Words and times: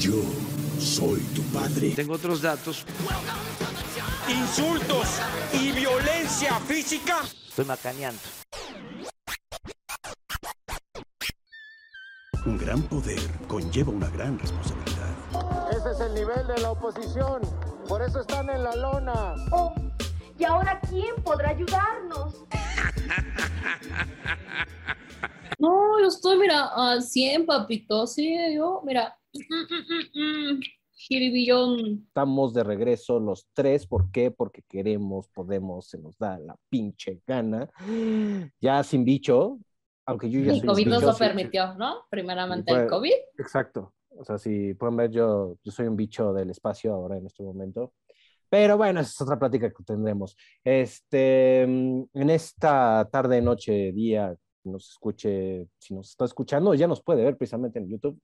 Yo 0.00 0.22
soy 0.78 1.20
tu 1.34 1.42
padre. 1.52 1.90
Tengo 1.90 2.14
otros 2.14 2.40
datos. 2.40 2.86
Insultos 4.26 5.20
y 5.52 5.72
violencia 5.72 6.58
física. 6.60 7.18
Estoy 7.46 7.66
macaneando. 7.66 8.18
Un 12.46 12.56
gran 12.56 12.80
poder 12.84 13.20
conlleva 13.46 13.92
una 13.92 14.08
gran 14.08 14.38
responsabilidad. 14.38 15.10
Ese 15.70 15.90
es 15.90 16.00
el 16.00 16.14
nivel 16.14 16.46
de 16.46 16.62
la 16.62 16.70
oposición. 16.70 17.42
Por 17.86 18.00
eso 18.00 18.22
están 18.22 18.48
en 18.48 18.64
la 18.64 18.74
lona. 18.76 19.34
Oh, 19.52 19.74
¿y 20.38 20.44
ahora 20.44 20.80
quién 20.88 21.14
podrá 21.22 21.50
ayudarnos? 21.50 22.46
No, 25.58 26.00
yo 26.00 26.08
estoy, 26.08 26.38
mira, 26.38 26.70
al 26.74 27.02
100, 27.02 27.44
papito. 27.44 28.06
Sí, 28.06 28.34
yo, 28.56 28.80
mira. 28.82 29.19
Estamos 31.08 32.54
de 32.54 32.64
regreso 32.64 33.20
los 33.20 33.48
tres. 33.52 33.86
¿Por 33.86 34.10
qué? 34.10 34.30
Porque 34.30 34.62
queremos, 34.68 35.28
podemos, 35.28 35.88
se 35.88 35.98
nos 35.98 36.18
da 36.18 36.38
la 36.38 36.56
pinche 36.68 37.20
gana. 37.26 37.68
Ya 38.60 38.82
sin 38.82 39.04
bicho, 39.04 39.58
aunque 40.06 40.30
yo 40.30 40.40
ya 40.40 40.52
El 40.52 40.60
soy 40.60 40.68
COVID 40.68 40.84
un 40.84 40.90
nos 40.90 41.00
bicho, 41.00 41.06
lo 41.06 41.12
sí, 41.14 41.18
permitió, 41.18 41.74
¿no? 41.74 42.04
Primeramente 42.10 42.72
Sí, 42.72 42.78
el 42.80 42.86
COVID. 42.88 43.14
Exacto. 43.38 43.94
O 44.10 44.24
sea, 44.24 44.38
si 44.38 44.74
pueden 44.74 44.96
ver, 44.96 45.10
yo, 45.10 45.56
yo 45.62 45.72
soy 45.72 45.86
un 45.86 45.96
bicho 45.96 46.32
del 46.32 46.50
espacio 46.50 46.92
ahora 46.92 47.16
en 47.16 47.26
este 47.26 47.42
momento. 47.42 47.94
Pero 48.48 48.76
bueno, 48.76 49.00
esa 49.00 49.10
es 49.10 49.20
otra 49.20 49.38
plática 49.38 49.70
que 49.70 49.84
tendremos. 49.84 50.36
Este, 50.64 51.62
en 51.62 52.08
esta 52.12 53.08
tarde, 53.10 53.40
noche, 53.40 53.92
día, 53.92 54.34
nos 54.64 54.90
escuche, 54.90 55.68
si 55.78 55.94
nos 55.94 56.10
está 56.10 56.24
escuchando, 56.24 56.74
ya 56.74 56.88
nos 56.88 57.02
puede 57.02 57.24
ver 57.24 57.36
precisamente 57.36 57.78
en 57.78 57.88
YouTube. 57.88 58.20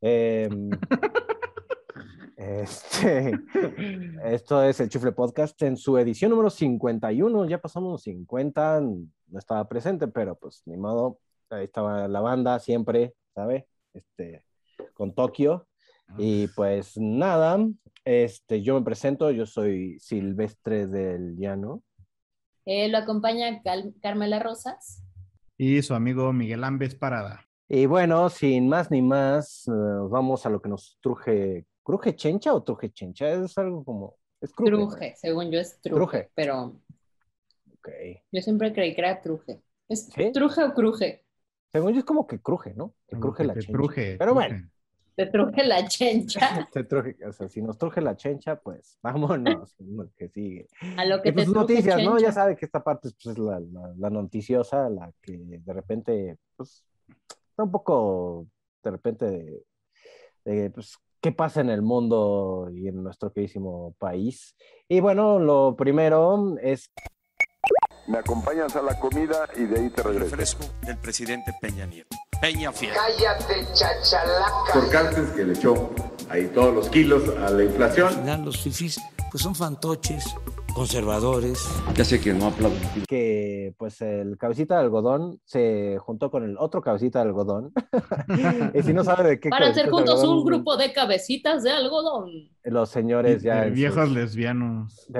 Em, 0.00 0.70
este, 2.36 3.32
esto 4.24 4.62
es 4.62 4.80
el 4.80 4.88
Chufle 4.88 5.12
Podcast 5.12 5.60
en 5.62 5.76
su 5.76 5.98
edición 5.98 6.30
número 6.30 6.50
51. 6.50 7.46
Ya 7.46 7.60
pasamos 7.60 7.92
los 7.92 8.02
50, 8.02 8.80
no 8.80 9.38
estaba 9.38 9.68
presente, 9.68 10.08
pero 10.08 10.36
pues 10.36 10.62
ni 10.66 10.76
modo. 10.76 11.18
Ahí 11.50 11.64
estaba 11.64 12.08
la 12.08 12.20
banda 12.20 12.58
siempre, 12.58 13.14
¿sabe? 13.34 13.66
Este, 13.94 14.44
con 14.94 15.14
Tokio. 15.14 15.66
Y 16.16 16.46
pues 16.48 16.96
nada, 16.96 17.58
este, 18.04 18.62
yo 18.62 18.78
me 18.78 18.84
presento, 18.84 19.30
yo 19.30 19.44
soy 19.46 19.98
Silvestre 19.98 20.86
del 20.86 21.36
Llano. 21.36 21.82
Eh, 22.64 22.88
lo 22.88 22.98
acompaña 22.98 23.62
Cal- 23.62 23.94
Carmela 24.02 24.38
Rosas. 24.38 25.02
Y 25.58 25.82
su 25.82 25.94
amigo 25.94 26.32
Miguel 26.32 26.64
Ámbez 26.64 26.94
Parada. 26.94 27.47
Y 27.68 27.86
bueno, 27.86 28.28
sin 28.30 28.68
más 28.68 28.90
ni 28.90 29.02
más, 29.02 29.66
eh, 29.68 29.70
vamos 30.08 30.46
a 30.46 30.50
lo 30.50 30.60
que 30.60 30.68
nos 30.68 30.98
truje. 31.00 31.66
¿Cruje 31.82 32.16
chencha 32.16 32.54
o 32.54 32.62
truje 32.62 32.90
chencha? 32.90 33.30
Es 33.30 33.56
algo 33.58 33.84
como. 33.84 34.16
Es 34.40 34.52
cruje. 34.52 34.70
¿no? 34.72 34.88
Truje, 34.88 35.14
según 35.16 35.50
yo 35.50 35.58
es 35.60 35.80
truje, 35.80 35.96
Truje. 35.98 36.30
pero 36.34 36.76
Ok. 37.74 37.88
yo 38.32 38.42
siempre 38.42 38.72
creí 38.72 38.94
que 38.94 39.00
era 39.00 39.20
truje. 39.20 39.60
¿Es 39.88 40.06
¿Sí? 40.06 40.30
truje 40.32 40.62
o 40.64 40.74
cruje? 40.74 41.24
Según 41.70 41.92
yo 41.92 41.98
es 42.00 42.04
como 42.04 42.26
que 42.26 42.40
cruje, 42.40 42.72
¿no? 42.74 42.94
Que 43.06 43.16
Como 43.16 43.22
cruje 43.34 43.42
que 43.42 43.46
la 43.48 43.54
te 43.54 43.60
chencha. 43.60 43.72
truje, 43.78 44.16
Pero 44.18 44.32
truje. 44.32 44.48
bueno, 44.48 44.70
Te 45.16 45.26
truje 45.26 45.64
la 45.64 45.88
chencha. 45.88 46.68
te 46.72 46.84
truje, 46.84 47.16
o 47.26 47.32
sea, 47.32 47.48
si 47.48 47.60
nos 47.60 47.76
truje 47.76 48.00
la 48.00 48.16
chencha, 48.16 48.56
pues 48.60 48.98
vámonos, 49.02 49.74
lo 49.80 50.08
que 50.16 50.28
sigue. 50.28 50.68
A 50.96 51.04
lo 51.04 51.20
que 51.20 51.30
Y 51.30 51.32
pues 51.32 51.46
te 51.46 51.52
truje 51.52 51.62
noticias, 51.62 52.02
¿no? 52.02 52.18
Ya 52.18 52.32
sabe 52.32 52.56
que 52.56 52.64
esta 52.66 52.82
parte 52.82 53.10
pues, 53.22 53.26
es 53.36 53.38
la, 53.38 53.60
la- 53.60 53.94
la 53.98 54.10
noticiosa, 54.10 54.88
la 54.88 55.12
que 55.20 55.36
de 55.38 55.72
repente, 55.72 56.38
pues, 56.56 56.84
está 57.58 57.64
un 57.64 57.72
poco, 57.72 58.46
de 58.84 58.90
repente, 58.92 59.24
de, 59.24 59.64
de, 60.44 60.70
pues, 60.70 60.96
qué 61.20 61.32
pasa 61.32 61.60
en 61.60 61.70
el 61.70 61.82
mundo 61.82 62.70
y 62.72 62.86
en 62.86 63.02
nuestro 63.02 63.32
queridísimo 63.32 63.96
país. 63.98 64.54
Y 64.88 65.00
bueno, 65.00 65.40
lo 65.40 65.74
primero 65.76 66.54
es 66.62 66.92
Me 68.06 68.18
acompañas 68.18 68.76
a 68.76 68.82
la 68.82 68.96
comida 69.00 69.48
y 69.56 69.64
de 69.64 69.80
ahí 69.80 69.90
te 69.90 70.04
regreso. 70.04 70.36
Fresco 70.36 70.64
del 70.86 70.98
presidente 70.98 71.52
Peña 71.60 71.84
Nieto. 71.86 72.16
Peña 72.40 72.70
Fiel. 72.70 72.94
Cállate, 72.94 73.66
chachalaca. 73.74 74.72
por 74.72 74.88
Cárcel 74.90 75.32
que 75.34 75.44
le 75.44 75.54
echó 75.54 75.90
ahí 76.28 76.46
todos 76.54 76.72
los 76.72 76.88
kilos 76.88 77.28
a 77.38 77.50
la 77.50 77.64
inflación. 77.64 78.06
Al 78.06 78.14
final 78.14 78.44
los 78.44 78.62
fifís 78.62 79.00
pues 79.30 79.42
son 79.42 79.54
fantoches, 79.54 80.34
conservadores. 80.74 81.68
Ya 81.94 82.04
sé 82.04 82.20
que 82.20 82.32
no 82.32 82.46
aplauden. 82.46 82.80
que, 83.06 83.74
pues, 83.78 84.00
el 84.00 84.36
cabecita 84.38 84.74
de 84.76 84.80
algodón 84.82 85.40
se 85.44 85.98
juntó 85.98 86.30
con 86.30 86.44
el 86.44 86.56
otro 86.58 86.80
cabecita 86.80 87.20
de 87.20 87.28
algodón. 87.28 87.72
y 88.74 88.82
si 88.82 88.92
no 88.92 89.04
sabe 89.04 89.28
de 89.28 89.40
qué 89.40 89.50
Para 89.50 89.68
hacer 89.68 89.90
juntos 89.90 90.22
un 90.24 90.44
grupo 90.44 90.76
de 90.76 90.92
cabecitas 90.92 91.62
de 91.62 91.70
algodón. 91.70 92.30
Los 92.64 92.90
señores 92.90 93.42
ya... 93.42 93.64
Viejos 93.64 94.06
sus- 94.06 94.14
lesbianos. 94.14 95.06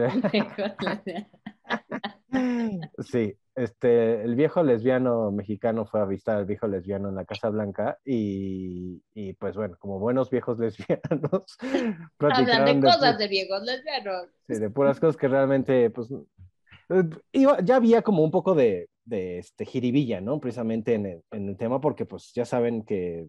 Sí, 3.10 3.34
este, 3.58 4.22
el 4.22 4.34
viejo 4.36 4.62
lesbiano 4.62 5.30
mexicano 5.32 5.86
fue 5.86 6.00
a 6.00 6.04
visitar 6.04 6.36
al 6.38 6.46
viejo 6.46 6.66
lesbiano 6.68 7.08
en 7.08 7.14
la 7.16 7.24
Casa 7.24 7.50
Blanca 7.50 7.98
y, 8.04 9.02
y, 9.14 9.32
pues 9.34 9.56
bueno, 9.56 9.76
como 9.78 9.98
buenos 9.98 10.30
viejos 10.30 10.58
lesbianos, 10.60 11.56
Hablan 12.28 12.64
de 12.64 12.80
cosas 12.80 13.14
pu- 13.14 13.18
de 13.18 13.28
viejos 13.28 13.62
lesbianos. 13.62 14.28
sí, 14.46 14.54
de 14.54 14.70
puras 14.70 15.00
cosas 15.00 15.16
que 15.16 15.28
realmente, 15.28 15.90
pues, 15.90 16.10
eh, 16.90 17.04
iba- 17.32 17.60
ya 17.62 17.76
había 17.76 18.02
como 18.02 18.22
un 18.24 18.30
poco 18.30 18.54
de, 18.54 18.88
de 19.04 19.38
este, 19.38 19.64
jiribilla, 19.66 20.20
¿no? 20.20 20.40
Precisamente 20.40 20.94
en 20.94 21.06
el, 21.06 21.22
en 21.30 21.48
el 21.48 21.56
tema, 21.56 21.80
porque 21.80 22.06
pues 22.06 22.32
ya 22.34 22.44
saben 22.44 22.84
que, 22.84 23.28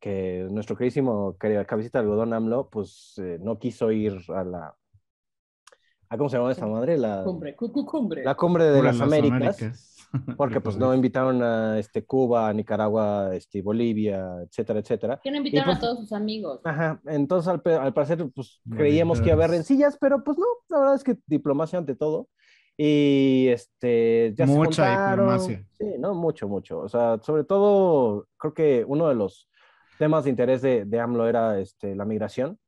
que 0.00 0.46
nuestro 0.50 0.76
queridísimo 0.76 1.36
cabecita 1.38 1.98
de 1.98 2.04
algodón 2.04 2.32
AMLO, 2.34 2.68
pues 2.70 3.14
eh, 3.18 3.38
no 3.40 3.58
quiso 3.58 3.92
ir 3.92 4.18
a 4.28 4.44
la... 4.44 4.74
¿a 6.10 6.16
¿Cómo 6.18 6.28
se 6.28 6.36
llama 6.36 6.52
esta 6.52 6.66
madre? 6.66 6.98
La, 6.98 7.22
Cumbre, 7.24 7.54
cumbre. 7.56 8.24
la 8.24 8.34
cumbre 8.34 8.64
de 8.64 8.82
las, 8.82 8.96
las 8.98 9.06
Américas. 9.06 9.86
Porque 10.36 10.54
De 10.56 10.60
pues 10.60 10.76
no 10.76 10.92
invitaron 10.92 11.40
a 11.40 11.78
este, 11.78 12.04
Cuba, 12.04 12.52
Nicaragua, 12.52 13.30
este, 13.32 13.62
Bolivia, 13.62 14.42
etcétera, 14.42 14.80
etcétera. 14.80 15.20
Quieren 15.22 15.38
invitar 15.46 15.64
pues- 15.66 15.76
a 15.76 15.80
todos 15.80 15.98
sus 16.00 16.12
amigos. 16.12 16.60
Ajá, 16.64 17.00
entonces 17.06 17.46
al, 17.46 17.62
al 17.80 17.94
parecer 17.94 18.28
pues 18.34 18.60
creíamos 18.68 19.20
que 19.20 19.26
iba 19.26 19.34
a 19.34 19.36
haber 19.36 19.50
rencillas, 19.50 19.96
pero 20.00 20.24
pues 20.24 20.36
no, 20.36 20.44
la 20.68 20.78
verdad 20.80 20.94
es 20.96 21.04
que 21.04 21.16
diplomacia 21.26 21.78
ante 21.78 21.94
todo. 21.94 22.28
Y 22.76 23.48
este, 23.50 24.34
ya 24.36 24.46
se 24.46 24.52
Mucha 24.52 24.84
juntaron. 24.86 25.26
diplomacia. 25.26 25.66
Sí, 25.78 25.86
no, 26.00 26.14
mucho, 26.14 26.48
mucho. 26.48 26.80
O 26.80 26.88
sea, 26.88 27.18
sobre 27.22 27.44
todo, 27.44 28.26
creo 28.36 28.54
que 28.54 28.84
uno 28.88 29.06
de 29.08 29.14
los 29.14 29.48
temas 29.98 30.24
de 30.24 30.30
interés 30.30 30.60
de, 30.62 30.86
de 30.86 30.98
AMLO 30.98 31.28
era 31.28 31.60
este, 31.60 31.94
la 31.94 32.04
migración. 32.04 32.58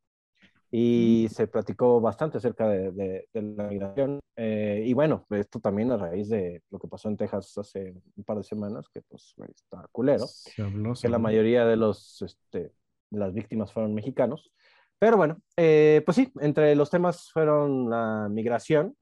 Y 0.75 1.29
se 1.31 1.47
platicó 1.49 2.01
bastante 2.01 2.39
acerca 2.39 2.67
de, 2.69 2.93
de- 2.93 3.29
de 3.33 3.43
la 3.43 3.65
migración. 3.69 4.21
Eh, 4.37 4.83
y 4.87 4.95
bueno, 4.95 5.27
esto 5.31 5.61
también 5.61 5.93
a 5.93 5.99
raíz 5.99 6.29
de 6.31 6.63
lo 6.71 6.79
que 6.79 6.89
pasó 6.89 7.09
en 7.11 7.17
Texas 7.19 7.57
hace 7.59 7.95
un 8.17 8.25
par 8.25 8.39
de 8.39 8.45
semanas, 8.45 8.87
que 8.93 9.03
pues 9.03 9.35
está 9.55 9.87
culero 9.93 10.27
Se 10.27 10.63
habló, 10.63 10.95
se 10.95 11.03
que 11.03 11.11
la 11.11 11.17
habló. 11.17 11.25
mayoría 11.25 11.67
de 11.67 11.77
los 11.77 12.23
este, 12.23 12.73
las 13.11 13.35
víctimas 13.35 13.73
fueron 13.73 13.95
mexicanos. 13.95 14.51
Pero 14.99 15.17
bueno, 15.19 15.43
eh, 15.57 16.03
pues 16.07 16.17
sí, 16.17 16.33
entre 16.41 16.75
los 16.77 16.89
temas 16.91 17.31
fueron 17.33 17.91
la 17.91 18.29
migración, 18.31 18.97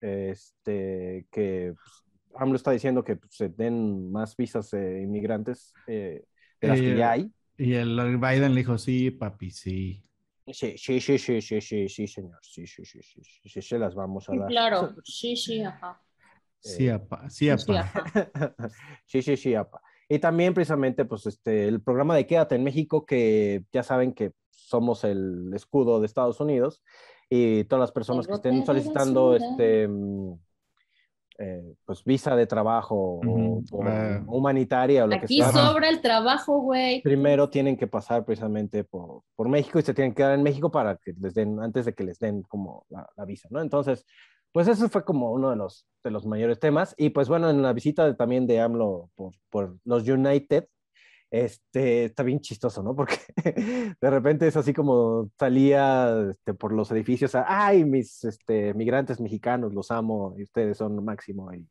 este, 0.00 1.26
que 1.30 1.74
pues, 1.74 2.04
AMLO 2.36 2.56
está 2.56 2.70
diciendo 2.72 3.04
que 3.04 3.16
pues, 3.16 3.34
se 3.34 3.48
den 3.48 4.10
más 4.12 4.36
visas 4.36 4.70
de 4.72 5.02
inmigrantes 5.02 5.72
eh, 5.86 6.24
de 6.60 6.68
las 6.68 6.82
que 6.82 6.92
Eh, 6.92 6.96
ya 6.96 7.12
hay. 7.12 7.32
Y 7.56 7.74
el 7.74 8.18
Biden 8.18 8.54
le 8.54 8.60
dijo, 8.60 8.78
sí, 8.78 9.10
papi, 9.12 9.50
sí. 9.50 10.02
Sí, 10.52 10.76
sí, 10.76 11.00
sí, 11.00 11.18
sí, 11.18 11.40
sí, 11.40 11.60
sí, 11.60 11.88
sí, 11.88 12.06
señor, 12.06 12.38
sí, 12.42 12.66
sí, 12.66 12.84
sí, 12.84 13.00
sí, 13.02 13.22
sí, 13.24 13.48
sí, 13.48 13.62
se 13.62 13.78
las 13.78 13.94
vamos 13.94 14.28
a 14.28 14.32
Sí, 14.32 14.38
dar. 14.38 14.48
claro, 14.48 14.94
sí, 15.04 15.36
sí, 15.36 15.62
ajá. 15.62 16.00
Sí, 16.60 16.88
Eh, 16.88 16.92
apa, 16.92 17.30
sí, 17.30 17.48
apa. 17.48 17.84
sí, 19.06 19.22
sí, 19.22 19.36
sí, 19.36 19.54
apa. 19.54 19.80
Y 20.08 20.18
también 20.18 20.52
precisamente, 20.52 21.04
pues, 21.06 21.26
este, 21.26 21.66
el 21.66 21.80
programa 21.82 22.14
de 22.14 22.26
Quédate 22.26 22.56
en 22.56 22.64
México, 22.64 23.06
que 23.06 23.64
ya 23.72 23.82
saben 23.82 24.12
que 24.12 24.32
somos 24.50 25.04
el 25.04 25.50
escudo 25.54 26.00
de 26.00 26.06
Estados 26.06 26.40
Unidos 26.40 26.82
y 27.30 27.64
todas 27.64 27.80
las 27.80 27.92
personas 27.92 28.26
que 28.26 28.34
estén 28.34 28.64
solicitando, 28.66 29.34
este, 29.36 29.88
mm, 29.88 30.38
eh, 31.38 31.74
pues, 31.84 32.04
visa 32.04 32.36
de 32.36 32.46
trabajo 32.46 32.94
o- 32.96 33.18
Ujú. 33.26 33.64
o, 33.72 33.82
Ah. 33.84 34.22
humanitaria 34.26 35.04
o 35.04 35.06
lo 35.08 35.16
Aquí 35.16 35.38
que 35.38 35.42
sea, 35.42 35.52
sobra 35.52 35.88
el 35.88 36.00
trabajo, 36.00 36.60
güey. 36.60 37.02
primero 37.02 37.50
tienen 37.50 37.76
que 37.76 37.86
pasar 37.86 38.24
precisamente 38.24 38.84
por, 38.84 39.22
por 39.34 39.48
México 39.48 39.78
y 39.78 39.82
se 39.82 39.94
tienen 39.94 40.12
que 40.12 40.18
quedar 40.18 40.34
en 40.34 40.42
México 40.42 40.70
para 40.70 40.96
que 40.96 41.12
les 41.20 41.34
den, 41.34 41.60
antes 41.60 41.84
de 41.86 41.92
que 41.94 42.04
les 42.04 42.18
den 42.18 42.42
como 42.42 42.86
la, 42.88 43.08
la 43.16 43.24
visa, 43.24 43.48
¿no? 43.50 43.60
Entonces, 43.60 44.04
pues 44.52 44.68
eso 44.68 44.88
fue 44.88 45.04
como 45.04 45.32
uno 45.32 45.50
de 45.50 45.56
los, 45.56 45.86
de 46.04 46.10
los 46.12 46.24
mayores 46.26 46.60
temas. 46.60 46.94
Y 46.96 47.10
pues 47.10 47.28
bueno, 47.28 47.50
en 47.50 47.60
la 47.62 47.72
visita 47.72 48.04
de- 48.06 48.14
también 48.14 48.46
de 48.46 48.60
AMLO 48.60 49.10
por, 49.16 49.32
por 49.50 49.76
los 49.84 50.06
United, 50.08 50.68
este, 51.34 52.04
está 52.04 52.22
bien 52.22 52.38
chistoso, 52.40 52.80
¿no? 52.82 52.94
Porque 52.94 53.16
de 54.00 54.10
repente 54.10 54.46
es 54.46 54.56
así 54.56 54.72
como 54.72 55.30
salía 55.36 56.30
este, 56.30 56.54
por 56.54 56.72
los 56.72 56.92
edificios, 56.92 57.34
a, 57.34 57.44
ay, 57.48 57.84
mis 57.84 58.22
este, 58.22 58.72
migrantes 58.74 59.20
mexicanos, 59.20 59.74
los 59.74 59.90
amo, 59.90 60.36
y 60.38 60.44
ustedes 60.44 60.76
son 60.78 60.94
lo 60.94 61.02
máximo. 61.02 61.52
Y, 61.52 61.66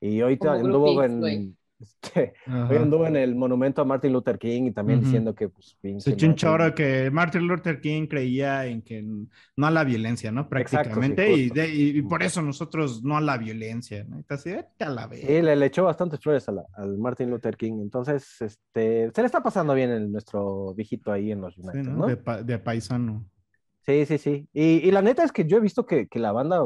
y 0.00 0.36
Como 0.36 0.50
anduvo 0.50 1.02
en, 1.04 1.20
güey. 1.20 1.54
Este, 1.80 2.32
hoy 2.46 2.76
anduvo 2.76 3.06
en 3.06 3.16
el 3.16 3.34
monumento 3.34 3.82
a 3.82 3.84
Martin 3.84 4.12
Luther 4.12 4.38
King 4.38 4.66
y 4.66 4.70
también 4.72 5.00
diciendo 5.00 5.34
que 5.34 5.48
pues 5.48 5.76
Se 5.98 6.10
echó 6.12 6.26
un 6.26 6.34
choro 6.36 6.72
que 6.74 7.10
Martin 7.10 7.46
Luther 7.48 7.80
King 7.80 8.06
creía 8.06 8.64
en 8.66 8.80
que 8.80 9.02
no 9.02 9.66
a 9.66 9.70
la 9.70 9.82
violencia, 9.84 10.30
¿no? 10.30 10.48
Prácticamente. 10.48 11.30
y, 11.32 11.50
de- 11.50 12.04
por 12.08 12.22
eso 12.22 12.40
nosotros 12.42 13.02
no 13.02 13.16
a 13.16 13.20
la 13.20 13.36
violencia, 13.38 14.04
¿no? 14.04 14.24
"Vete 14.28 14.84
a 14.84 14.88
la 14.88 15.06
vez. 15.08 15.20
Sí, 15.20 15.42
le, 15.42 15.56
le 15.56 15.66
echó 15.66 15.84
bastantes 15.84 16.20
flores 16.20 16.48
a 16.48 16.52
la- 16.52 16.64
al 16.74 16.96
Martin 16.96 17.28
Luther 17.30 17.56
King. 17.56 17.80
Entonces, 17.82 18.40
este, 18.40 19.10
se 19.12 19.20
le 19.22 19.26
está 19.26 19.42
pasando 19.42 19.74
bien 19.74 19.90
el, 19.90 20.10
nuestro 20.12 20.74
viejito 20.74 21.10
ahí 21.12 21.32
en 21.32 21.40
los 21.40 21.54
Sí, 21.54 21.60
United, 21.62 21.82
¿no? 21.90 21.96
¿no? 21.98 22.06
De, 22.06 22.16
pa- 22.16 22.42
de 22.42 22.58
paisano. 22.58 23.24
Sí, 23.84 24.06
sí, 24.06 24.16
sí. 24.18 24.48
Y, 24.52 24.88
y 24.88 24.90
la 24.92 25.02
neta 25.02 25.24
es 25.24 25.32
que 25.32 25.44
yo 25.44 25.58
he 25.58 25.60
visto 25.60 25.84
que, 25.84 26.06
que 26.08 26.18
la 26.18 26.32
banda 26.32 26.60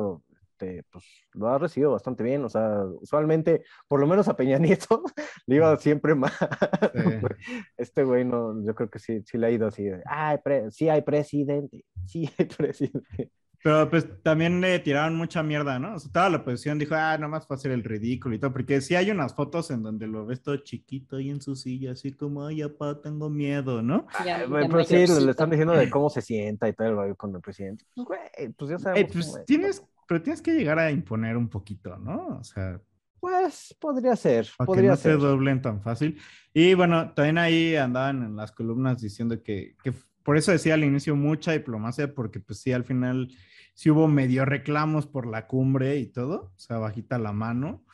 este, 0.58 0.82
pues, 0.90 1.04
lo 1.34 1.48
ha 1.48 1.58
recibido 1.58 1.92
bastante 1.92 2.24
bien. 2.24 2.44
O 2.44 2.48
sea, 2.48 2.82
usualmente, 3.00 3.64
por 3.86 4.00
lo 4.00 4.06
menos 4.06 4.28
a 4.28 4.36
Peña 4.36 4.58
Nieto, 4.58 5.02
le 5.46 5.56
iba 5.56 5.76
siempre 5.76 6.14
mal. 6.14 6.32
Este 7.76 8.04
güey 8.04 8.24
no, 8.24 8.64
yo 8.64 8.74
creo 8.74 8.90
que 8.90 8.98
sí, 8.98 9.22
sí 9.24 9.38
le 9.38 9.46
ha 9.46 9.50
ido 9.50 9.66
así. 9.68 9.84
de, 9.84 10.02
Ay, 10.06 10.38
pre- 10.42 10.70
sí 10.70 10.88
hay 10.88 11.02
presidente, 11.02 11.84
sí 12.06 12.28
hay 12.38 12.46
presidente. 12.56 13.30
Pero 13.60 13.90
pues 13.90 14.06
también 14.22 14.60
le 14.60 14.78
tiraron 14.78 15.16
mucha 15.16 15.42
mierda, 15.42 15.80
¿no? 15.80 15.96
O 15.96 15.98
sea, 15.98 16.12
toda 16.12 16.30
la 16.30 16.36
oposición 16.38 16.78
dijo, 16.78 16.94
ah, 16.94 17.18
nomás 17.18 17.44
fue 17.44 17.56
hacer 17.56 17.72
el 17.72 17.82
ridículo 17.82 18.36
y 18.36 18.38
todo, 18.38 18.52
porque 18.52 18.80
sí 18.80 18.94
hay 18.94 19.10
unas 19.10 19.34
fotos 19.34 19.72
en 19.72 19.82
donde 19.82 20.06
lo 20.06 20.24
ves 20.24 20.40
todo 20.42 20.56
chiquito 20.58 21.16
ahí 21.16 21.28
en 21.30 21.40
su 21.42 21.56
silla, 21.56 21.90
así 21.92 22.12
como, 22.12 22.46
ay, 22.46 22.62
papá, 22.68 23.00
tengo 23.02 23.28
miedo, 23.28 23.82
¿no? 23.82 24.06
Ya- 24.24 24.40
ya 24.40 24.46
pero 24.48 24.84
sí, 24.84 24.94
le, 24.94 25.30
están 25.32 25.50
diciendo 25.50 25.72
de 25.74 25.90
cómo 25.90 26.08
se 26.08 26.22
sienta 26.22 26.68
y 26.68 26.72
todo 26.72 26.86
el 26.86 26.94
rollo 26.94 27.16
con 27.16 27.34
el 27.34 27.40
presidente. 27.40 27.84
Pues, 27.96 28.06
güey, 28.06 28.48
pues 28.56 28.70
ya 28.70 28.76
Eh, 28.76 28.78
sabemos. 28.78 29.12
pues 29.12 29.26
cómo 29.26 29.38
es. 29.38 29.44
tienes, 29.46 29.82
pero 30.08 30.22
tienes 30.22 30.42
que 30.42 30.54
llegar 30.54 30.80
a 30.80 30.90
imponer 30.90 31.36
un 31.36 31.48
poquito, 31.50 31.96
¿no? 31.98 32.38
O 32.40 32.44
sea, 32.44 32.82
Pues 33.20 33.76
podría 33.80 34.16
ser, 34.16 34.48
para 34.56 34.70
que 34.70 34.74
podría 34.74 34.90
no 34.90 34.96
ser. 34.96 35.12
se 35.14 35.18
doblen 35.18 35.62
tan 35.62 35.82
fácil. 35.82 36.20
Y 36.54 36.74
bueno, 36.74 37.12
también 37.14 37.38
ahí 37.38 37.76
andaban 37.76 38.22
en 38.24 38.36
las 38.36 38.52
columnas 38.52 39.00
diciendo 39.02 39.42
que, 39.42 39.76
que 39.82 39.92
por 40.22 40.36
eso 40.36 40.52
decía 40.52 40.74
al 40.74 40.84
inicio 40.84 41.16
mucha 41.16 41.52
diplomacia, 41.52 42.14
porque 42.14 42.40
pues 42.40 42.60
sí, 42.60 42.72
al 42.72 42.84
final 42.84 43.28
sí 43.74 43.90
hubo 43.90 44.08
medio 44.08 44.44
reclamos 44.44 45.06
por 45.06 45.26
la 45.26 45.46
cumbre 45.48 45.98
y 45.98 46.06
todo, 46.06 46.52
o 46.56 46.58
sea, 46.58 46.78
bajita 46.78 47.18
la 47.18 47.32
mano, 47.32 47.84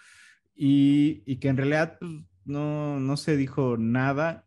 y, 0.56 1.22
y 1.26 1.36
que 1.38 1.48
en 1.48 1.56
realidad 1.56 1.98
pues, 2.00 2.12
no, 2.44 3.00
no 3.00 3.16
se 3.16 3.36
dijo 3.36 3.76
nada 3.78 4.43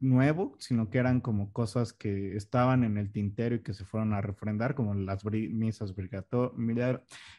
nuevo, 0.00 0.56
sino 0.58 0.88
que 0.90 0.98
eran 0.98 1.20
como 1.20 1.52
cosas 1.52 1.92
que 1.92 2.36
estaban 2.36 2.84
en 2.84 2.96
el 2.98 3.12
tintero 3.12 3.54
y 3.56 3.62
que 3.62 3.74
se 3.74 3.84
fueron 3.84 4.12
a 4.14 4.20
refrendar, 4.20 4.74
como 4.74 4.94
las 4.94 5.24
bri- 5.24 5.50
misas, 5.50 5.94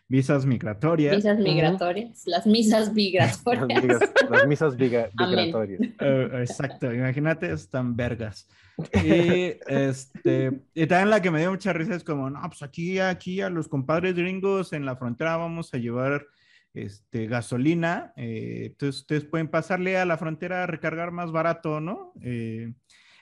visas 0.08 0.46
migratorias. 0.46 1.16
Misas 1.16 1.40
migratorias, 1.40 2.24
las 2.28 2.46
misas 2.46 2.80
Las, 2.88 2.94
migratorias. 2.94 3.84
migas- 3.84 4.12
las 4.30 4.48
misas 4.48 4.78
migratorias. 4.78 5.82
Eh, 6.00 6.30
exacto, 6.40 6.94
imagínate, 6.94 7.52
están 7.52 7.96
vergas. 7.96 8.48
Y, 9.04 9.54
este, 9.68 10.64
y 10.74 10.88
también 10.88 11.10
la 11.12 11.22
que 11.22 11.30
me 11.30 11.40
dio 11.40 11.52
mucha 11.52 11.72
risa 11.74 11.94
es 11.96 12.04
como, 12.04 12.30
no, 12.30 12.42
pues 12.48 12.64
aquí, 12.64 12.98
aquí 13.00 13.42
a 13.42 13.50
los 13.50 13.68
compadres 13.68 14.16
gringos 14.16 14.74
en 14.74 14.86
la 14.86 14.96
frontera 14.96 15.38
vamos 15.38 15.72
a 15.74 15.78
llevar 15.78 16.26
este, 16.74 17.28
gasolina, 17.28 18.14
eh, 18.16 18.64
entonces 18.68 19.02
ustedes 19.02 19.26
pueden 19.26 19.48
pasarle 19.50 19.98
a 19.98 20.06
la 20.06 20.18
frontera 20.18 20.64
a 20.64 20.68
recargar 20.68 21.12
más 21.12 21.32
barato, 21.32 21.80
¿no? 21.82 22.14
Eh, 22.22 22.74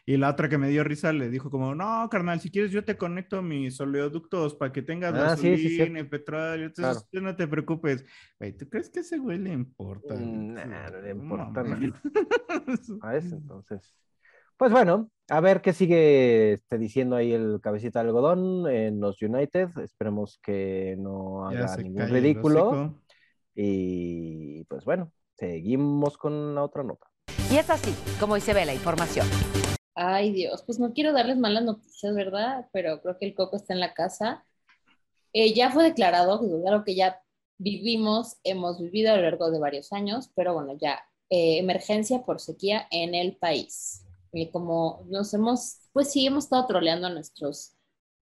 y 0.05 0.17
la 0.17 0.29
otra 0.29 0.49
que 0.49 0.57
me 0.57 0.69
dio 0.69 0.83
risa 0.83 1.13
le 1.13 1.29
dijo 1.29 1.51
como, 1.51 1.75
no, 1.75 2.07
carnal, 2.09 2.39
si 2.39 2.49
quieres 2.49 2.71
yo 2.71 2.83
te 2.83 2.97
conecto 2.97 3.43
mis 3.43 3.79
oleoductos 3.79 4.55
para 4.55 4.71
que 4.71 4.81
tengas 4.81 5.13
Ah, 5.13 5.35
sí, 5.37 5.55
sí, 5.55 5.63
gasolina 5.77 5.99
cierto. 5.99 5.99
y 5.99 6.03
petróleo, 6.09 6.65
entonces 6.67 7.07
Claro. 7.11 7.25
no 7.27 7.35
te 7.35 7.47
preocupes. 7.47 8.05
Güey, 8.39 8.53
¿tú 8.57 8.67
crees 8.69 8.89
que 8.89 8.99
a 8.99 9.01
ese 9.03 9.17
güey 9.19 9.37
le 9.37 9.51
importa? 9.51 10.15
Mm, 10.15 10.53
nah, 10.53 10.89
no 10.89 11.01
le 11.01 11.11
importa 11.11 11.63
mames. 11.63 11.93
¿Sabes? 13.01 13.31
Entonces, 13.31 13.95
pues 14.57 14.71
bueno, 14.71 15.11
a 15.29 15.39
ver 15.41 15.61
qué 15.61 15.73
sigue 15.73 16.53
este, 16.53 16.77
diciendo 16.79 17.15
ahí 17.15 17.31
el 17.31 17.59
cabecita 17.61 18.01
de 18.01 18.07
algodón 18.09 18.67
en 18.67 18.99
los 18.99 19.21
United. 19.21 19.69
Esperemos 19.83 20.39
que 20.41 20.95
no 20.97 21.47
haga 21.47 21.77
ningún 21.77 22.09
ridículo. 22.09 22.99
Y 23.55 24.63
pues 24.65 24.85
bueno, 24.85 25.11
seguimos 25.37 26.17
con 26.17 26.55
la 26.55 26.63
otra 26.63 26.83
nota. 26.83 27.07
Y 27.51 27.57
es 27.57 27.69
así 27.69 27.93
como 28.19 28.33
hoy 28.33 28.41
se 28.41 28.53
ve 28.53 28.65
la 28.65 28.73
información. 28.73 29.27
Ay, 29.95 30.31
Dios, 30.31 30.63
pues 30.63 30.79
no 30.79 30.93
quiero 30.93 31.11
darles 31.11 31.37
malas 31.37 31.63
noticias, 31.63 32.15
¿verdad? 32.15 32.67
Pero 32.71 33.01
creo 33.01 33.17
que 33.17 33.25
el 33.25 33.35
coco 33.35 33.57
está 33.57 33.73
en 33.73 33.81
la 33.81 33.93
casa. 33.93 34.45
Eh, 35.33 35.53
ya 35.53 35.71
fue 35.71 35.83
declarado, 35.83 36.39
algo 36.39 36.83
que 36.85 36.95
ya 36.95 37.21
vivimos, 37.57 38.37
hemos 38.43 38.79
vivido 38.79 39.11
a 39.11 39.17
lo 39.17 39.23
largo 39.23 39.51
de 39.51 39.59
varios 39.59 39.91
años, 39.91 40.31
pero 40.35 40.53
bueno, 40.53 40.77
ya, 40.79 41.03
eh, 41.29 41.57
emergencia 41.57 42.23
por 42.23 42.39
sequía 42.39 42.87
en 42.91 43.13
el 43.13 43.35
país. 43.35 44.05
Y 44.31 44.49
como 44.51 45.05
nos 45.09 45.33
hemos, 45.33 45.79
pues 45.91 46.11
sí, 46.11 46.25
hemos 46.25 46.45
estado 46.45 46.65
troleando 46.65 47.07
a 47.07 47.11
nuestros 47.11 47.75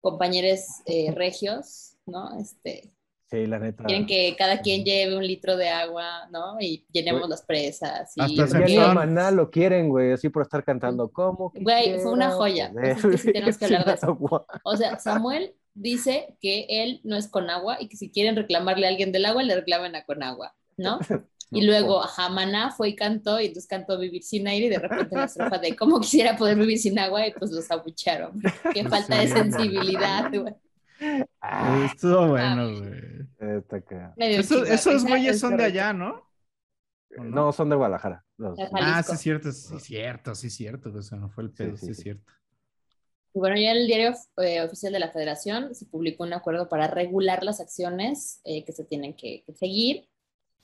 compañeros 0.02 0.62
eh, 0.86 1.12
regios, 1.12 1.98
¿no? 2.06 2.40
Este, 2.40 2.95
Sí, 3.30 3.48
la 3.48 3.58
neta. 3.58 3.84
quieren 3.84 4.06
que 4.06 4.36
cada 4.38 4.62
quien 4.62 4.84
lleve 4.84 5.18
un 5.18 5.26
litro 5.26 5.58
de 5.58 5.70
agua, 5.70 6.28
¿no? 6.32 6.58
Y 6.60 6.86
llenemos 6.92 7.22
Güey. 7.22 7.30
las 7.32 7.42
presas. 7.42 8.14
Y, 8.16 8.40
Hasta 8.40 8.94
Maná 8.94 9.32
lo 9.32 9.50
quieren, 9.50 9.90
güey, 9.90 10.12
así 10.12 10.30
por 10.30 10.44
estar 10.44 10.64
cantando. 10.64 11.12
¿Cómo? 11.12 11.52
Güey, 11.56 12.00
fue 12.00 12.12
una 12.12 12.32
joya. 12.32 12.72
Pues 12.72 12.98
es 12.98 13.06
que 13.06 13.18
sí 13.18 13.34
tenemos 13.34 13.58
que 13.58 13.66
hablar 13.66 13.86
de 13.86 13.94
eso. 13.94 14.18
O 14.64 14.78
sea, 14.78 15.00
Samuel 15.00 15.56
dice 15.74 16.38
que 16.40 16.68
él 16.70 17.02
no 17.04 17.16
es 17.16 17.28
con 17.28 17.50
agua 17.50 17.78
y 17.80 17.88
que 17.88 17.98
si 17.98 18.12
quieren 18.12 18.36
reclamarle 18.36 18.86
a 18.86 18.90
alguien 18.90 19.12
del 19.12 19.26
agua, 19.26 19.44
le 19.44 19.56
reclamen 19.56 19.96
a 19.96 20.06
con 20.06 20.22
agua, 20.24 20.54
¿no? 20.78 21.00
Y 21.52 21.62
luego, 21.62 22.04
ajá, 22.04 22.28
Maná 22.30 22.72
fue 22.72 22.90
y 22.90 22.96
cantó, 22.96 23.40
y 23.40 23.46
entonces 23.46 23.68
cantó 23.68 23.98
Vivir 23.98 24.24
sin 24.24 24.48
aire, 24.48 24.66
y 24.66 24.70
de 24.70 24.80
repente 24.80 25.16
la 25.16 25.26
estrofa 25.26 25.58
de 25.58 25.76
cómo 25.76 26.00
quisiera 26.02 26.36
poder 26.36 26.58
vivir 26.58 26.80
sin 26.80 26.98
agua, 27.00 27.28
y 27.28 27.32
pues 27.32 27.52
los 27.52 27.70
abucharon. 27.72 28.42
Qué 28.74 28.84
falta 28.84 29.20
de 29.20 29.28
sensibilidad, 29.28 30.32
güey. 30.34 30.54
Estuvo 31.86 32.28
bueno, 32.30 32.68
güey. 32.80 33.62
acá. 33.70 34.14
Medio 34.18 34.40
Esos, 34.40 35.04
güeyes 35.06 35.36
es 35.36 35.40
son 35.40 35.58
de 35.58 35.66
allá, 35.66 35.94
¿no? 35.94 36.24
¿O 37.18 37.24
No, 37.24 37.52
son 37.52 37.70
de 37.70 37.76
Guadalajara. 37.76 38.26
los- 38.38 38.58
De 38.58 38.68
Ah, 38.74 39.02
sí, 39.04 39.14
es 39.14 39.20
cierto, 39.22 39.52
sí, 39.52 39.76
es 39.76 39.84
cierto, 39.84 40.36
sí, 40.36 40.48
es 40.48 40.56
cierto. 40.56 40.90
O 40.94 41.02
sea, 41.02 41.18
no 41.18 41.30
fue 41.30 41.44
el 41.46 41.52
pedo, 41.52 41.76
sí, 41.78 41.86
sí, 41.86 41.92
es 41.92 41.98
sí. 41.98 42.04
cierto. 42.04 42.32
Y 43.34 43.40
bueno, 43.40 43.58
ya 43.58 43.72
en 43.72 43.78
el 43.78 43.88
diario 43.88 44.14
eh, 44.38 44.62
oficial 44.62 44.94
de 44.94 45.00
la 45.00 45.12
Federación 45.12 45.76
se 45.76 45.86
publicó 45.86 46.24
un 46.24 46.34
acuerdo 46.34 46.70
para 46.70 46.88
regular 46.88 47.44
las 47.44 47.60
acciones 47.60 48.40
eh, 48.46 48.64
que 48.64 48.72
se 48.72 48.86
tienen 48.86 49.14
que, 49.14 49.44
que 49.46 49.54
seguir, 49.54 50.08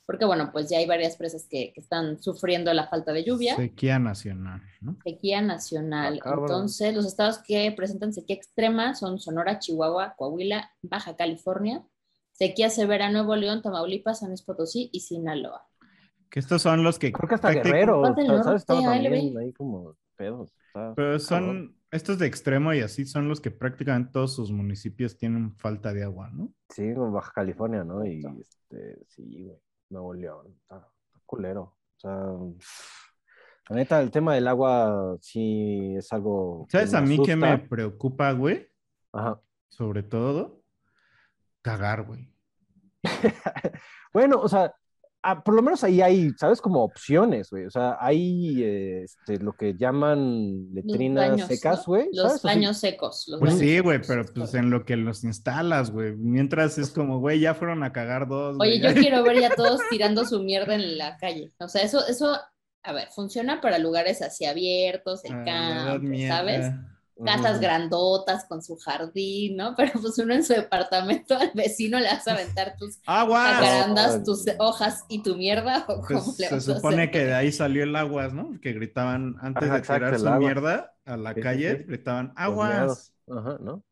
porque 0.06 0.26
bueno, 0.26 0.52
pues 0.52 0.70
ya 0.70 0.78
hay 0.78 0.86
varias 0.86 1.16
presas 1.16 1.48
que, 1.50 1.72
que 1.74 1.80
están 1.80 2.22
sufriendo 2.22 2.74
la 2.74 2.88
falta 2.88 3.14
de 3.14 3.24
lluvia. 3.24 3.56
Sequía 3.56 4.00
nacional, 4.00 4.62
¿no? 4.82 4.98
Sequía 5.04 5.42
nacional. 5.42 6.20
Ah. 6.26 6.36
Entonces, 6.38 6.94
los 6.94 7.06
estados 7.06 7.40
que 7.40 7.72
presentan 7.76 8.14
sequía 8.14 8.36
extrema 8.36 8.94
son 8.96 9.20
Sonora, 9.20 9.60
Chihuahua, 9.60 10.16
Coahuila, 10.18 10.72
Baja 10.82 11.16
California, 11.16 11.84
sequía 12.34 12.70
severa 12.70 13.10
Nuevo 13.10 13.36
León, 13.36 13.62
Tamaulipas, 13.62 14.20
San 14.20 14.30
Luis 14.30 14.42
Potosí 14.42 14.90
y 14.92 15.02
Sinaloa. 15.02 15.68
Que 16.30 16.40
estos 16.40 16.62
son 16.62 16.84
los 16.84 16.98
que. 16.98 17.12
Creo 17.12 17.28
que 17.30 17.36
hasta 17.36 17.52
Guerrero, 17.52 18.06
¿sabes? 18.06 18.28
norte, 18.28 18.56
Estaba 18.56 18.82
también 18.82 19.38
ahí 19.38 19.54
como 19.54 19.96
pedos. 20.16 20.54
está 20.68 20.94
Pero 20.96 21.20
son. 21.20 21.40
cabrón. 21.40 21.76
Estos 21.92 22.18
de 22.20 22.26
extremo 22.26 22.74
y 22.74 22.80
así 22.80 23.06
son 23.06 23.28
los 23.28 23.42
que 23.42 23.52
prácticamente 23.52 24.14
todos 24.14 24.34
sus 24.34 24.50
municipios 24.50 25.18
tienen 25.18 25.54
falta 25.58 25.94
de 25.94 26.04
agua, 26.06 26.30
¿no? 26.30 26.54
Sí, 26.70 26.94
como 26.94 27.12
Baja 27.12 27.34
California, 27.36 27.84
¿no? 27.84 28.06
Y 28.06 28.24
este, 28.40 28.98
sí, 29.10 29.44
güey. 29.44 29.58
Nuevo 29.92 30.14
León. 30.14 30.48
Está, 30.62 30.78
está 31.06 31.20
culero. 31.26 31.62
O 31.62 32.00
sea, 32.00 32.12
la 33.70 33.76
neta, 33.76 34.02
el 34.02 34.12
tema 34.12 34.34
del 34.34 34.48
agua 34.48 35.18
sí 35.22 35.96
es 35.96 36.12
algo. 36.12 36.66
¿Sabes 36.70 36.94
a 36.94 37.02
mí 37.02 37.22
qué 37.24 37.36
me 37.36 37.58
preocupa, 37.60 38.32
güey? 38.32 38.68
Ajá. 39.14 39.40
Sobre 39.70 40.04
todo, 40.04 40.64
cagar, 41.62 42.04
güey. 42.04 42.34
Bueno, 44.14 44.42
o 44.42 44.50
sea, 44.50 44.76
ah, 45.24 45.44
por 45.44 45.54
lo 45.54 45.62
menos 45.62 45.84
ahí 45.84 46.02
hay, 46.02 46.32
¿sabes? 46.38 46.62
Como 46.62 46.84
opciones, 46.84 47.50
güey. 47.50 47.66
O 47.66 47.70
sea, 47.72 47.98
hay 48.00 48.64
eh, 48.64 49.04
este, 49.04 49.38
lo 49.40 49.54
que 49.54 49.76
llaman 49.76 50.74
letrinas 50.74 51.30
baños, 51.32 51.48
secas, 51.48 51.80
¿no? 51.80 51.84
güey. 51.86 52.10
Los 52.14 52.28
¿sabes? 52.28 52.44
Baños 52.44 52.78
secos. 52.78 53.26
Los 53.28 53.40
Pues 53.40 53.54
baños 53.54 53.60
sí, 53.60 53.80
güey, 53.80 54.02
pero 54.06 54.26
pues 54.34 54.54
en 54.54 54.70
lo 54.70 54.86
que 54.86 54.98
los 54.98 55.24
instalas, 55.24 55.92
güey. 55.92 56.16
Mientras 56.16 56.78
es 56.78 56.92
como, 56.92 57.20
güey, 57.20 57.40
ya 57.40 57.54
fueron 57.54 57.84
a 57.84 57.92
cagar 57.94 58.28
dos. 58.28 58.58
Oye, 58.60 58.80
yo 58.80 58.94
quiero 58.94 59.24
ver 59.24 59.40
ya 59.40 59.50
todos 59.56 59.82
tirando 59.90 60.26
su 60.26 60.42
mierda 60.44 60.76
en 60.76 60.98
la 60.98 61.18
calle. 61.18 61.52
O 61.60 61.68
sea, 61.68 61.84
eso, 61.84 62.06
eso, 62.08 62.38
a 62.84 62.94
ver, 62.94 63.10
funciona 63.10 63.62
para 63.62 63.78
lugares 63.78 64.22
así 64.22 64.46
abiertos, 64.46 65.24
el 65.26 65.34
Ah, 65.34 65.44
edad 65.44 65.86
campo, 65.94 66.08
mierda. 66.08 66.91
Casas 67.24 67.60
grandotas 67.60 68.46
con 68.46 68.62
su 68.64 68.78
jardín, 68.78 69.58
¿no? 69.58 69.76
Pero 69.78 69.92
pues 70.02 70.18
uno 70.20 70.34
en 70.34 70.44
su 70.44 70.54
departamento 70.54 71.38
al 71.38 71.52
vecino 71.54 72.00
le 72.00 72.08
vas 72.08 72.28
a 72.28 72.34
aventar 72.34 72.76
tus 72.78 73.00
¡Aguas! 73.06 74.24
tus 74.24 74.46
hojas 74.60 75.06
y 75.10 75.24
tu 75.24 75.36
mierda, 75.36 75.86
o 75.88 76.02
Pues, 76.08 76.24
cómo 76.24 76.36
le 76.38 76.48
se 76.50 76.62
supone 76.62 77.04
hacer? 77.04 77.12
que 77.12 77.26
de 77.26 77.34
ahí 77.34 77.52
salió 77.52 77.84
el 77.84 77.96
aguas, 77.96 78.34
¿no? 78.34 78.60
Que 78.62 78.74
gritaban 78.74 79.36
antes 79.42 79.70
Ajá, 79.70 79.74
de 79.74 79.80
exacto, 79.80 80.06
tirar 80.06 80.20
su 80.20 80.28
agua. 80.28 80.40
mierda 80.40 80.94
a 81.06 81.18
la 81.18 81.34
Sí, 81.34 81.42
calle, 81.42 81.78
sí. 81.78 81.84
gritaban 81.88 82.34
aguas. 82.36 83.14
Ajá, 83.30 83.58
¿no? 83.62 83.84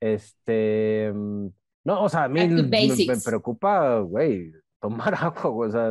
Este. 0.00 1.12
mm, 1.14 1.48
No, 1.84 2.02
o 2.04 2.08
sea, 2.08 2.24
a 2.24 2.28
mí 2.28 2.46
me, 2.48 3.16
preocupa, 3.24 3.98
güey, 4.00 4.52
tomar 4.80 5.14
agua, 5.20 5.50
güey. 5.50 5.68
O 5.70 5.72
sea, 5.72 5.90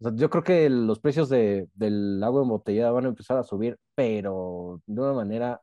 O 0.00 0.02
sea, 0.04 0.12
yo 0.14 0.28
creo 0.30 0.42
que 0.44 0.68
los 0.70 0.98
precios 1.00 1.28
de, 1.28 1.68
del 1.74 2.22
agua 2.22 2.42
embotellada 2.42 2.90
van 2.92 3.06
a 3.06 3.08
empezar 3.08 3.38
a 3.38 3.42
subir, 3.44 3.78
pero 3.94 4.80
de 4.86 5.00
una 5.00 5.12
manera 5.12 5.60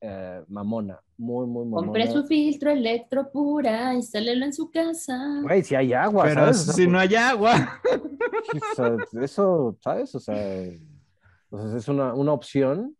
eh, 0.00 0.44
mamona, 0.48 1.00
muy, 1.16 1.46
muy 1.46 1.64
mamona. 1.64 1.86
Compré 1.86 2.10
su 2.10 2.24
filtro 2.24 2.70
electropura, 2.70 3.92
instálelo 3.94 4.44
en 4.44 4.52
su 4.52 4.70
casa. 4.70 5.40
Güey, 5.42 5.62
si 5.64 5.74
hay 5.74 5.92
agua, 5.92 6.24
Pero 6.24 6.40
¿sabes? 6.40 6.58
Si 6.62 6.72
pues, 6.72 6.88
no 6.88 6.98
hay 6.98 7.14
agua. 7.16 7.80
eso, 9.22 9.76
¿sabes? 9.82 10.14
O 10.14 10.20
sea, 10.20 10.36
o 11.50 11.58
sea, 11.58 11.76
es 11.76 11.88
una, 11.88 12.14
una 12.14 12.32
opción 12.32 12.96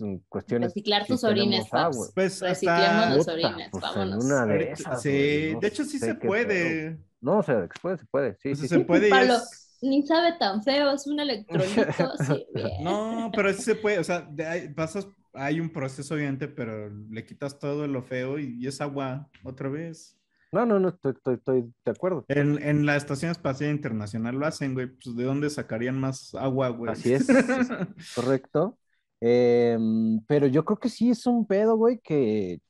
en 0.00 0.18
cuestiones. 0.28 0.70
Reciclar 0.70 1.02
si 1.04 1.12
tus 1.12 1.24
orines, 1.24 1.68
Paps. 1.68 1.96
agua. 1.96 2.08
Pues 2.14 2.40
Reciclemos 2.40 2.82
hasta... 2.82 3.16
los 3.16 3.28
orines, 3.28 3.68
pues, 3.70 3.82
vámonos. 3.82 4.24
una 4.24 4.46
de 4.46 4.72
esas, 4.72 5.02
sí, 5.02 5.10
güey, 5.10 5.52
no 5.54 5.60
de 5.60 5.68
hecho 5.68 5.84
sí 5.84 5.98
se 5.98 6.14
puede. 6.14 6.98
No, 7.20 7.38
o 7.38 7.42
sea, 7.42 7.62
se 7.62 7.80
puede, 7.80 7.98
se 7.98 8.06
puede, 8.06 8.36
sí, 8.36 8.52
O 8.52 8.56
sea, 8.56 8.62
sí, 8.62 8.68
se 8.68 8.76
sí. 8.78 8.84
puede 8.84 9.08
Pablo, 9.08 9.34
es- 9.34 9.78
Ni 9.80 10.02
sabe 10.06 10.32
tan 10.38 10.62
feo, 10.62 10.90
es 10.90 11.06
un 11.06 11.20
electrolito. 11.20 12.12
sí, 12.26 12.46
bien. 12.54 12.82
No, 12.82 13.30
pero 13.34 13.52
sí 13.52 13.62
se 13.62 13.74
puede, 13.76 13.98
o 13.98 14.04
sea, 14.04 14.28
ahí 14.48 14.68
pasas, 14.74 15.06
hay 15.34 15.60
un 15.60 15.70
proceso 15.70 16.14
obviamente, 16.14 16.48
pero 16.48 16.90
le 16.90 17.24
quitas 17.24 17.58
todo 17.58 17.86
lo 17.86 18.02
feo 18.02 18.38
y, 18.38 18.56
y 18.58 18.66
es 18.66 18.80
agua 18.80 19.28
otra 19.44 19.68
vez. 19.68 20.16
No, 20.52 20.64
no, 20.64 20.78
no, 20.78 20.88
estoy, 20.90 21.12
estoy, 21.12 21.34
estoy 21.34 21.72
de 21.84 21.90
acuerdo. 21.90 22.24
En, 22.28 22.62
en 22.62 22.86
la 22.86 22.96
Estación 22.96 23.32
Espacial 23.32 23.70
Internacional 23.70 24.36
lo 24.36 24.46
hacen, 24.46 24.74
güey, 24.74 24.86
pues 24.86 25.16
¿de 25.16 25.24
dónde 25.24 25.50
sacarían 25.50 25.98
más 25.98 26.34
agua, 26.34 26.68
güey? 26.68 26.92
Así 26.92 27.12
es, 27.12 27.26
correcto. 28.14 28.78
Em, 29.20 30.20
pero 30.26 30.46
yo 30.46 30.64
creo 30.64 30.78
que 30.78 30.88
sí 30.88 31.10
es 31.10 31.26
un 31.26 31.46
pedo, 31.46 31.76
güey, 31.76 31.98
que 31.98 32.60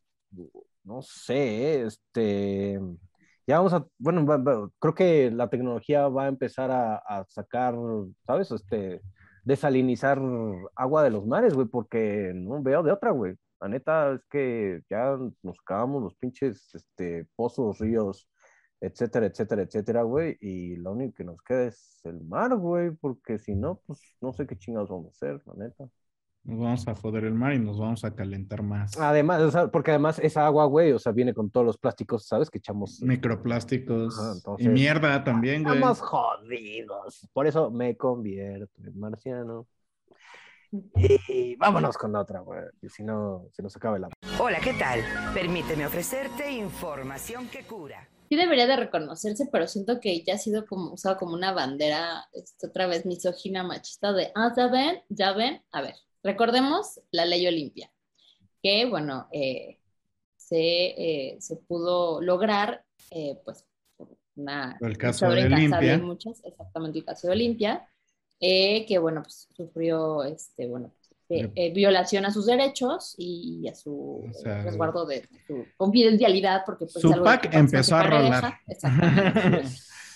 no 0.85 1.02
sé, 1.02 1.83
este, 1.85 2.78
ya 3.47 3.59
vamos 3.59 3.73
a, 3.75 3.87
bueno, 3.99 4.25
va- 4.25 4.37
va- 4.38 4.68
creo 4.78 4.94
que 4.94 5.30
la 5.30 5.49
tecnología 5.49 6.09
va 6.09 6.25
a 6.25 6.28
empezar 6.28 6.71
a, 6.71 6.97
a 6.97 7.25
sacar, 7.28 7.75
¿sabes? 8.26 8.50
Este, 8.50 9.00
desalinizar 9.44 10.20
agua 10.76 11.02
de 11.04 11.10
los 11.10 11.26
mares, 11.26 11.54
güey, 11.54 11.66
porque 11.68 12.32
no 12.34 12.62
veo 12.62 12.82
de 12.82 12.92
otra, 12.92 13.10
güey. 13.10 13.34
La 13.60 13.68
neta 13.68 14.12
es 14.14 14.20
que 14.30 14.82
ya 14.90 15.16
nos 15.42 15.58
acabamos 15.60 16.02
los 16.02 16.14
pinches, 16.16 16.74
este, 16.74 17.26
pozos, 17.36 17.78
ríos, 17.78 18.28
etcétera, 18.80 19.26
etcétera, 19.26 19.62
etcétera, 19.62 20.02
güey, 20.02 20.36
y 20.40 20.76
lo 20.76 20.92
único 20.92 21.14
que 21.16 21.24
nos 21.24 21.42
queda 21.42 21.66
es 21.68 22.00
el 22.04 22.20
mar, 22.24 22.54
güey, 22.56 22.90
porque 22.92 23.38
si 23.38 23.54
no, 23.54 23.80
pues 23.86 24.00
no 24.20 24.32
sé 24.32 24.46
qué 24.46 24.56
chingados 24.58 24.90
vamos 24.90 25.06
a 25.06 25.10
hacer, 25.10 25.42
la 25.46 25.54
neta. 25.64 25.88
Nos 26.44 26.58
vamos 26.60 26.86
a 26.88 26.94
joder 26.94 27.24
el 27.24 27.32
mar 27.32 27.54
y 27.54 27.58
nos 27.58 27.78
vamos 27.78 28.04
a 28.04 28.14
calentar 28.14 28.62
más. 28.62 28.98
Además, 28.98 29.40
o 29.40 29.50
sea, 29.50 29.68
porque 29.68 29.92
además 29.92 30.18
esa 30.18 30.44
agua, 30.44 30.66
güey, 30.66 30.92
o 30.92 30.98
sea, 30.98 31.12
viene 31.12 31.32
con 31.32 31.48
todos 31.50 31.64
los 31.64 31.78
plásticos, 31.78 32.26
¿sabes? 32.26 32.50
Que 32.50 32.58
echamos. 32.58 33.00
Microplásticos 33.00 34.18
Ajá, 34.18 34.32
entonces- 34.36 34.66
y 34.66 34.68
mierda 34.68 35.24
también, 35.24 35.62
güey. 35.62 35.76
Estamos 35.76 36.00
jodidos. 36.02 37.28
Por 37.32 37.46
eso 37.46 37.70
me 37.70 37.96
convierto 37.96 38.82
en 38.84 38.98
marciano. 39.00 39.66
Y 41.28 41.56
vámonos 41.56 41.96
con 41.96 42.12
la 42.12 42.20
otra, 42.20 42.40
güey. 42.40 42.60
Y 42.82 42.88
si 42.90 43.04
no, 43.04 43.46
se 43.52 43.62
nos 43.62 43.74
acaba 43.76 43.96
el 43.96 44.04
agua. 44.04 44.14
Hola, 44.38 44.58
¿qué 44.62 44.74
tal? 44.74 45.00
Permíteme 45.32 45.86
ofrecerte 45.86 46.50
información 46.50 47.48
que 47.48 47.62
cura. 47.64 48.06
Sí 48.28 48.36
debería 48.36 48.66
de 48.66 48.76
reconocerse, 48.76 49.48
pero 49.50 49.66
siento 49.66 50.00
que 50.00 50.22
ya 50.24 50.34
ha 50.34 50.38
sido 50.38 50.66
como 50.66 50.92
usado 50.92 51.16
como 51.16 51.32
una 51.34 51.52
bandera, 51.52 52.24
este, 52.32 52.66
otra 52.66 52.86
vez 52.86 53.06
misógina, 53.06 53.62
machista, 53.62 54.12
de, 54.12 54.30
ah, 54.34 54.52
ya 54.56 54.66
ven, 54.66 55.00
ya 55.08 55.32
ven. 55.32 55.62
A 55.70 55.82
ver, 55.82 55.94
recordemos 56.24 57.00
la 57.12 57.24
ley 57.24 57.46
Olimpia, 57.46 57.92
que, 58.62 58.86
bueno, 58.86 59.28
eh, 59.30 59.78
se, 60.36 60.56
eh, 60.56 61.36
se 61.38 61.56
pudo 61.56 62.20
lograr, 62.20 62.84
eh, 63.10 63.38
pues, 63.44 63.64
una... 64.34 64.76
El 64.80 64.98
caso 64.98 65.30
de 65.30 65.44
Olimpia. 65.44 65.98
muchas, 65.98 66.42
exactamente 66.44 66.98
el 66.98 67.04
caso 67.04 67.28
de 67.28 67.34
Olimpia, 67.34 67.88
eh, 68.40 68.84
que, 68.86 68.98
bueno, 68.98 69.22
pues, 69.22 69.48
sufrió, 69.54 70.24
este, 70.24 70.66
bueno, 70.66 70.92
eh, 71.28 71.50
eh, 71.54 71.72
violación 71.72 72.26
a 72.26 72.30
sus 72.30 72.46
derechos 72.46 73.14
y 73.16 73.66
a 73.68 73.74
su 73.74 74.24
O 74.28 74.32
sea, 74.34 74.62
resguardo 74.62 75.06
de, 75.06 75.20
de 75.20 75.40
su 75.46 75.64
confidencialidad, 75.76 76.62
porque 76.66 76.84
pues 76.86 77.00
Su 77.00 77.12
algo 77.12 77.24
pack 77.24 77.48
que 77.48 77.56
empezó 77.56 77.96
a 77.96 78.02
rolar. 78.02 78.54
Exactamente. 78.66 79.68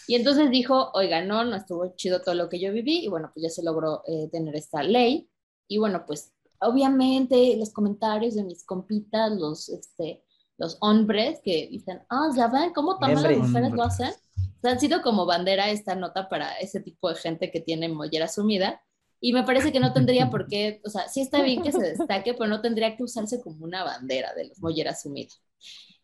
Y 0.06 0.14
entonces 0.14 0.50
dijo, 0.50 0.90
oiga, 0.94 1.22
no, 1.22 1.44
no 1.44 1.56
estuvo 1.56 1.94
chido 1.96 2.22
todo 2.22 2.34
lo 2.34 2.48
que 2.48 2.58
yo 2.58 2.72
viví, 2.72 3.04
y 3.04 3.08
bueno, 3.08 3.30
pues 3.32 3.42
ya 3.44 3.50
se 3.50 3.62
logró 3.62 4.02
eh, 4.06 4.28
tener 4.32 4.56
esta 4.56 4.82
ley. 4.82 5.28
Y 5.68 5.78
bueno, 5.78 6.04
pues 6.06 6.32
obviamente 6.60 7.56
los 7.56 7.70
comentarios 7.70 8.34
de 8.34 8.44
mis 8.44 8.64
compitas, 8.64 9.30
los, 9.32 9.68
este, 9.68 10.24
los 10.56 10.76
hombres 10.80 11.40
que 11.44 11.68
dicen, 11.70 12.02
ah, 12.08 12.30
ya 12.34 12.48
ven 12.48 12.72
cómo 12.72 12.98
también 12.98 13.22
las 13.22 13.48
mujeres 13.48 13.72
lo 13.72 13.82
hacen. 13.82 14.08
O 14.08 14.60
sea, 14.60 14.72
han 14.72 14.80
sido 14.80 15.02
como 15.02 15.24
bandera 15.24 15.70
esta 15.70 15.94
nota 15.94 16.28
para 16.28 16.52
ese 16.58 16.80
tipo 16.80 17.08
de 17.08 17.14
gente 17.14 17.50
que 17.50 17.60
tiene 17.60 17.88
mollera 17.88 18.26
sumida. 18.26 18.82
Y 19.20 19.32
me 19.32 19.42
parece 19.42 19.72
que 19.72 19.80
no 19.80 19.92
tendría 19.92 20.30
por 20.30 20.46
qué, 20.46 20.80
o 20.84 20.90
sea, 20.90 21.08
sí 21.08 21.20
está 21.20 21.42
bien 21.42 21.62
que 21.62 21.72
se 21.72 21.80
destaque, 21.80 22.34
pero 22.34 22.46
no 22.48 22.60
tendría 22.60 22.96
que 22.96 23.02
usarse 23.02 23.40
como 23.40 23.64
una 23.64 23.82
bandera 23.82 24.32
de 24.34 24.46
los 24.46 24.60
molleras 24.60 25.02
sumidas. 25.02 25.42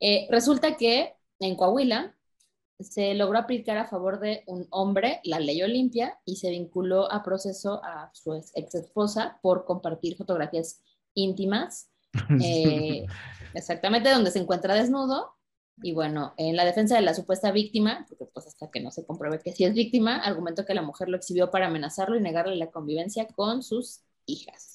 Eh, 0.01 0.27
resulta 0.31 0.77
que 0.77 1.15
en 1.39 1.55
Coahuila 1.55 2.17
se 2.85 3.15
logró 3.15 3.39
aplicar 3.39 3.77
a 3.77 3.87
favor 3.87 4.21
de 4.21 4.45
un 4.47 4.67
hombre 4.71 5.21
la 5.25 5.41
ley 5.41 5.63
Olimpia 5.63 6.19
y 6.25 6.37
se 6.37 6.51
vinculó 6.51 7.11
a 7.11 7.23
proceso 7.23 7.83
a 7.85 8.11
su 8.13 8.35
ex, 8.35 8.53
ex 8.55 8.75
esposa 8.75 9.39
por 9.43 9.65
compartir 9.65 10.17
fotografías 10.17 10.83
íntimas, 11.15 11.91
eh, 12.43 13.07
exactamente 13.55 14.11
donde 14.11 14.31
se 14.31 14.39
encuentra 14.39 14.75
desnudo. 14.75 15.33
Y 15.83 15.93
bueno, 15.93 16.35
en 16.37 16.55
la 16.55 16.65
defensa 16.65 16.95
de 16.95 17.03
la 17.03 17.15
supuesta 17.15 17.51
víctima, 17.51 18.07
porque 18.09 18.27
pues 18.33 18.47
hasta 18.47 18.71
que 18.71 18.81
no 18.81 18.93
se 18.93 19.05
compruebe 19.05 19.41
que 19.41 19.53
sí 19.53 19.65
es 19.65 19.75
víctima, 19.75 20.19
argumentó 20.19 20.65
que 20.65 20.75
la 20.75 20.83
mujer 20.83 21.09
lo 21.09 21.17
exhibió 21.17 21.51
para 21.51 21.67
amenazarlo 21.67 22.17
y 22.17 22.21
negarle 22.21 22.55
la 22.57 22.71
convivencia 22.71 23.27
con 23.27 23.63
sus 23.63 24.03
hijas. 24.27 24.74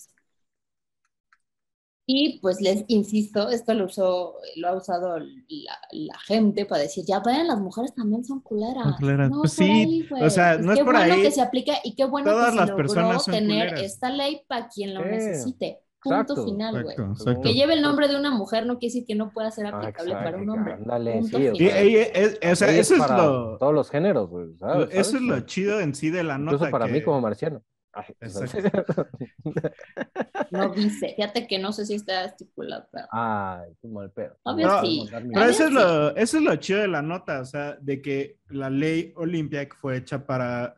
Y 2.11 2.39
pues 2.39 2.59
les 2.59 2.85
insisto, 2.87 3.49
esto 3.49 3.75
lo, 3.75 3.85
usó, 3.85 4.33
lo 4.55 4.67
ha 4.67 4.75
usado 4.75 5.19
la, 5.19 5.77
la 5.91 6.17
gente 6.25 6.65
para 6.65 6.81
decir, 6.81 7.05
ya 7.07 7.19
ven, 7.19 7.45
las 7.47 7.59
mujeres 7.59 7.93
también 7.93 8.25
son 8.25 8.39
culeras. 8.41 8.83
Son 8.83 8.93
culeras. 8.97 9.29
No 9.29 9.41
Pues 9.41 9.55
por 9.55 9.63
sí, 9.65 9.71
ahí, 9.71 10.07
güey. 10.09 10.23
o 10.23 10.29
sea, 10.31 10.53
Pues 10.55 10.65
no 10.65 10.71
es 10.73 10.79
qué 10.79 10.85
por 10.85 10.95
bueno 10.95 11.13
ahí. 11.13 11.21
que 11.21 11.29
se 11.29 11.41
aplica 11.41 11.73
y 11.83 11.93
qué 11.93 12.05
bueno 12.05 12.31
Todas 12.31 12.49
que 12.49 12.55
las 12.55 12.65
se 12.65 12.71
logró 12.71 12.77
personas 12.87 13.23
son 13.23 13.33
tener 13.35 13.67
culeras. 13.69 13.81
esta 13.93 14.09
ley 14.09 14.41
para 14.47 14.67
quien 14.69 14.95
lo 14.95 15.05
necesite. 15.05 15.81
Punto 16.01 16.21
Exacto, 16.21 16.45
final, 16.45 16.83
güey. 16.83 16.95
Que 17.43 17.53
lleve 17.53 17.73
el 17.75 17.81
nombre 17.83 18.07
de 18.07 18.15
una 18.15 18.31
mujer 18.31 18.65
no 18.65 18.79
quiere 18.79 18.91
decir 18.93 19.05
que 19.05 19.13
no 19.13 19.29
pueda 19.31 19.51
ser 19.51 19.67
Ah, 19.67 19.77
aplicable 19.77 20.13
para 20.13 20.37
un 20.37 20.49
hombre. 20.49 20.73
ándale, 20.73 21.11
Punto 21.19 21.37
sí, 21.37 21.47
o 21.47 21.53
Y, 21.53 21.57
final. 21.57 21.87
y- 21.89 21.95
es- 21.97 22.39
o 22.51 22.55
sea, 22.55 22.71
eso 22.71 22.93
es 22.95 22.99
lo, 23.07 23.57
Todos 23.59 23.73
los 23.75 23.89
géneros, 23.91 24.29
güey. 24.29 24.47
¿sabes? 24.57 24.89
eso 24.93 25.17
es 25.17 25.21
lo 25.21 25.39
chido 25.41 25.79
en 25.79 25.93
sí 25.93 26.09
de 26.09 26.23
la 26.23 26.39
nota. 26.39 26.55
Incluso 26.55 26.71
para 26.71 26.87
que- 26.87 26.91
mí 26.93 27.03
como 27.03 27.21
marciano. 27.21 27.61
No 30.51 30.69
dice. 30.73 31.13
Fíjate 31.15 31.47
que 31.47 31.59
no 31.59 31.71
sé 31.73 31.85
si 31.85 31.95
está 31.95 32.25
estipulado, 32.25 32.87
pero 32.91 33.07
Ay, 33.11 33.71
qué 33.81 33.87
mal 33.87 34.11
pedo. 34.11 34.37
Obvio 34.43 34.67
No, 34.67 34.81
sí. 34.81 35.07
Pero 35.11 35.45
eso 35.45 35.65
es, 35.65 35.71
lo, 35.71 36.15
eso 36.15 36.37
es 36.37 36.43
lo 36.43 36.55
chido 36.55 36.79
de 36.79 36.87
la 36.87 37.01
nota, 37.01 37.41
o 37.41 37.45
sea, 37.45 37.77
de 37.81 38.01
que 38.01 38.37
la 38.47 38.69
ley 38.69 39.13
Olimpia 39.15 39.67
que 39.67 39.75
fue 39.75 39.97
hecha 39.97 40.25
para 40.25 40.75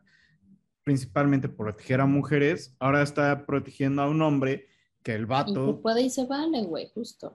principalmente 0.84 1.48
proteger 1.48 2.02
a 2.02 2.06
mujeres, 2.06 2.76
ahora 2.80 3.02
está 3.02 3.46
protegiendo 3.46 4.02
a 4.02 4.10
un 4.10 4.22
hombre 4.22 4.68
que 5.04 5.14
el 5.14 5.24
Y 5.24 5.26
vato, 5.26 5.82
puede 5.82 6.02
y 6.02 6.10
se 6.10 6.26
vale, 6.26 6.64
güey, 6.64 6.90
justo. 6.94 7.34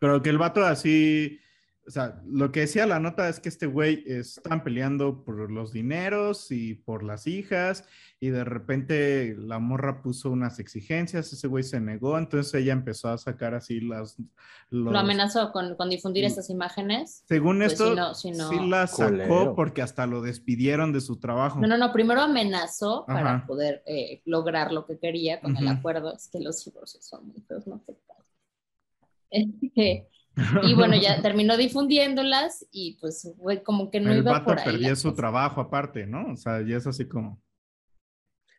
pero 0.00 0.22
que 0.22 0.30
el 0.30 0.38
vato 0.38 0.64
así, 0.64 1.38
o 1.86 1.90
sea, 1.90 2.20
lo 2.26 2.50
que 2.50 2.60
decía 2.60 2.84
la 2.86 2.98
nota 2.98 3.28
es 3.28 3.38
que 3.38 3.48
este 3.48 3.66
güey 3.66 4.02
están 4.06 4.64
peleando 4.64 5.22
por 5.24 5.50
los 5.50 5.72
dineros 5.72 6.50
y 6.50 6.74
por 6.74 7.04
las 7.04 7.26
hijas 7.28 7.84
y 8.18 8.30
de 8.30 8.42
repente 8.44 9.36
la 9.38 9.58
morra 9.60 10.02
puso 10.02 10.30
unas 10.30 10.58
exigencias, 10.58 11.32
ese 11.32 11.46
güey 11.46 11.62
se 11.62 11.78
negó, 11.80 12.18
entonces 12.18 12.52
ella 12.54 12.72
empezó 12.72 13.08
a 13.10 13.18
sacar 13.18 13.54
así 13.54 13.80
las... 13.80 14.16
Lo 14.70 14.90
los- 14.90 14.96
amenazó 15.00 15.52
con, 15.52 15.76
con 15.76 15.88
difundir 15.90 16.24
Mm. 16.24 16.26
estas 16.26 16.50
imágenes. 16.50 17.22
Según 17.28 17.58
Pues, 17.58 17.72
esto, 17.72 17.90
si 17.90 17.94
no- 17.94 18.14
si 18.14 18.30
no- 18.32 18.48
sí 18.48 18.56
la 18.68 18.86
sacó 18.88 19.10
Culero. 19.10 19.54
porque 19.54 19.82
hasta 19.82 20.06
lo 20.06 20.22
despidieron 20.22 20.92
de 20.92 21.00
su 21.00 21.20
trabajo. 21.20 21.60
No, 21.60 21.68
no, 21.68 21.78
no. 21.78 21.92
Primero 21.92 22.20
amenazó 22.22 23.04
para 23.06 23.36
Ajá. 23.36 23.46
poder 23.46 23.82
eh, 23.86 24.22
lograr 24.24 24.72
lo 24.72 24.86
que 24.86 24.98
quería 24.98 25.40
con 25.40 25.56
el 25.56 25.64
Ujú. 25.66 25.72
acuerdo. 25.74 26.14
Es 26.16 26.28
que 26.28 26.40
los 26.40 26.64
divorcios 26.64 27.04
son 27.04 27.28
muy 27.28 27.40
feos, 27.42 27.66
no 27.66 27.78
sé. 27.86 27.96
Este, 29.30 30.08
y 30.62 30.74
bueno, 30.74 30.96
ya 30.96 31.20
terminó 31.22 31.56
difundiéndolas 31.56 32.66
y 32.70 32.98
pues, 33.00 33.32
güey, 33.38 33.62
como 33.62 33.90
que 33.90 34.00
no 34.00 34.10
el 34.12 34.18
iba 34.18 34.32
vato 34.32 34.44
por 34.46 34.58
ahí. 34.58 34.64
perdía 34.64 34.94
su 34.96 35.08
cosa. 35.10 35.16
trabajo 35.22 35.60
aparte, 35.60 36.06
¿no? 36.06 36.32
O 36.32 36.36
sea, 36.36 36.60
ya 36.66 36.76
es 36.76 36.86
así 36.86 37.06
como... 37.08 37.40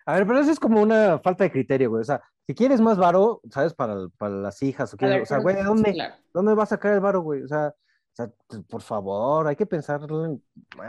A 0.05 0.13
ver, 0.13 0.25
pero 0.25 0.39
eso 0.39 0.51
es 0.51 0.59
como 0.59 0.81
una 0.81 1.19
falta 1.19 1.43
de 1.43 1.51
criterio, 1.51 1.89
güey. 1.89 2.01
O 2.01 2.05
sea, 2.05 2.21
si 2.45 2.55
quieres 2.55 2.79
más 2.79 2.97
varo, 2.97 3.41
¿sabes? 3.51 3.73
Para, 3.73 4.07
para 4.17 4.35
las 4.35 4.61
hijas, 4.63 4.93
o, 4.93 4.97
quieres- 4.97 5.15
ver, 5.15 5.23
o 5.23 5.25
sea, 5.25 5.37
güey, 5.39 5.55
¿de 5.55 5.61
sí, 5.61 5.67
dónde, 5.67 5.93
claro. 5.93 6.15
¿dónde 6.33 6.53
va 6.55 6.63
a 6.63 6.67
sacar 6.67 6.93
el 6.93 7.01
varo, 7.01 7.21
güey? 7.21 7.43
O 7.43 7.47
sea, 7.49 7.67
o 7.75 8.15
sea, 8.15 8.27
t- 8.47 8.61
por 8.69 8.81
favor, 8.81 9.45
hay 9.47 9.57
que 9.57 9.65
pensarlo. 9.65 10.25
en- 10.25 10.37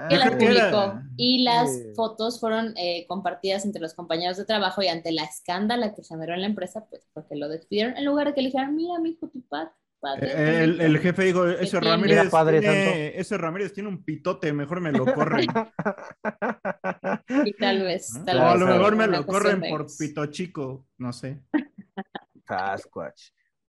que 0.08 0.14
Yo 0.14 0.18
las 0.18 0.30
publicó 0.30 1.00
y 1.16 1.42
las 1.42 1.68
Sí. 1.74 1.82
fotos 1.96 2.38
fueron 2.38 2.72
eh, 2.76 3.06
compartidas 3.08 3.64
entre 3.64 3.82
los 3.82 3.92
compañeros 3.92 4.36
de 4.36 4.44
trabajo 4.44 4.82
y 4.82 4.88
ante 4.88 5.10
la 5.10 5.24
escándala 5.24 5.94
que 5.96 6.04
generó 6.04 6.34
en 6.34 6.42
la 6.42 6.46
empresa, 6.46 6.86
pues 6.88 7.04
porque 7.12 7.34
lo 7.34 7.48
despidieron 7.48 7.96
en 7.96 8.04
lugar 8.04 8.28
de 8.28 8.34
que 8.34 8.42
le 8.42 8.48
dijeran, 8.50 8.76
mira, 8.76 9.00
mi 9.00 9.10
hijo, 9.10 9.26
tu 9.28 9.42
pack, 9.48 9.68
Eh, 9.68 9.72
el, 10.20 10.80
el, 10.80 10.98
jefe 10.98 11.24
dijo, 11.24 11.46
ese 11.46 11.80
Ramírez, 11.80 12.30
tiene, 12.30 13.18
ese 13.18 13.36
Ramírez 13.36 13.72
tiene 13.72 13.88
un 13.88 14.04
pitote, 14.04 14.52
mejor 14.52 14.80
me 14.80 14.92
lo 14.92 15.04
corren. 15.04 15.46
y 17.44 17.52
tal 17.54 17.82
vez. 17.82 18.12
Tal 18.24 18.38
o 18.38 18.40
vez 18.42 18.50
a 18.52 18.56
lo 18.56 18.66
mejor 18.66 18.96
me 18.96 19.06
lo 19.08 19.26
corren 19.26 19.60
por 19.68 19.86
pito 19.98 20.26
chico, 20.26 20.86
no 20.98 21.12
sé. 21.12 21.42
Sasquatch. 22.46 23.30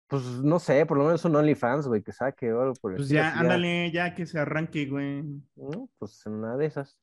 Pues 0.06 0.24
no 0.24 0.58
sé, 0.58 0.84
por 0.86 0.98
lo 0.98 1.04
menos 1.04 1.24
un 1.24 1.36
OnlyFans, 1.36 1.86
güey, 1.86 2.02
que 2.02 2.12
saque 2.12 2.52
o 2.52 2.60
algo 2.60 2.74
por 2.74 2.96
Pues 2.96 3.08
ya, 3.08 3.38
ándale, 3.38 3.90
ya 3.92 4.14
que 4.14 4.26
se 4.26 4.38
arranque, 4.40 4.86
güey. 4.86 5.22
Pues 5.98 6.26
una 6.26 6.56
de 6.56 6.66
esas. 6.66 6.98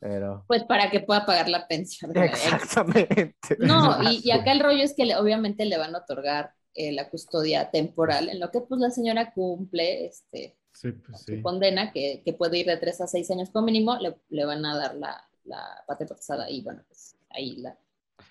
Pero... 0.00 0.44
Pues 0.48 0.64
para 0.64 0.90
que 0.90 1.00
pueda 1.00 1.24
pagar 1.24 1.48
la 1.48 1.66
pensión. 1.66 2.10
Exactamente. 2.16 3.56
No, 3.60 4.02
y, 4.02 4.20
y, 4.24 4.30
acá 4.32 4.52
el 4.52 4.60
rollo 4.60 4.82
es 4.82 4.94
que 4.94 5.06
le, 5.06 5.16
obviamente 5.16 5.64
le 5.64 5.78
van 5.78 5.94
a 5.94 5.98
otorgar 5.98 6.52
eh, 6.74 6.92
la 6.92 7.08
custodia 7.08 7.70
temporal, 7.70 8.28
en 8.28 8.40
lo 8.40 8.50
que 8.50 8.60
pues 8.60 8.80
la 8.80 8.90
señora 8.90 9.32
cumple 9.32 10.06
este, 10.06 10.56
sí, 10.72 10.92
pues, 10.92 11.22
su 11.22 11.42
condena, 11.42 11.92
que, 11.92 12.22
que, 12.24 12.32
puede 12.32 12.58
ir 12.58 12.66
de 12.66 12.76
tres 12.76 13.00
a 13.00 13.06
seis 13.06 13.30
años 13.30 13.50
como 13.50 13.66
mínimo, 13.66 13.96
le, 13.98 14.16
le 14.28 14.44
van 14.44 14.64
a 14.64 14.76
dar 14.76 14.94
la, 14.94 15.28
la 15.44 15.84
patria 15.86 16.06
potestad 16.06 16.38
y 16.48 16.62
bueno, 16.62 16.82
pues 16.86 17.16
ahí 17.30 17.56
la, 17.56 17.76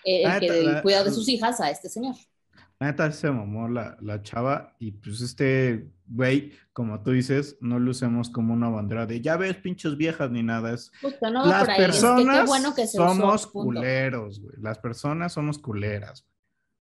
eh, 0.06 0.24
el, 0.24 0.82
que 0.82 1.04
de 1.04 1.12
sus 1.12 1.28
hijas 1.30 1.60
a 1.60 1.70
este 1.70 1.90
señor. 1.90 2.16
La 2.80 2.88
neta 2.88 3.12
se 3.12 3.30
mamó 3.30 3.68
la, 3.68 3.98
la, 4.00 4.22
chava 4.22 4.74
y 4.80 4.92
pues 4.92 5.20
este 5.20 5.92
güey, 6.08 6.54
como 6.72 7.04
tú 7.04 7.12
dices, 7.12 7.58
no 7.60 7.78
lo 7.78 7.92
usemos 7.92 8.30
como 8.30 8.54
una 8.54 8.70
bandera 8.70 9.06
de 9.06 9.20
ya 9.20 9.36
ves 9.36 9.58
pinches 9.58 9.98
viejas 9.98 10.32
ni 10.32 10.44
nada. 10.44 10.74
Es, 10.74 10.90
no 11.22 11.46
las 11.46 11.68
personas 11.68 12.36
es 12.36 12.42
que 12.42 12.48
bueno 12.48 12.74
que 12.74 12.88
somos 12.88 13.42
usó, 13.42 13.52
culeros, 13.52 14.40
güey. 14.40 14.56
Las 14.62 14.80
personas 14.80 15.34
somos 15.34 15.60
culeras. 15.60 16.26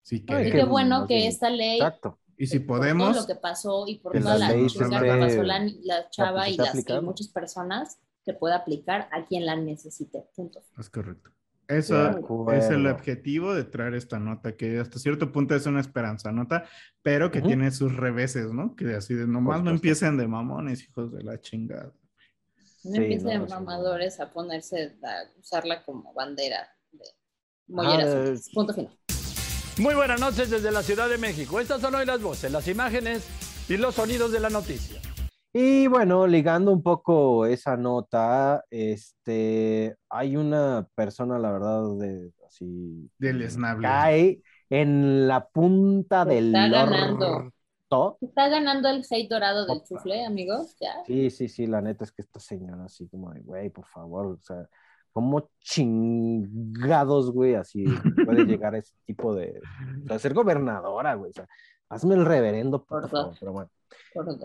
Sí, 0.02 0.24
que, 0.24 0.34
Ay, 0.34 0.50
qué 0.50 0.64
bueno 0.64 1.06
que 1.06 1.26
esta 1.26 1.48
ley 1.48 1.78
Exacto. 1.78 2.18
Y 2.36 2.46
si 2.46 2.58
podemos. 2.58 3.08
Por 3.08 3.14
todo 3.14 3.22
lo 3.22 3.34
que 3.34 3.40
pasó 3.40 3.84
y 3.86 3.98
por 3.98 4.18
toda 4.18 4.36
la 4.36 4.48
chinga 4.66 5.00
que 5.00 5.18
pasó 5.18 5.42
la, 5.42 5.70
la 5.82 6.10
chava 6.10 6.48
y, 6.48 6.56
las, 6.56 6.74
y 6.74 7.00
muchas 7.00 7.28
personas, 7.28 8.00
que 8.24 8.34
pueda 8.34 8.56
aplicar 8.56 9.08
a 9.12 9.24
quien 9.26 9.46
la 9.46 9.56
necesite. 9.56 10.24
Punto. 10.34 10.60
Es 10.78 10.90
correcto. 10.90 11.30
Eso 11.68 12.50
es 12.52 12.68
el 12.70 12.86
objetivo 12.86 13.54
de 13.54 13.64
traer 13.64 13.94
esta 13.94 14.18
nota, 14.18 14.56
que 14.56 14.78
hasta 14.78 14.98
cierto 14.98 15.32
punto 15.32 15.54
es 15.54 15.64
una 15.66 15.80
esperanza 15.80 16.30
nota, 16.30 16.64
pero 17.00 17.30
que 17.30 17.38
uh 17.38 17.42
-huh. 17.42 17.46
tiene 17.46 17.70
sus 17.70 17.96
reveses, 17.96 18.52
¿no? 18.52 18.74
Que 18.76 18.94
así 18.94 19.14
de 19.14 19.26
nomás 19.26 19.62
no 19.62 19.70
empiecen 19.70 20.18
de 20.18 20.26
mamones, 20.26 20.82
hijos 20.82 21.12
de 21.12 21.22
la 21.22 21.40
chingada. 21.40 21.92
No 22.84 22.90
sí, 22.90 22.96
empiecen 22.98 23.42
no, 23.42 23.46
mamadores 23.46 24.20
a 24.20 24.32
ponerse, 24.32 24.98
a 25.02 25.38
usarla 25.40 25.84
como 25.84 26.12
bandera 26.12 26.68
de 26.90 27.04
molleras. 27.68 28.48
Ah, 28.48 28.50
punto 28.52 28.74
final. 28.74 28.98
Muy 29.78 29.94
buenas 29.94 30.20
noches 30.20 30.50
desde 30.50 30.70
la 30.70 30.82
Ciudad 30.82 31.08
de 31.08 31.18
México. 31.18 31.58
Estas 31.58 31.80
son 31.80 31.94
hoy 31.94 32.04
las 32.04 32.22
voces, 32.22 32.52
las 32.52 32.68
imágenes 32.68 33.26
y 33.68 33.76
los 33.76 33.94
sonidos 33.94 34.30
de 34.32 34.40
la 34.40 34.50
noticia. 34.50 35.00
Y 35.52 35.86
bueno, 35.86 36.26
ligando 36.26 36.72
un 36.72 36.82
poco 36.82 37.46
esa 37.46 37.76
nota, 37.76 38.64
este, 38.70 39.96
hay 40.08 40.36
una 40.36 40.86
persona, 40.94 41.38
la 41.38 41.52
verdad, 41.52 41.82
de 41.98 42.30
así. 42.46 43.10
Deleznable. 43.18 43.82
Cae 43.86 44.42
en 44.70 45.28
la 45.28 45.46
punta 45.48 46.24
Se 46.24 46.30
del 46.30 46.54
está 46.54 46.82
orto. 46.82 46.90
ganando. 46.90 47.52
Está 48.22 48.48
ganando 48.48 48.88
el 48.88 49.04
hate 49.10 49.28
dorado 49.28 49.66
del 49.66 49.82
chufle, 49.84 50.24
amigos. 50.24 50.74
¿Ya? 50.80 50.94
Sí, 51.06 51.28
sí, 51.28 51.48
sí, 51.48 51.66
la 51.66 51.82
neta 51.82 52.04
es 52.04 52.12
que 52.12 52.22
esta 52.22 52.40
señora 52.40 52.84
así 52.86 53.06
como 53.08 53.30
de, 53.32 53.40
güey, 53.40 53.68
por 53.68 53.86
favor, 53.86 54.26
o 54.26 54.38
sea, 54.42 54.66
¿cómo 55.12 55.50
chingados, 55.60 57.30
güey, 57.32 57.54
así 57.54 57.84
puede 58.24 58.44
llegar 58.44 58.74
a 58.74 58.78
ese 58.78 58.94
tipo 59.06 59.34
de, 59.34 59.60
o 60.04 60.08
sea, 60.08 60.18
ser 60.18 60.34
gobernadora, 60.34 61.14
güey, 61.14 61.30
o 61.30 61.34
sea, 61.34 61.46
hazme 61.88 62.14
el 62.14 62.24
reverendo, 62.24 62.84
por, 62.84 63.08
favor, 63.08 63.34
pero 63.38 63.52
bueno. 63.52 63.70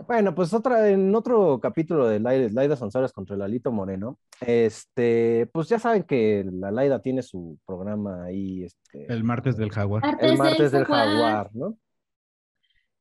Bueno, 0.06 0.34
pues 0.34 0.52
otra, 0.52 0.88
en 0.90 1.14
otro 1.14 1.58
capítulo 1.60 2.06
de 2.06 2.20
Laida, 2.20 2.48
Laida 2.52 2.76
Sanzares 2.76 3.12
contra 3.12 3.36
el 3.36 3.42
Alito 3.42 3.72
Moreno, 3.72 4.18
este, 4.40 5.48
pues 5.52 5.68
ya 5.68 5.78
saben 5.78 6.02
que 6.02 6.46
la 6.50 6.70
Laida 6.70 7.00
tiene 7.00 7.22
su 7.22 7.58
programa 7.66 8.24
ahí. 8.24 8.64
Este, 8.64 9.10
el 9.10 9.24
martes 9.24 9.56
del 9.56 9.70
jaguar. 9.70 10.02
Martes 10.02 10.30
el 10.30 10.38
martes 10.38 10.72
del 10.72 10.84
del 10.84 10.84
jaguar, 10.84 11.50
¿no? 11.54 11.76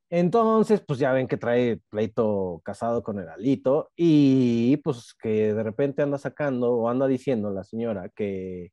Entonces, 0.10 0.82
pues 0.88 1.00
ya 1.00 1.12
ven 1.12 1.28
que 1.28 1.38
trae 1.38 1.82
pleito 1.90 2.62
casado 2.64 3.04
con 3.04 3.20
el 3.20 3.28
Alito 3.28 3.92
y 3.96 4.78
pues 4.78 5.14
que 5.22 5.54
de 5.54 5.64
repente 5.64 6.02
anda 6.02 6.18
sacando 6.18 6.74
o 6.74 6.90
anda 6.90 7.08
diciendo 7.08 7.52
la 7.52 7.66
señora 7.66 8.10
que 8.16 8.72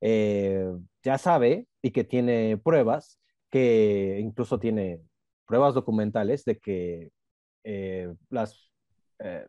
eh, 0.00 0.66
ya 1.02 1.18
sabe 1.18 1.66
y 1.82 1.90
que 1.90 2.04
tiene 2.04 2.56
pruebas, 2.56 3.20
que 3.50 4.18
incluso 4.20 4.58
tiene 4.58 5.02
pruebas 5.46 5.74
documentales 5.74 6.44
de 6.44 6.58
que 6.58 7.10
eh, 7.64 8.14
las 8.30 8.72
eh, 9.18 9.46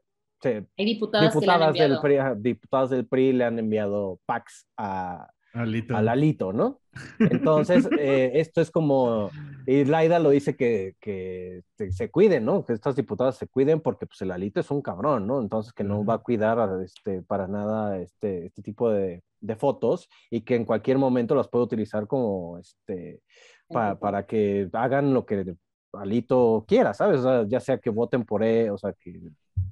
diputadas, 0.77 1.73
que 1.73 1.83
del. 1.83 1.99
PRI, 2.01 2.17
diputadas 2.39 2.89
del 2.89 3.07
PRI 3.07 3.31
le 3.31 3.45
han 3.45 3.57
enviado 3.57 4.19
packs 4.25 4.67
a, 4.75 5.29
Alito. 5.53 5.95
al 5.95 6.07
Alito, 6.07 6.53
¿no? 6.53 6.79
Entonces, 7.19 7.87
eh, 7.99 8.31
esto 8.35 8.61
es 8.61 8.71
como, 8.71 9.29
y 9.65 9.85
Laida 9.85 10.19
lo 10.19 10.29
dice 10.29 10.55
que, 10.55 10.95
que 10.99 11.61
se, 11.77 11.91
se 11.91 12.09
cuiden, 12.09 12.45
¿no? 12.45 12.65
Que 12.65 12.73
estas 12.73 12.95
diputadas 12.95 13.37
se 13.37 13.47
cuiden 13.47 13.81
porque 13.81 14.05
pues 14.05 14.21
el 14.21 14.31
Alito 14.31 14.59
es 14.59 14.71
un 14.71 14.81
cabrón, 14.81 15.27
¿no? 15.27 15.41
Entonces 15.41 15.73
que 15.73 15.83
no 15.83 16.05
va 16.05 16.15
a 16.15 16.19
cuidar 16.19 16.81
este, 16.83 17.21
para 17.21 17.47
nada 17.47 17.97
este, 17.99 18.45
este 18.45 18.61
tipo 18.61 18.89
de, 18.89 19.23
de 19.39 19.55
fotos 19.55 20.09
y 20.29 20.41
que 20.41 20.55
en 20.55 20.65
cualquier 20.65 20.97
momento 20.97 21.35
las 21.35 21.49
puede 21.49 21.65
utilizar 21.65 22.07
como, 22.07 22.57
este, 22.57 23.21
pa, 23.67 23.99
para 23.99 24.25
que 24.25 24.69
hagan 24.73 25.13
lo 25.13 25.25
que 25.25 25.55
Alito 25.93 26.65
quiera, 26.67 26.93
¿sabes? 26.93 27.19
O 27.19 27.23
sea, 27.23 27.45
ya 27.47 27.59
sea 27.59 27.77
que 27.77 27.89
voten 27.89 28.23
por 28.23 28.43
él, 28.43 28.69
o 28.69 28.77
sea, 28.77 28.93
que 28.93 29.19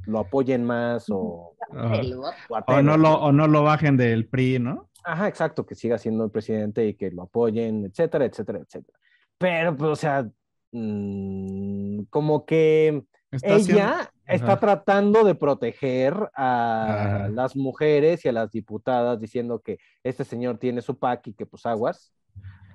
lo 0.05 0.19
apoyen 0.19 0.63
más 0.63 1.05
o... 1.09 1.55
O 2.49 2.55
a 2.55 2.63
O 2.67 2.81
no, 2.81 2.97
lo, 2.97 3.13
o 3.13 3.31
no 3.31 3.47
lo 3.47 3.63
bajen 3.63 3.95
del 3.95 4.27
PRI, 4.27 4.59
¿no? 4.59 4.88
Ajá, 5.03 5.27
exacto, 5.27 5.65
que 5.65 5.75
siga 5.75 5.97
siendo 5.97 6.23
el 6.25 6.31
presidente 6.31 6.85
y 6.87 6.93
que 6.95 7.11
lo 7.11 7.23
apoyen, 7.23 7.85
etcétera, 7.85 8.25
etcétera, 8.25 8.59
etcétera. 8.59 8.97
Pero, 9.37 9.75
pues, 9.75 9.89
o 9.91 9.95
sea, 9.95 10.29
mm, 10.71 12.03
como 12.09 12.45
que 12.45 13.03
Está 13.31 13.47
ella 13.55 13.55
haciendo- 13.57 14.09
está 14.25 14.59
tratando 14.59 15.23
de 15.23 15.35
proteger 15.35 16.13
a 16.35 17.21
Ajá. 17.23 17.29
las 17.29 17.55
mujeres 17.55 18.25
y 18.25 18.29
a 18.29 18.31
las 18.31 18.51
diputadas 18.51 19.19
diciendo 19.19 19.59
que 19.61 19.77
este 20.03 20.23
señor 20.23 20.57
tiene 20.57 20.81
su 20.81 20.97
PAC 20.99 21.27
y 21.27 21.33
que 21.33 21.45
pues 21.45 21.65
aguas, 21.65 22.13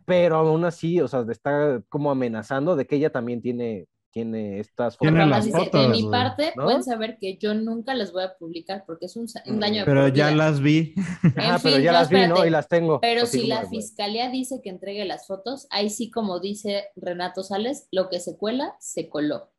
pero 0.05 0.37
aún 0.37 0.65
así, 0.65 1.01
o 1.01 1.09
sea, 1.09 1.25
está 1.31 1.81
como 1.89 2.11
amenazando 2.11 2.77
de 2.77 2.87
que 2.87 2.97
ella 2.97 3.11
también 3.11 3.41
tiene, 3.41 3.87
tiene 4.15 4.61
estas 4.61 4.97
Tiene 4.97 5.19
Porque 5.19 5.31
las 5.31 5.51
fotos, 5.51 5.83
de 5.83 5.89
mi 5.89 6.09
parte, 6.09 6.53
¿no? 6.57 6.65
pueden 6.65 6.85
saber 6.85 7.19
que 7.21 7.37
yo 7.37 7.53
nunca 7.53 7.95
les 7.95 8.13
voy 8.13 8.23
a 8.23 8.35
publicar 8.39 8.85
porque 8.87 9.07
es 9.07 9.17
un, 9.17 9.27
un 9.47 9.59
daño 9.61 9.81
de 9.81 9.85
Pero 9.87 10.07
ya 10.09 10.31
las 10.31 10.61
vi. 10.61 10.95
En 10.97 11.33
pero 11.35 11.59
fin, 11.59 11.83
ya 11.83 11.93
no, 11.93 11.99
las 11.99 12.09
vi, 12.09 12.27
¿no? 12.29 12.47
Y 12.47 12.51
las 12.51 12.69
tengo. 12.69 13.01
Pero 13.01 13.27
si 13.27 13.49
la 13.49 13.67
fiscalía 13.67 14.31
dice 14.31 14.61
que 14.63 14.71
entregue 14.71 15.05
las 15.05 15.27
fotos, 15.27 15.67
ahí 15.71 15.91
sí, 15.91 16.13
como 16.13 16.39
dice 16.39 16.85
Renato 16.95 17.43
Sales, 17.43 17.89
lo 17.91 18.09
que 18.09 18.21
se 18.21 18.39
cuela, 18.39 18.77
se 18.79 19.09
coló. 19.09 19.51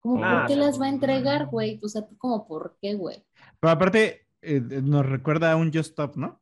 Como, 0.00 0.24
Ah, 0.24 0.38
¿por 0.38 0.46
qué 0.48 0.56
las 0.56 0.80
va 0.80 0.86
a 0.86 0.90
entregar, 0.90 1.46
güey? 1.46 1.78
O 1.82 1.88
sea, 1.88 2.06
tú 2.06 2.16
como, 2.16 2.46
¿por 2.48 2.78
qué, 2.80 2.94
güey? 2.94 3.22
Pero 3.60 3.70
aparte, 3.70 4.26
eh, 4.40 4.60
nos 4.60 5.04
recuerda 5.04 5.52
a 5.52 5.56
un 5.56 5.66
Just 5.66 5.90
Stop, 5.90 6.16
¿no? 6.16 6.40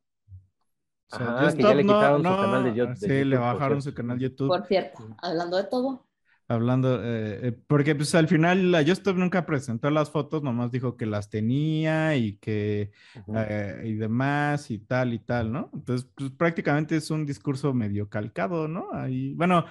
O 1.11 1.17
sea, 1.17 1.25
Ajá, 1.27 1.43
Just 1.45 1.57
que 1.57 1.63
ya 1.63 1.67
Stop 1.69 1.77
le 1.77 1.83
no- 1.83 1.93
quitaron 1.95 2.23
su 2.23 2.29
no- 2.29 2.37
canal 2.37 2.63
de 2.63 2.69
de 2.71 2.95
Sí, 2.95 3.01
YouTube, 3.07 3.25
le 3.25 3.37
bajaron 3.37 3.81
su 3.81 3.93
canal 3.93 4.19
YouTube. 4.19 4.47
Por 4.47 4.65
cierto, 4.65 5.05
hablando 5.21 5.57
de 5.57 5.63
todo. 5.65 6.04
Hablando, 6.47 7.01
eh, 7.03 7.47
eh, 7.47 7.51
porque 7.67 7.95
pues 7.95 8.13
al 8.13 8.27
final 8.27 8.71
la 8.71 8.79
Just 8.79 8.99
Stop 8.99 9.17
nunca 9.17 9.45
presentó 9.47 9.89
las 9.89 10.11
fotos, 10.11 10.43
nomás 10.43 10.71
dijo 10.71 10.95
que 10.95 11.07
las 11.07 11.29
tenía 11.31 12.15
y 12.15 12.37
que 12.37 12.91
eh, 13.35 13.81
y 13.85 13.93
demás 13.93 14.69
y 14.69 14.77
tal 14.77 15.13
y 15.15 15.19
tal, 15.19 15.51
¿no? 15.51 15.71
Entonces, 15.73 16.07
pues 16.15 16.29
prácticamente 16.31 16.95
es 16.97 17.09
un 17.09 17.25
discurso 17.25 17.73
medio 17.73 18.09
calcado, 18.09 18.67
¿no? 18.67 18.89
Ahí, 18.93 19.33
bueno, 19.33 19.65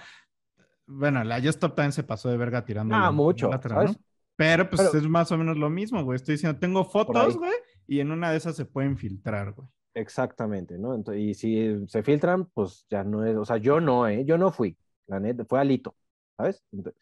bueno, 0.87 1.23
la 1.25 1.37
Just 1.37 1.51
Stop 1.51 1.77
también 1.77 1.93
se 1.93 2.03
pasó 2.03 2.29
de 2.29 2.37
verga 2.37 2.65
tirando. 2.65 2.95
Ah, 2.95 3.03
la- 3.03 3.11
mucho, 3.13 3.51
la 3.51 3.61
¿sabes? 3.63 3.93
¿no? 3.93 3.97
Pero 4.37 4.69
pues 4.69 4.83
Pero- 4.83 4.99
es 4.99 5.09
más 5.09 5.31
o 5.31 5.39
menos 5.39 5.57
lo 5.57 5.71
mismo, 5.71 6.03
güey. 6.03 6.17
Estoy 6.17 6.35
diciendo, 6.35 6.59
tengo 6.59 6.85
fotos, 6.85 7.37
güey, 7.37 7.53
y 7.87 8.01
en 8.01 8.11
una 8.11 8.33
de 8.33 8.37
esas 8.39 8.57
se 8.57 8.65
pueden 8.65 8.99
filtrar, 8.99 9.53
güey. 9.53 9.69
Exactamente, 9.95 10.77
¿no? 10.77 10.93
Ento- 10.99 11.17
y 11.17 11.35
si 11.35 11.87
se 11.87 12.03
filtran, 12.03 12.47
pues 12.47 12.85
ya 12.91 13.05
no 13.05 13.25
es, 13.25 13.37
o 13.37 13.45
sea, 13.45 13.59
yo 13.59 13.81
no, 13.81 14.09
¿eh? 14.09 14.25
Yo 14.25 14.37
no 14.37 14.51
fui, 14.51 14.77
la 15.07 15.21
neta, 15.21 15.45
fue 15.45 15.61
Alito, 15.61 15.95
¿sabes? 16.37 16.65
Ent- 16.73 16.95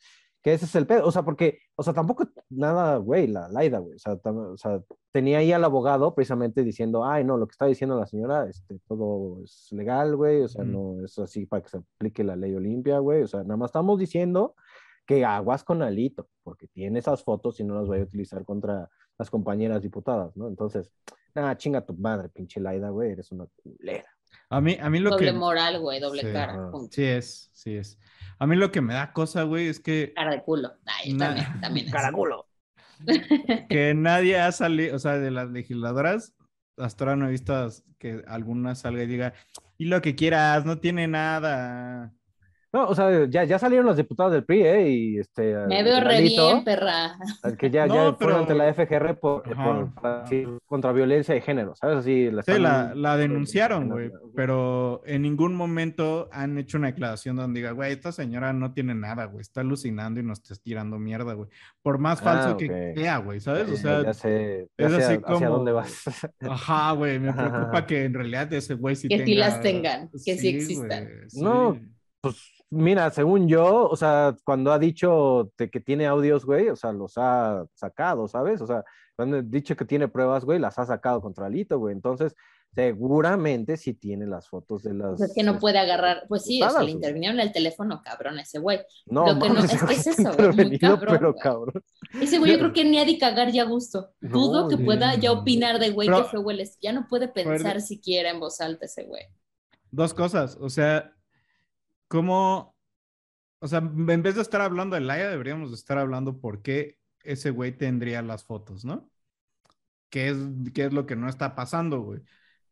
que 0.43 0.53
ese 0.55 0.65
es 0.65 0.75
el 0.75 0.89
pedo, 0.89 1.07
o 1.07 1.13
sea, 1.13 1.23
porque, 1.23 1.61
o 1.77 1.85
sea, 1.85 1.93
tampoco 1.95 2.27
nada, 2.51 2.97
güey, 2.97 3.29
la 3.29 3.49
Laida, 3.49 3.79
güey, 3.79 3.95
o 3.95 3.99
sea, 4.01 4.15
o 4.25 4.57
sea, 4.57 4.83
tenía 5.13 5.39
ahí 5.39 5.53
al 5.53 5.63
abogado 5.63 6.17
precisamente 6.17 6.65
diciendo, 6.65 7.05
ay, 7.05 7.23
no, 7.23 7.37
lo 7.37 7.47
que 7.47 7.53
está 7.53 7.67
diciendo 7.67 7.97
la 7.97 8.07
señora, 8.09 8.49
este, 8.49 8.81
todo 8.89 9.41
es 9.45 9.69
legal, 9.71 10.17
güey, 10.17 10.41
o 10.43 10.49
sea, 10.49 10.65
Ujú. 10.65 10.73
no 10.99 11.05
es 11.05 11.17
así 11.21 11.47
para 11.47 11.63
que 11.63 11.69
se 11.69 11.77
aplique 11.77 12.25
la 12.25 12.35
ley 12.35 12.53
Olimpia, 12.57 12.99
güey, 12.99 13.23
o 13.23 13.29
sea, 13.29 13.43
nada 13.45 13.57
más 13.57 13.69
estamos 13.69 14.01
diciendo 14.01 14.57
que 15.07 15.25
aguas 15.25 15.63
con 15.63 15.81
Alito, 15.81 16.29
porque 16.43 16.67
tiene 16.67 16.99
esas 16.99 17.23
fotos 17.23 17.61
y 17.61 17.65
no 17.65 17.77
las 17.77 17.87
voy 17.87 18.01
a 18.01 18.03
utilizar 18.03 18.45
contra 18.45 18.91
las 19.19 19.31
compañeras 19.31 19.81
diputadas, 19.83 20.37
¿no? 20.37 20.49
Entonces, 20.49 20.93
nada, 21.37 21.57
chinga 21.57 21.87
tu 21.87 21.95
madre, 21.95 22.29
pinche 22.31 22.59
Laida, 22.61 22.91
güey, 22.91 23.13
eres 23.13 23.31
una 23.31 23.47
culera. 23.63 24.09
A 24.51 24.61
mí, 24.61 24.77
a 24.81 24.91
mí 24.91 24.99
lo 24.99 25.11
doble 25.11 25.27
que... 25.27 25.33
moral, 25.33 25.79
güey, 25.81 26.01
doble 26.01 26.23
Sí, 26.23 26.33
cara. 26.33 26.71
punto. 26.71 26.89
Sí 26.93 27.05
es, 27.05 27.51
sí 27.53 27.77
es. 27.77 27.99
A 28.39 28.47
mí 28.47 28.57
lo 28.57 28.71
que 28.73 28.81
me 28.81 28.95
da 28.95 29.13
cosa, 29.13 29.45
güey, 29.45 29.69
es 29.69 29.81
que, 29.81 30.13
Cara 30.15 30.33
de 30.33 30.43
culo. 30.43 30.73
Ay, 30.87 31.15
Na- 31.15 31.27
también, 31.35 31.61
también 31.61 31.87
es. 31.89 31.93
Caraculo. 31.93 32.49
que 33.69 33.95
nadie 33.95 34.39
ha 34.39 34.53
salido, 34.53 34.97
o 34.97 34.99
sea, 34.99 35.19
de 35.19 35.31
las 35.31 35.51
legisladoras, 35.51 36.35
hasta 36.77 37.05
ahora 37.05 37.17
no 37.17 37.27
he 37.27 37.31
visto 37.31 37.69
que 37.99 38.23
alguna 38.27 38.75
salga 38.75 39.03
y 39.03 39.07
diga, 39.07 39.33
y 39.79 39.87
lo 39.87 40.01
que 40.03 40.15
quieras, 40.15 40.65
no 40.65 40.79
tiene 40.79 41.09
nada. 41.09 42.13
No, 42.75 42.89
o 42.89 42.95
sea, 42.95 43.27
ya, 43.29 43.45
ya 43.45 43.59
salieron 43.59 43.85
los 43.85 43.99
diputados 43.99 44.33
del 44.33 44.45
PRI, 44.45 44.63
¿eh? 44.63 44.89
Y 44.89 45.19
este. 45.19 45.55
Me 45.67 45.83
veo 45.83 46.01
re 46.01 46.15
Lalito, 46.15 46.47
bien, 46.47 46.65
perra. 46.65 47.17
Que 47.59 47.71
ya, 47.71 47.87
No, 47.87 47.95
ya 48.13 48.13
fueron 48.17 48.41
ante 48.41 48.55
la 48.55 48.73
FGR 48.73 49.19
por, 49.21 49.43
por- 49.43 49.93
contra 50.65 50.93
violencia 50.93 51.35
de 51.35 51.43
género, 51.43 51.75
¿sabes? 51.75 51.99
Así 51.99 52.31
la 52.31 52.43
Sí, 52.43 52.53
están- 52.53 52.63
la, 52.63 52.95
la 52.95 53.17
denunciaron, 53.19 53.83
en- 53.85 53.89
güey, 53.91 54.11
pero 54.35 55.03
en 55.05 55.21
ningún 55.23 55.55
momento 55.55 56.29
han 56.33 56.57
hecho 56.57 56.79
una 56.79 56.87
declaración 56.89 57.37
donde 57.37 57.61
diga, 57.61 57.73
güey, 57.73 57.93
esta 57.93 58.11
señora 58.11 58.53
no 58.55 58.73
tiene 58.73 58.95
nada, 58.95 59.27
güey, 59.27 59.43
está 59.43 59.61
alucinando 59.61 60.21
y 60.21 60.23
nos 60.23 60.39
está 60.41 60.55
tirando 60.63 60.99
mierda, 60.99 61.35
güey. 61.35 61.51
Por 61.83 61.99
más 61.99 62.21
Ah, 62.23 62.25
falso 62.25 62.57
que 62.57 62.95
sea, 62.97 63.19
güey, 63.19 63.41
¿sabes? 63.41 63.71
O 63.71 63.77
sea, 63.77 64.03
ya 64.03 64.15
sé, 64.15 64.69
ya 64.79 64.87
es 64.87 64.93
así 64.95 65.03
hacia 65.03 65.21
como- 65.21 65.49
dónde 65.51 65.73
vas. 65.73 66.05
Ajá, 66.41 66.93
güey, 66.93 67.19
me 67.19 67.33
preocupa 67.35 67.69
ajá. 67.79 67.87
que 67.87 68.05
en 68.05 68.15
realidad 68.15 68.51
ese 68.53 68.75
güey 68.75 68.97
sí 68.97 69.09
Que 69.09 69.17
tenga... 69.19 69.27
sí 69.27 69.35
las 69.35 69.61
tengan, 69.61 70.09
que 70.25 70.37
sí 70.39 70.49
existan. 70.49 71.09
sí. 71.29 71.43
No, 71.43 71.79
pues 72.23 72.51
mira, 72.73 73.11
según 73.11 73.49
yo, 73.49 73.89
o 73.89 73.97
sea, 73.97 74.35
cuando 74.45 74.73
ha 74.73 74.79
dicho 74.79 75.51
de 75.59 75.71
que 75.71 75.81
tiene 75.81 76.07
audios, 76.07 76.45
güey, 76.45 76.69
o 76.69 76.77
sea, 76.77 76.93
los 76.93 77.15
ha 77.17 77.65
sacado, 77.75 78.27
¿sabes? 78.29 78.61
O 78.61 78.67
sea, 78.67 78.85
cuando 79.17 79.37
ha 79.39 79.43
dicho 79.43 79.77
que 79.77 79.85
tiene 79.85 80.09
pruebas, 80.09 80.45
güey, 80.45 80.59
las 80.59 80.79
ha 80.79 80.87
sacado 80.87 81.21
contra 81.21 81.47
Alito, 81.47 81.79
güey. 81.79 81.95
Entonces, 81.95 82.35
seguramente 82.75 83.77
sí 83.77 83.95
tiene 83.95 84.27
las 84.27 84.49
fotos 84.49 84.83
de 84.83 84.95
las. 84.95 85.19
Pues 85.19 85.31
es 85.31 85.35
que 85.35 85.43
no 85.43 85.59
puede 85.59 85.79
agarrar. 85.79 86.25
Pues 86.29 86.45
sí, 86.45 86.63
o 86.63 86.69
sea, 86.71 86.79
le 86.81 86.85
güey. 86.87 86.95
intervinieron 86.95 87.39
el 87.41 87.53
teléfono, 87.53 88.01
cabrón, 88.03 88.39
ese 88.39 88.59
güey. 88.59 88.81
No, 89.07 89.27
Lo 89.27 89.39
que 89.39 89.49
no- 89.51 89.61
es 89.61 89.71
que 89.71 89.77
es 89.77 89.83
güey, 89.85 89.97
eso, 89.97 90.13
güey, 90.15 90.25
muy 90.25 90.47
intervenido, 90.65 90.81
cabrón, 90.99 91.15
pero 91.19 91.33
güey. 91.33 91.43
cabrón. 91.43 91.85
Ese 92.21 92.39
güey 92.39 92.53
yo 92.53 92.59
creo 92.59 92.73
que 92.73 92.85
ni 92.85 92.99
ha 92.99 93.05
de 93.05 93.19
cagar 93.19 93.51
ya 93.53 93.65
gusto. 93.65 94.11
No, 94.21 94.31
Dudo 94.31 94.69
que 94.69 94.75
güey. 94.77 94.87
pueda 94.87 95.15
ya 95.17 95.33
opinar 95.33 95.79
de 95.79 95.91
güey 95.91 96.09
Pero- 96.09 96.23
que 96.25 96.29
fue 96.31 96.41
hueles. 96.41 96.79
Ya 96.81 96.93
no 96.93 97.07
puede 97.09 97.29
pensar 97.29 97.59
Fuerte. 97.61 97.81
siquiera 97.83 98.31
en 98.31 98.41
voz 98.41 98.61
alta 98.61 98.87
ese 98.87 99.05
güey. 99.05 99.25
Dos 99.91 100.15
cosas, 100.15 100.57
o 100.59 100.71
sea, 100.71 101.13
¿cómo? 102.13 102.77
O 103.61 103.69
sea, 103.69 103.79
en 103.79 104.23
vez 104.23 104.35
de 104.35 104.43
estar 104.43 104.61
hablando 104.61 104.97
de 104.97 105.01
Laia, 105.01 105.31
deberíamos 105.31 105.71
de 105.71 105.77
estar 105.77 105.97
hablando 105.97 106.41
por 106.41 106.61
qué 106.63 106.99
ese 107.23 107.51
güey 107.51 107.73
tendría 107.73 108.21
las 108.21 108.45
fotos, 108.45 108.85
¿no? 108.85 109.11
¿Qué 110.11 110.29
es, 110.29 110.37
qué 110.75 110.85
es 110.85 110.93
lo 110.93 111.07
que 111.07 111.17
no 111.17 111.27
está 111.27 111.55
pasando, 111.55 112.03
güey? 112.03 112.21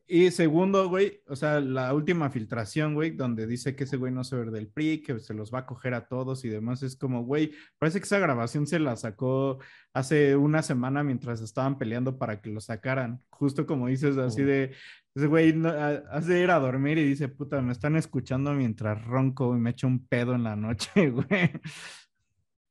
Y 0.07 0.31
segundo, 0.33 0.89
güey, 0.91 1.23
o 1.29 1.37
sea, 1.37 1.61
la 1.61 1.95
última 1.95 2.31
filtración, 2.31 2.95
güey, 2.95 3.13
donde 3.13 3.47
dice 3.47 3.77
que 3.77 3.85
ese 3.85 3.97
güey 3.97 4.13
no 4.13 4.25
se 4.25 4.37
ve 4.37 4.51
del 4.51 4.69
PRI, 4.69 5.03
que 5.03 5.21
se 5.21 5.35
los 5.35 5.55
va 5.55 5.61
a 5.61 5.67
coger 5.67 5.95
a 5.95 6.09
todos 6.09 6.45
y 6.45 6.49
demás, 6.49 6.83
es 6.83 6.97
como, 6.97 7.25
güey, 7.25 7.53
parece 7.79 8.01
que 8.01 8.05
esa 8.05 8.19
grabación 8.19 8.67
se 8.67 8.81
la 8.81 8.97
sacó 8.97 9.59
hace 9.95 10.37
una 10.37 10.63
semana 10.63 11.05
mientras 11.05 11.41
estaban 11.41 11.79
peleando 11.79 12.19
para 12.19 12.43
que 12.43 12.51
lo 12.51 12.61
sacaran. 12.61 13.23
Justo 13.31 13.67
como 13.67 13.87
dices, 13.87 14.19
así 14.19 14.43
de, 14.43 14.75
ese 15.15 15.27
güey 15.27 15.53
no- 15.53 15.71
hace 16.11 16.41
ir 16.41 16.51
a 16.51 16.59
dormir 16.61 16.99
y 16.99 17.05
dice, 17.05 17.29
puta, 17.29 17.61
me 17.63 17.73
están 17.73 17.97
escuchando 17.97 18.53
mientras 18.53 19.05
ronco 19.05 19.57
y 19.57 19.61
me 19.61 19.71
echo 19.71 19.87
un 19.87 20.07
pedo 20.07 20.35
en 20.35 20.45
la 20.45 20.57
noche, 20.57 20.91
güey. 21.11 21.51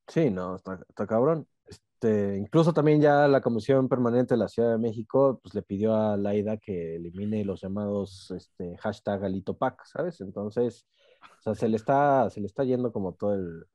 Sí, 0.07 0.29
no, 0.31 0.55
está, 0.55 0.79
está 0.89 1.05
cabrón. 1.05 1.47
Este, 1.67 2.37
incluso 2.37 2.73
también 2.73 2.99
ya 3.01 3.27
la 3.27 3.41
Comisión 3.41 3.87
Permanente 3.87 4.33
de 4.33 4.39
la 4.39 4.47
Ciudad 4.47 4.71
de 4.71 4.77
México 4.79 5.39
pues, 5.43 5.53
le 5.53 5.61
pidió 5.61 5.95
a 5.95 6.17
Laida 6.17 6.57
que 6.57 6.95
elimine 6.95 7.45
los 7.45 7.61
llamados 7.61 8.31
este, 8.31 8.75
hashtag 8.77 9.23
AlitoPac, 9.25 9.85
¿sabes? 9.85 10.19
Entonces, 10.21 10.87
o 11.39 11.41
sea, 11.43 11.55
se 11.55 11.67
le 11.69 11.75
está, 11.77 12.29
se 12.31 12.39
le 12.41 12.47
está 12.47 12.63
yendo 12.63 12.91
como 12.91 13.13
todo 13.13 13.35
el 13.35 13.65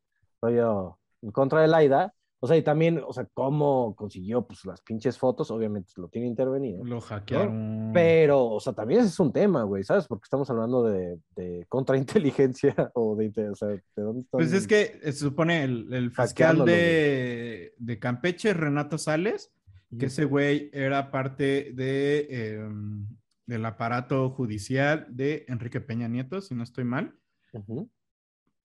rollo 0.43 0.99
en 1.23 1.31
contra 1.31 1.61
de 1.63 1.69
Laida. 1.69 2.15
O 2.41 2.47
sea, 2.47 2.57
y 2.57 2.63
también, 2.63 3.01
o 3.07 3.13
sea, 3.13 3.27
cómo 3.33 3.95
consiguió 3.97 4.47
pues 4.47 4.65
las 4.67 4.83
pinches 4.83 5.17
fotos, 5.17 5.51
obviamente 5.51 5.93
lo 5.97 6.09
tiene 6.09 6.27
intervenido. 6.29 6.85
Lo 6.85 7.01
hackearon. 7.01 7.91
Pero, 7.95 8.45
o 8.47 8.61
sea, 8.61 8.75
también 8.75 9.01
ese 9.01 9.09
es 9.09 9.21
un 9.21 9.33
tema, 9.33 9.63
güey, 9.63 9.83
¿sabes? 9.83 10.07
Porque 10.07 10.25
estamos 10.25 10.51
hablando 10.51 10.83
de, 10.83 11.19
de 11.37 11.65
contrainteligencia 11.69 12.75
o 12.95 13.17
de, 13.17 13.49
o 13.49 13.55
sea, 13.55 13.69
¿de 13.69 13.83
dónde 13.97 14.21
están? 14.23 14.39
Pues 14.39 14.53
es 14.53 14.67
que 14.67 15.01
se 15.03 15.13
supone 15.13 15.65
el, 15.65 15.93
el 15.93 16.11
fiscal 16.11 16.65
de, 16.67 17.73
de 17.79 17.99
Campeche, 17.99 18.53
Renato 18.53 18.99
Sales, 18.99 19.51
que 19.99 20.07
ese 20.07 20.25
güey 20.25 20.71
era 20.73 21.11
parte 21.11 21.73
de, 21.75 22.27
eh, 22.29 22.69
del 23.47 23.65
aparato 23.65 24.31
judicial 24.31 25.07
de 25.09 25.45
Enrique 25.49 25.81
Peña 25.81 26.09
Nieto, 26.09 26.41
si 26.41 26.55
no 26.55 26.63
estoy 26.63 26.85
mal. 26.85 27.17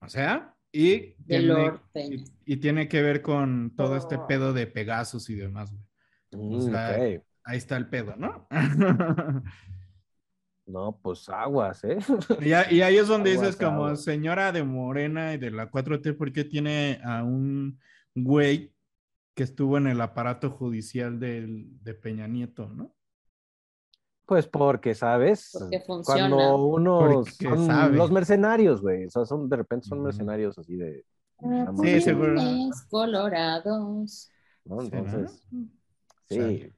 O 0.00 0.08
sea, 0.08 0.56
y 0.72 1.14
De 1.16 1.16
tiene, 1.26 1.72
y, 1.94 2.24
y 2.44 2.56
tiene 2.58 2.88
que 2.88 3.02
ver 3.02 3.22
con 3.22 3.74
todo 3.76 3.96
este 3.96 4.18
pedo 4.18 4.52
de 4.52 4.66
Pegasus 4.66 5.28
y 5.30 5.34
demás, 5.36 5.70
güey. 5.72 5.82
O 6.32 6.60
Mm, 6.60 6.70
sea, 6.70 6.94
ahí 7.44 7.58
está 7.58 7.76
el 7.76 7.88
pedo, 7.88 8.14
¿no? 8.16 8.46
No, 10.66 10.98
pues 11.02 11.28
aguas, 11.28 11.82
¿eh? 11.84 11.98
Y, 12.38 12.52
a- 12.52 12.70
y 12.72 12.82
ahí 12.82 12.96
es 12.96 13.08
donde 13.08 13.30
Aguas, 13.32 13.42
dices 13.42 13.56
como 13.56 13.86
aguas. 13.86 14.04
señora 14.04 14.52
de 14.52 14.62
Morena 14.62 15.34
y 15.34 15.38
de 15.38 15.50
la 15.50 15.70
4T, 15.70 16.12
¿por 16.16 16.32
qué 16.32 16.44
tiene 16.44 17.00
a 17.04 17.22
un 17.24 17.78
güey 18.14 18.72
que 19.34 19.42
estuvo 19.44 19.78
en 19.78 19.86
el 19.88 20.00
aparato 20.00 20.50
judicial 20.50 21.18
del- 21.20 21.66
de 21.82 21.94
Peña 21.94 22.28
Nieto, 22.28 22.68
no? 22.70 22.94
Pues 24.30 24.46
porque, 24.46 24.94
¿sabes? 24.94 25.50
Porque 25.58 25.80
funciona. 25.80 26.28
Cuando 26.36 26.66
unos 26.66 27.14
Porque 27.30 27.48
son 27.48 27.66
sabe. 27.66 27.96
los 27.96 28.12
mercenarios, 28.12 28.80
güey, 28.80 29.06
o 29.06 29.10
sea, 29.10 29.24
son, 29.24 29.48
de 29.48 29.56
repente 29.56 29.88
son 29.88 30.04
mercenarios 30.04 30.56
así 30.56 30.76
de... 30.76 31.04
Sí, 31.82 32.00
seguro. 32.00 32.40
Colorados. 32.88 34.30
¿no? 34.64 34.80
Sí. 34.82 34.90
Entonces, 34.92 35.42
sí. 36.28 36.36
Chale. 36.36 36.72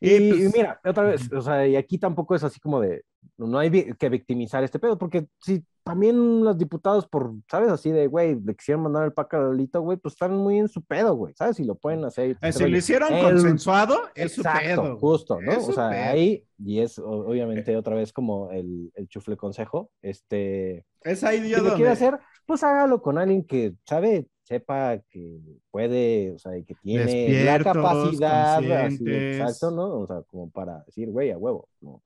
Y, 0.00 0.10
Y, 0.14 0.30
pues, 0.30 0.40
y 0.40 0.56
mira, 0.56 0.80
otra 0.82 1.02
vez, 1.04 1.30
o 1.30 1.42
sea, 1.42 1.66
y 1.66 1.76
aquí 1.76 1.98
tampoco 1.98 2.34
es 2.34 2.42
así 2.42 2.58
como 2.60 2.80
de, 2.80 3.04
no 3.38 3.58
hay 3.58 3.94
que 3.94 4.08
victimizar 4.08 4.62
este 4.64 4.78
pedo, 4.78 4.96
porque 4.98 5.26
si 5.40 5.64
también 5.82 6.42
los 6.42 6.56
diputados, 6.56 7.06
por, 7.06 7.34
¿sabes? 7.50 7.70
Así 7.70 7.90
de, 7.90 8.06
güey, 8.06 8.40
le 8.40 8.54
quisieron 8.54 8.82
mandar 8.84 9.04
el 9.04 9.12
Lolito, 9.40 9.82
güey, 9.82 9.98
pues 9.98 10.14
están 10.14 10.34
muy 10.34 10.58
en 10.58 10.68
su 10.68 10.82
pedo, 10.82 11.14
güey, 11.14 11.34
¿sabes? 11.36 11.56
Si 11.56 11.64
lo 11.64 11.74
pueden 11.74 12.04
hacer. 12.04 12.38
eh, 12.40 12.52
si 12.52 12.66
lo 12.66 12.76
hicieron 12.76 13.12
El- 13.12 13.22
consensuado, 13.22 13.96
es 14.14 14.32
su 14.32 14.40
Exacto, 14.40 14.60
pedo. 14.66 14.82
güey. 14.82 14.96
justo, 14.98 15.40
¿no? 15.40 15.52
Es 15.52 15.58
O 15.58 15.66
su 15.66 15.72
sea, 15.72 15.90
pedo. 15.90 16.02
ahí, 16.12 16.44
y 16.58 16.80
es 16.80 16.98
obviamente 16.98 17.76
otra 17.76 17.94
vez 17.96 18.12
como 18.12 18.50
el, 18.50 18.90
el 18.94 19.08
chufle 19.08 19.36
consejo, 19.36 19.90
este, 20.00 20.86
Es 21.02 21.22
ahí 21.22 21.38
si 21.38 21.44
día 21.44 21.58
lo 21.58 21.74
quiere 21.74 21.90
hacer, 21.90 22.18
pues 22.46 22.62
hágalo 22.62 23.02
con 23.02 23.18
alguien 23.18 23.44
que 23.44 23.74
sabe, 23.86 24.26
sepa 24.42 24.98
que 25.10 25.38
puede, 25.70 26.32
o 26.32 26.38
sea, 26.38 26.52
que 26.66 26.74
tiene 26.82 27.44
la 27.44 27.58
capacidad, 27.62 28.56
así, 28.86 29.04
exacto, 29.06 29.70
¿no? 29.70 30.00
O 30.00 30.06
sea, 30.06 30.22
como 30.22 30.48
para 30.50 30.82
decir, 30.86 31.10
güey, 31.10 31.30
a 31.30 31.36
huevo, 31.38 31.68
¿no? 31.82 32.02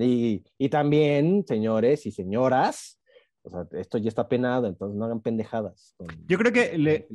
Y, 0.00 0.44
y 0.58 0.68
también, 0.68 1.44
señores 1.46 2.06
y 2.06 2.10
señoras, 2.12 3.00
o 3.42 3.50
sea, 3.50 3.66
esto 3.78 3.98
ya 3.98 4.08
está 4.08 4.28
penado, 4.28 4.66
entonces 4.66 4.96
no 4.98 5.04
hagan 5.04 5.20
pendejadas. 5.20 5.94
con- 5.96 6.08
Yo 6.26 6.38
creo 6.38 6.52
que 6.52 6.76
le-. 6.78 7.08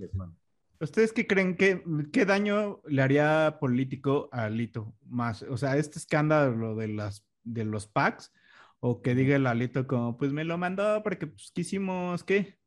¿Ustedes 0.80 1.14
qué 1.14 1.26
creen 1.26 1.56
que 1.56 1.82
qué 2.12 2.26
daño 2.26 2.82
le 2.86 3.02
haría 3.02 3.58
político 3.62 4.28
a 4.32 4.46
Alito 4.46 4.94
más? 5.06 5.44
O 5.44 5.56
sea, 5.58 5.78
este 5.78 6.00
escándalo 6.00 6.76
de 6.76 6.90
las 6.90 7.26
de 7.44 7.64
los 7.64 7.88
packs 7.88 8.34
o 8.82 9.02
que 9.02 9.16
diga 9.16 9.36
el 9.38 9.48
Alito 9.48 9.88
como 9.88 10.18
pues 10.18 10.34
me 10.34 10.44
lo 10.44 10.58
mandó 10.58 11.02
porque 11.02 11.28
pues 11.28 11.52
quisimos 11.54 12.24
qué? 12.24 12.58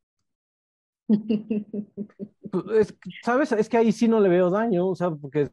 Pues, 2.51 2.95
¿Sabes? 3.23 3.51
Es 3.51 3.69
que 3.69 3.77
ahí 3.77 3.91
sí 3.91 4.07
no 4.07 4.19
le 4.19 4.27
veo 4.27 4.49
daño, 4.49 4.87
o 4.87 4.95
sea, 4.95 5.11
porque 5.11 5.51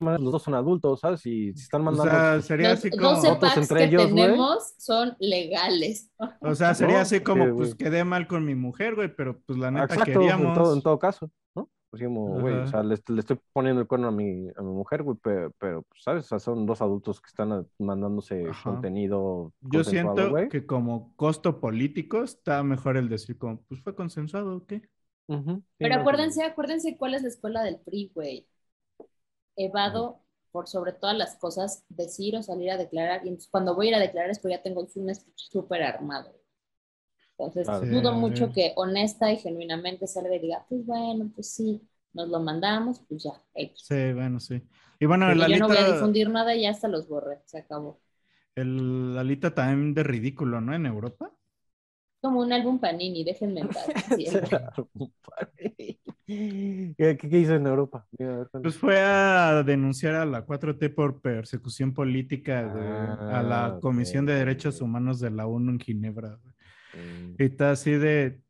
los 0.00 0.32
dos 0.32 0.42
son 0.42 0.54
adultos, 0.54 1.00
¿sabes? 1.00 1.24
Y 1.26 1.52
si 1.54 1.62
están 1.62 1.82
O 1.88 1.96
mandando 1.96 1.96
sea, 1.96 2.40
sería 2.42 2.72
Los 2.72 2.74
así 2.74 2.92
como 2.94 3.22
12 3.22 3.22
Fotos 3.24 3.40
packs 3.40 3.56
entre 3.56 3.76
que 3.76 3.84
ellos, 3.84 4.12
güey. 4.12 4.34
tenemos 4.34 4.74
son 4.78 5.16
legales. 5.20 6.10
o 6.40 6.54
sea, 6.54 6.74
sería 6.74 7.00
No, 7.00 7.02
así 7.02 7.20
como 7.22 7.44
sí, 7.46 7.52
pues 7.56 7.74
güey. 7.74 7.74
quedé 7.74 8.04
mal 8.04 8.26
con 8.26 8.44
mi 8.44 8.54
mujer, 8.54 8.94
güey, 8.94 9.14
pero 9.14 9.40
pues 9.42 9.58
la 9.58 9.70
neta 9.70 9.96
Exacto, 9.96 10.04
en 10.04 10.04
queríamos. 10.04 10.52
todo, 10.52 10.74
en 10.74 10.82
todo 10.82 10.98
caso, 10.98 11.30
¿no? 11.54 11.70
Así 11.92 12.04
como, 12.04 12.38
güey, 12.38 12.58
o 12.58 12.66
sea, 12.66 12.82
le, 12.82 12.96
le 13.08 13.20
estoy 13.20 13.38
poniendo 13.52 13.80
el 13.80 13.86
cuerno 13.88 14.08
a 14.08 14.10
mi, 14.12 14.48
a 14.56 14.62
mi 14.62 14.72
mujer, 14.72 15.02
güey, 15.02 15.16
pero, 15.22 15.52
pero, 15.58 15.82
pues, 15.82 16.02
¿sabes? 16.02 16.24
O 16.26 16.28
sea, 16.28 16.38
son 16.38 16.66
dos 16.66 16.80
adultos 16.82 17.20
que 17.20 17.28
están 17.28 17.52
ah, 17.52 17.64
mandándose 17.78 18.50
Ajá. 18.50 18.62
contenido 18.62 19.52
Yo 19.60 19.84
siento 19.84 20.30
güey. 20.30 20.48
que 20.48 20.66
como 20.66 21.14
costo 21.16 21.60
político 21.60 22.22
está 22.22 22.62
mejor 22.62 22.96
el 22.96 23.08
decir 23.08 23.38
como 23.38 23.62
pues 23.64 23.80
fue 23.82 23.94
consensuado, 23.94 24.56
¿o 24.58 24.66
¿qué? 24.66 24.82
Sí, 25.78 25.86
Pero 25.86 25.94
no, 25.94 26.00
acuérdense, 26.00 26.42
acuérdense 26.44 26.96
cuál 26.96 27.14
es 27.14 27.22
la 27.22 27.28
escuela 27.28 27.62
del 27.62 27.78
PRI, 27.80 28.10
güey. 28.14 28.48
Evado 29.56 30.20
por 30.52 30.68
sobre 30.68 30.92
todas 30.92 31.16
las 31.16 31.36
cosas 31.36 31.84
decir 31.88 32.36
o 32.36 32.42
salir 32.42 32.70
a 32.70 32.76
declarar. 32.78 33.24
Y 33.24 33.28
entonces 33.28 33.50
cuando 33.50 33.74
voy 33.74 33.86
a 33.88 33.90
ir 33.90 33.94
a 33.96 34.00
declarar 34.00 34.30
es 34.30 34.38
porque 34.38 34.56
ya 34.56 34.62
tengo 34.62 34.80
un 34.82 35.14
speech 35.14 35.34
súper 35.50 35.82
armado. 35.82 36.32
Entonces 37.38 37.66
Claro. 37.66 37.86
dudo 37.86 38.12
Sí. 38.12 38.18
mucho 38.20 38.50
que 38.52 38.72
honesta 38.76 39.30
y 39.32 39.36
genuinamente 39.38 40.06
salga 40.08 40.34
y 40.34 40.40
diga, 40.40 40.66
pues 40.68 40.84
bueno, 40.86 41.30
pues 41.34 41.52
sí, 41.54 41.80
nos 42.12 42.28
lo 42.28 42.40
mandamos, 42.40 43.00
pues 43.08 43.22
ya. 43.24 43.40
X. 43.54 43.88
Sí, 43.88 44.12
bueno, 44.12 44.40
sí. 44.40 44.62
Y 44.98 45.06
bueno, 45.06 45.30
el 45.30 45.46
yo 45.46 45.56
no 45.58 45.68
voy 45.68 45.76
a 45.78 45.84
difundir 45.84 46.28
nada 46.30 46.54
y 46.54 46.62
ya 46.62 46.70
hasta 46.70 46.88
los 46.88 47.08
borré, 47.08 47.40
se 47.44 47.58
acabó. 47.58 48.00
el 48.56 49.16
Alita 49.18 49.54
también 49.54 49.94
de 49.94 50.02
ridículo, 50.02 50.60
¿no? 50.60 50.74
En 50.74 50.86
Europa. 50.86 51.30
Como 52.20 52.40
un 52.40 52.52
álbum 52.52 52.80
Panini, 52.80 53.22
déjenme 53.22 53.60
en 53.60 53.68
paz. 53.68 53.94
¿Qué, 56.26 56.94
qué 57.18 57.38
hizo 57.38 57.54
en 57.54 57.66
Europa? 57.66 58.06
Ver. 58.18 58.48
Pues 58.62 58.76
fue 58.78 58.98
a 59.00 59.62
denunciar 59.62 60.14
a 60.14 60.24
la 60.24 60.46
4T 60.46 60.94
por 60.94 61.20
persecución 61.20 61.92
política, 61.92 62.62
güey, 62.62 62.84
a 62.86 63.42
la 63.42 63.66
Ah, 63.66 63.78
Comisión 63.80 64.24
de 64.24 64.34
Derechos. 64.34 64.80
Humanos 64.80 65.20
de 65.20 65.30
la 65.30 65.46
ONU 65.46 65.72
en 65.72 65.80
Ginebra. 65.80 66.38
Mm. 66.94 67.34
Y 67.38 67.44
está 67.44 67.72
así 67.72 67.92
de... 67.92 68.40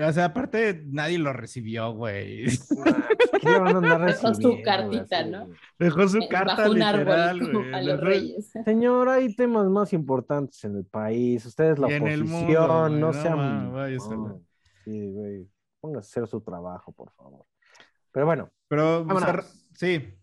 O 0.00 0.12
sea, 0.12 0.26
aparte, 0.26 0.84
nadie 0.86 1.18
lo 1.18 1.32
recibió, 1.32 1.90
güey. 1.92 2.44
¿Qué 3.40 3.50
le 3.50 3.58
van 3.58 3.74
a 3.74 3.78
andar 3.78 4.00
Dejó 4.06 4.32
su 4.34 4.62
cartita, 4.62 5.18
así? 5.20 5.30
¿no? 5.30 5.48
Dejó 5.78 6.08
su 6.08 6.18
Eh, 6.18 6.28
carta 6.28 6.54
bajo 6.56 6.70
un 6.70 6.78
literal, 6.78 7.40
árbol 7.40 7.52
güey. 7.52 7.74
a 7.74 7.82
los 7.82 8.00
reyes. 8.00 8.52
Señor, 8.64 9.08
hay 9.08 9.34
temas 9.34 9.66
más 9.68 9.92
importantes 9.92 10.62
en 10.64 10.76
el 10.76 10.84
país. 10.84 11.44
Ustedes 11.46 11.78
la 11.80 11.90
Y 11.90 11.94
en 11.94 12.06
el 12.06 12.22
oposición, 12.22 12.70
mundo, 12.70 12.88
no 12.90 13.06
no 13.06 13.12
sean. 13.12 13.72
sí, 14.84 15.06
güey. 15.10 15.48
Póngase 15.80 16.20
a 16.20 16.22
hacer 16.22 16.28
su 16.28 16.40
trabajo, 16.40 16.92
por 16.92 17.10
favor. 17.12 17.46
Pero 18.12 18.26
bueno, 18.26 18.50
Pero, 18.68 19.00
o 19.02 19.04
sea, 19.06 19.14
Vámonos. 19.14 19.64
sí, 19.74 20.14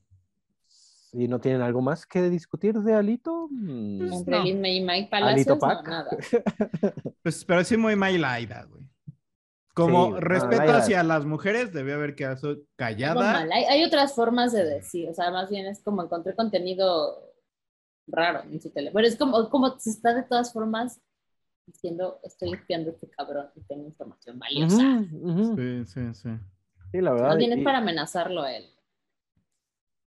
si 0.68 1.28
no 1.28 1.40
tienen 1.40 1.62
algo 1.62 1.82
más 1.82 2.06
que 2.06 2.30
discutir 2.30 2.76
de 2.80 2.94
Alito, 2.94 3.48
mm, 3.50 4.00
Pues, 4.00 4.12
Entre 4.14 4.38
no. 4.40 4.46
Y 4.46 4.54
Mike 4.54 5.10
Alito 5.12 5.12
Palacios, 5.12 5.48
no, 5.48 5.60
Pac. 5.60 5.88
nada. 5.88 6.10
pues, 7.24 7.46
pero 7.46 7.64
sí 7.64 7.78
muy 7.78 7.96
Mailaida, 7.96 8.66
güey. 8.66 8.84
Como 9.74 10.14
Sí, 10.16 10.20
respeto 10.22 10.72
hacia 10.72 11.04
las 11.04 11.26
mujeres, 11.26 11.74
debió 11.74 11.96
haber 11.96 12.16
quedado 12.16 12.60
callada. 12.78 13.16
mal. 13.34 13.52
Hay, 13.52 13.64
hay 13.66 13.84
otras 13.84 14.14
formas 14.16 14.54
de 14.54 14.64
decir, 14.64 15.10
o 15.10 15.14
sea, 15.14 15.32
más 15.32 15.50
bien 15.50 15.66
es 15.66 15.82
como 15.84 16.02
encontré 16.04 16.34
contenido 16.34 17.34
raro 18.08 18.44
en 18.44 18.62
su 18.62 18.70
tele. 18.72 18.92
Pero 18.94 19.06
es 19.08 19.18
como, 19.18 19.50
como 19.50 19.78
se 19.80 19.90
está 19.90 20.14
de 20.14 20.24
todas 20.24 20.54
formas 20.54 21.02
diciendo, 21.66 22.20
estoy 22.24 22.54
espiando 22.54 22.90
a 22.90 22.94
este 22.94 23.10
cabrón 23.10 23.48
y 23.56 23.62
tengo 23.62 23.86
información 23.86 24.40
valiosa. 24.40 24.78
Sí, 25.56 25.86
sí, 25.86 26.14
sí. 26.14 26.30
Sí, 26.92 27.02
la 27.02 27.12
verdad. 27.12 27.30
Más 27.30 27.38
bien 27.38 27.54
es 27.54 27.60
y- 27.60 27.64
para 27.64 27.80
amenazarlo 27.80 28.42
a 28.42 28.54
él. 28.56 28.66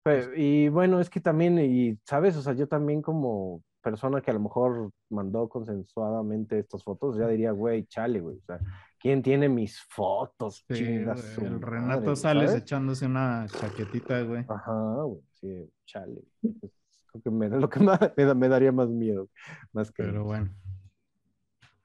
Pues, 0.04 0.30
y 0.36 0.70
bueno, 0.70 1.00
es 1.00 1.10
que 1.10 1.20
también, 1.20 1.58
y 1.58 1.98
sabes, 2.06 2.36
o 2.38 2.42
sea, 2.42 2.54
yo 2.54 2.68
también 2.68 3.02
como 3.02 3.64
persona 3.82 4.22
que 4.22 4.30
a 4.30 4.36
lo 4.36 4.40
mejor 4.40 4.92
mandó 5.10 5.50
consensuadamente 5.50 6.60
estas 6.60 6.84
fotos, 6.84 7.18
ya 7.18 7.28
diría, 7.28 7.52
güey, 7.52 7.86
chale, 7.88 8.20
güey, 8.20 8.38
o 8.38 8.42
sea, 8.46 8.60
¿quién 9.00 9.24
tiene 9.24 9.50
mis 9.50 9.80
fotos? 9.82 10.64
Sí, 10.70 10.84
el 10.84 11.60
Renato 11.62 12.16
Sales 12.16 12.50
¿sabes? 12.52 12.64
echándose 12.64 13.06
una 13.08 13.48
chaquetita, 13.48 14.22
güey. 14.22 14.46
Ajá, 14.48 15.02
güey, 15.04 15.22
sí, 15.34 15.72
chale. 15.86 16.22
Es 16.62 16.72
lo 17.14 17.22
que 17.22 17.30
me, 17.32 17.50
lo 17.50 17.70
que 17.70 17.80
más, 17.80 18.00
me, 18.16 18.26
da- 18.26 18.34
me 18.36 18.48
daría 18.48 18.72
más 18.72 18.90
miedo, 18.90 19.28
más 19.74 19.92
que... 19.92 20.04
Pero 20.04 20.24
bueno. 20.24 20.52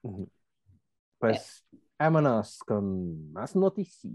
Ujú. 0.03 0.29
Pues, 1.19 1.63
vámonos 1.99 2.59
con 2.59 3.31
más 3.31 3.55
noticias. 3.55 4.09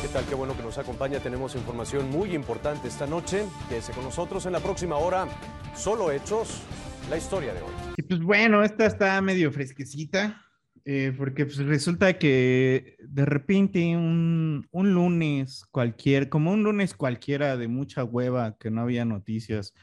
¿Qué 0.00 0.08
tal? 0.08 0.24
Qué 0.26 0.34
bueno 0.34 0.56
que 0.56 0.62
nos 0.62 0.78
acompaña. 0.78 1.20
Tenemos 1.20 1.54
información 1.54 2.10
muy 2.10 2.34
importante 2.34 2.88
esta 2.88 3.06
noche. 3.06 3.44
Quédese 3.68 3.92
con 3.92 4.04
nosotros 4.04 4.46
en 4.46 4.52
la 4.52 4.60
próxima 4.60 4.96
hora. 4.96 5.26
Solo 5.74 6.10
hechos, 6.10 6.62
la 7.10 7.18
historia 7.18 7.52
de 7.52 7.60
hoy. 7.60 7.72
Y 7.96 8.02
pues 8.02 8.20
bueno, 8.20 8.62
esta 8.62 8.86
está 8.86 9.20
medio 9.20 9.52
fresquecita, 9.52 10.42
eh, 10.84 11.12
porque 11.16 11.44
pues 11.44 11.58
resulta 11.58 12.18
que 12.18 12.96
de 13.00 13.24
repente 13.24 13.96
un, 13.96 14.66
un 14.70 14.94
lunes 14.94 15.66
cualquier, 15.70 16.28
como 16.28 16.52
un 16.52 16.62
lunes 16.62 16.94
cualquiera 16.94 17.56
de 17.56 17.68
mucha 17.68 18.04
hueva, 18.04 18.56
que 18.58 18.70
no 18.70 18.82
había 18.82 19.04
noticias, 19.04 19.74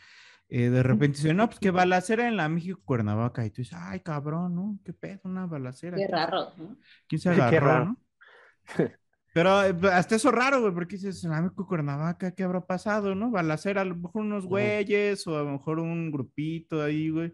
eh, 0.54 0.70
de 0.70 0.84
repente 0.84 1.18
dice, 1.18 1.34
no, 1.34 1.48
pues 1.48 1.60
que 1.60 1.72
balacera 1.72 2.28
en 2.28 2.38
la 2.38 2.50
México 2.50 2.82
Cuernavaca, 2.86 3.46
y 3.46 3.50
tú 3.52 3.62
dices, 3.64 3.78
ay 3.82 4.02
cabrón, 4.02 4.56
¿no? 4.56 4.80
¿Qué 4.86 4.94
pedo? 4.94 5.22
Una 5.26 5.46
balacera. 5.48 5.98
Qué 5.98 6.06
¿Quién 6.06 6.10
se- 6.10 6.16
raro, 6.16 6.54
¿no? 6.58 6.78
¿Quién 7.08 7.22
se 7.22 7.30
Qué 7.36 7.42
agarró, 7.42 7.68
raro. 7.68 7.86
no? 7.86 7.98
Pero 9.34 9.64
eh, 9.66 9.76
hasta 9.92 10.16
eso 10.16 10.32
raro, 10.32 10.62
güey, 10.62 10.74
porque 10.74 10.96
dices, 10.98 11.24
en 11.24 11.32
la 11.32 11.42
México 11.42 11.68
Cuernavaca, 11.68 12.32
¿qué 12.36 12.44
habrá 12.44 12.66
pasado, 12.68 13.16
no? 13.16 13.32
Balacera, 13.32 13.82
a 13.82 13.86
lo 13.86 13.96
mejor 13.96 14.22
unos 14.22 14.46
güeyes, 14.46 15.26
o 15.28 15.38
a 15.40 15.44
lo 15.44 15.54
mejor 15.54 15.80
un 15.80 16.12
grupito 16.12 16.84
ahí, 16.84 17.10
güey. 17.10 17.34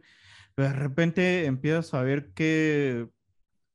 Pero 0.55 0.69
de 0.69 0.75
repente 0.75 1.45
empiezas 1.45 1.93
a 1.93 2.01
ver 2.03 2.31
que 2.33 3.07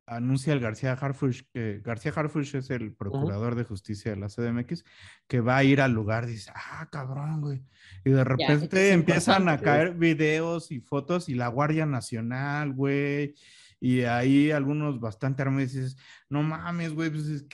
anuncia 0.06 0.52
el 0.52 0.60
García 0.60 0.92
Harfush, 0.92 1.42
que 1.52 1.80
García 1.84 2.12
Harfush 2.14 2.56
es 2.56 2.70
el 2.70 2.92
procurador 2.92 3.54
de 3.54 3.64
justicia 3.64 4.10
de 4.10 4.18
la 4.18 4.28
CDMX, 4.28 4.84
que 5.26 5.40
va 5.40 5.56
a 5.56 5.64
ir 5.64 5.80
al 5.80 5.92
lugar, 5.92 6.26
dice, 6.26 6.50
ah, 6.54 6.88
cabrón, 6.90 7.40
güey. 7.40 7.62
Y 8.04 8.10
de 8.10 8.24
repente 8.24 8.92
empiezan 8.92 9.48
a 9.48 9.54
importante. 9.54 9.64
caer 9.64 9.94
videos 9.94 10.70
y 10.70 10.80
fotos 10.80 11.28
y 11.28 11.34
la 11.34 11.48
Guardia 11.48 11.86
Nacional, 11.86 12.72
güey. 12.72 13.34
Y 13.80 14.02
ahí 14.02 14.50
algunos 14.50 15.00
bastante 15.00 15.42
armados 15.42 15.72
dices, 15.72 15.96
no 16.28 16.42
mames, 16.42 16.94
güey, 16.94 17.10
pues, 17.10 17.44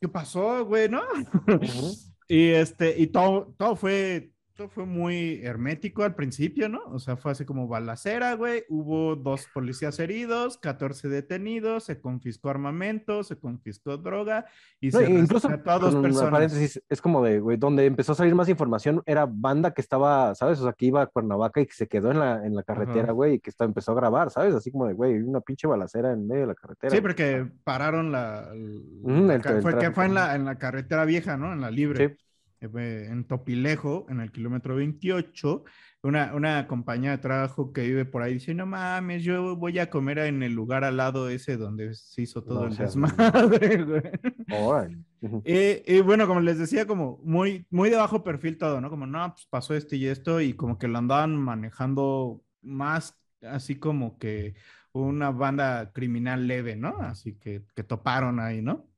¿qué 0.00 0.08
pasó, 0.08 0.64
güey, 0.64 0.88
no? 0.88 1.02
Y 2.30 2.50
este, 2.50 2.96
y 2.96 3.08
todo, 3.08 3.52
todo 3.58 3.74
fue, 3.74 4.30
fue 4.68 4.84
muy 4.86 5.40
hermético 5.42 6.02
al 6.02 6.14
principio, 6.14 6.68
¿no? 6.68 6.80
O 6.86 6.98
sea, 6.98 7.16
fue 7.16 7.32
así 7.32 7.44
como 7.44 7.66
balacera, 7.68 8.34
güey. 8.34 8.64
Hubo 8.68 9.16
dos 9.16 9.46
policías 9.52 9.98
heridos, 9.98 10.58
14 10.58 11.08
detenidos, 11.08 11.84
se 11.84 12.00
confiscó 12.00 12.50
armamento, 12.50 13.22
se 13.24 13.38
confiscó 13.38 13.96
droga 13.96 14.46
y 14.80 14.90
No, 14.90 14.98
se 14.98 15.10
incluso, 15.10 15.48
rescató 15.48 15.70
a 15.70 15.78
dos 15.78 15.94
personas. 15.96 16.52
es 16.88 17.00
como 17.00 17.22
de, 17.24 17.40
güey, 17.40 17.56
donde 17.56 17.86
empezó 17.86 18.12
a 18.12 18.14
salir 18.16 18.34
más 18.34 18.48
información 18.48 19.02
era 19.06 19.26
banda 19.26 19.72
que 19.72 19.80
estaba, 19.80 20.34
¿sabes? 20.34 20.60
O 20.60 20.64
sea, 20.64 20.72
que 20.72 20.86
iba 20.86 21.02
a 21.02 21.06
Cuernavaca 21.06 21.60
y 21.60 21.66
que 21.66 21.74
se 21.74 21.88
quedó 21.88 22.10
en 22.10 22.18
la, 22.18 22.44
en 22.46 22.54
la 22.54 22.62
carretera, 22.62 23.04
Ajá. 23.04 23.12
güey, 23.12 23.34
y 23.34 23.40
que 23.40 23.50
está, 23.50 23.64
empezó 23.64 23.92
a 23.92 23.96
grabar, 23.96 24.30
¿sabes? 24.30 24.54
Así 24.54 24.70
como 24.70 24.86
de, 24.86 24.94
güey, 24.94 25.14
una 25.18 25.40
pinche 25.40 25.66
balacera 25.66 26.12
en 26.12 26.26
medio 26.26 26.42
de 26.42 26.46
la 26.48 26.54
carretera. 26.54 26.90
Sí, 26.90 26.96
güey. 26.96 27.02
porque 27.02 27.46
pararon 27.64 28.12
la, 28.12 28.48
el- 28.52 29.30
el 29.30 29.62
fue, 29.62 29.78
que 29.78 29.90
fue 29.90 30.06
en 30.06 30.14
la, 30.14 30.34
en 30.34 30.44
la 30.44 30.56
carretera 30.58 31.04
vieja, 31.04 31.36
¿no? 31.36 31.52
En 31.52 31.60
la 31.60 31.70
libre. 31.70 32.08
Sí. 32.08 32.14
Eh, 32.60 33.06
en 33.08 33.24
Topilejo, 33.24 34.04
en 34.10 34.20
el 34.20 34.30
kilómetro 34.30 34.76
28, 34.76 35.64
una, 36.02 36.34
una 36.34 36.66
compañía 36.66 37.12
de 37.12 37.18
trabajo 37.18 37.72
que 37.72 37.82
vive 37.82 38.04
por 38.04 38.22
ahí 38.22 38.34
dice, 38.34 38.52
no 38.52 38.66
mames, 38.66 39.24
yo 39.24 39.56
voy 39.56 39.78
a 39.78 39.88
comer 39.88 40.18
en 40.18 40.42
el 40.42 40.52
lugar 40.52 40.84
al 40.84 40.98
lado 40.98 41.30
ese 41.30 41.56
donde 41.56 41.94
se 41.94 42.22
hizo 42.22 42.42
todo 42.42 42.60
No 42.60 42.66
el 42.66 42.76
desmadre, 42.76 43.82
güey. 44.48 45.04
Y, 45.44 45.82
y 45.96 46.00
bueno, 46.02 46.26
como 46.26 46.40
les 46.40 46.58
decía, 46.58 46.86
como 46.86 47.18
muy, 47.24 47.66
muy 47.70 47.88
de 47.88 47.96
bajo 47.96 48.22
perfil 48.22 48.58
todo, 48.58 48.78
¿no? 48.82 48.90
Como, 48.90 49.06
no, 49.06 49.32
pues 49.32 49.46
pasó 49.46 49.74
esto 49.74 49.96
y 49.96 50.06
esto, 50.06 50.40
y 50.42 50.52
como 50.52 50.78
que 50.78 50.88
lo 50.88 50.98
andaban 50.98 51.36
manejando 51.36 52.42
más 52.60 53.18
así 53.42 53.76
como 53.76 54.18
que 54.18 54.54
una 54.92 55.30
banda 55.30 55.92
criminal 55.92 56.46
leve, 56.46 56.76
¿no? 56.76 56.98
Así 57.00 57.38
que, 57.38 57.64
que 57.74 57.84
toparon 57.84 58.38
ahí, 58.38 58.60
¿no? 58.60 58.89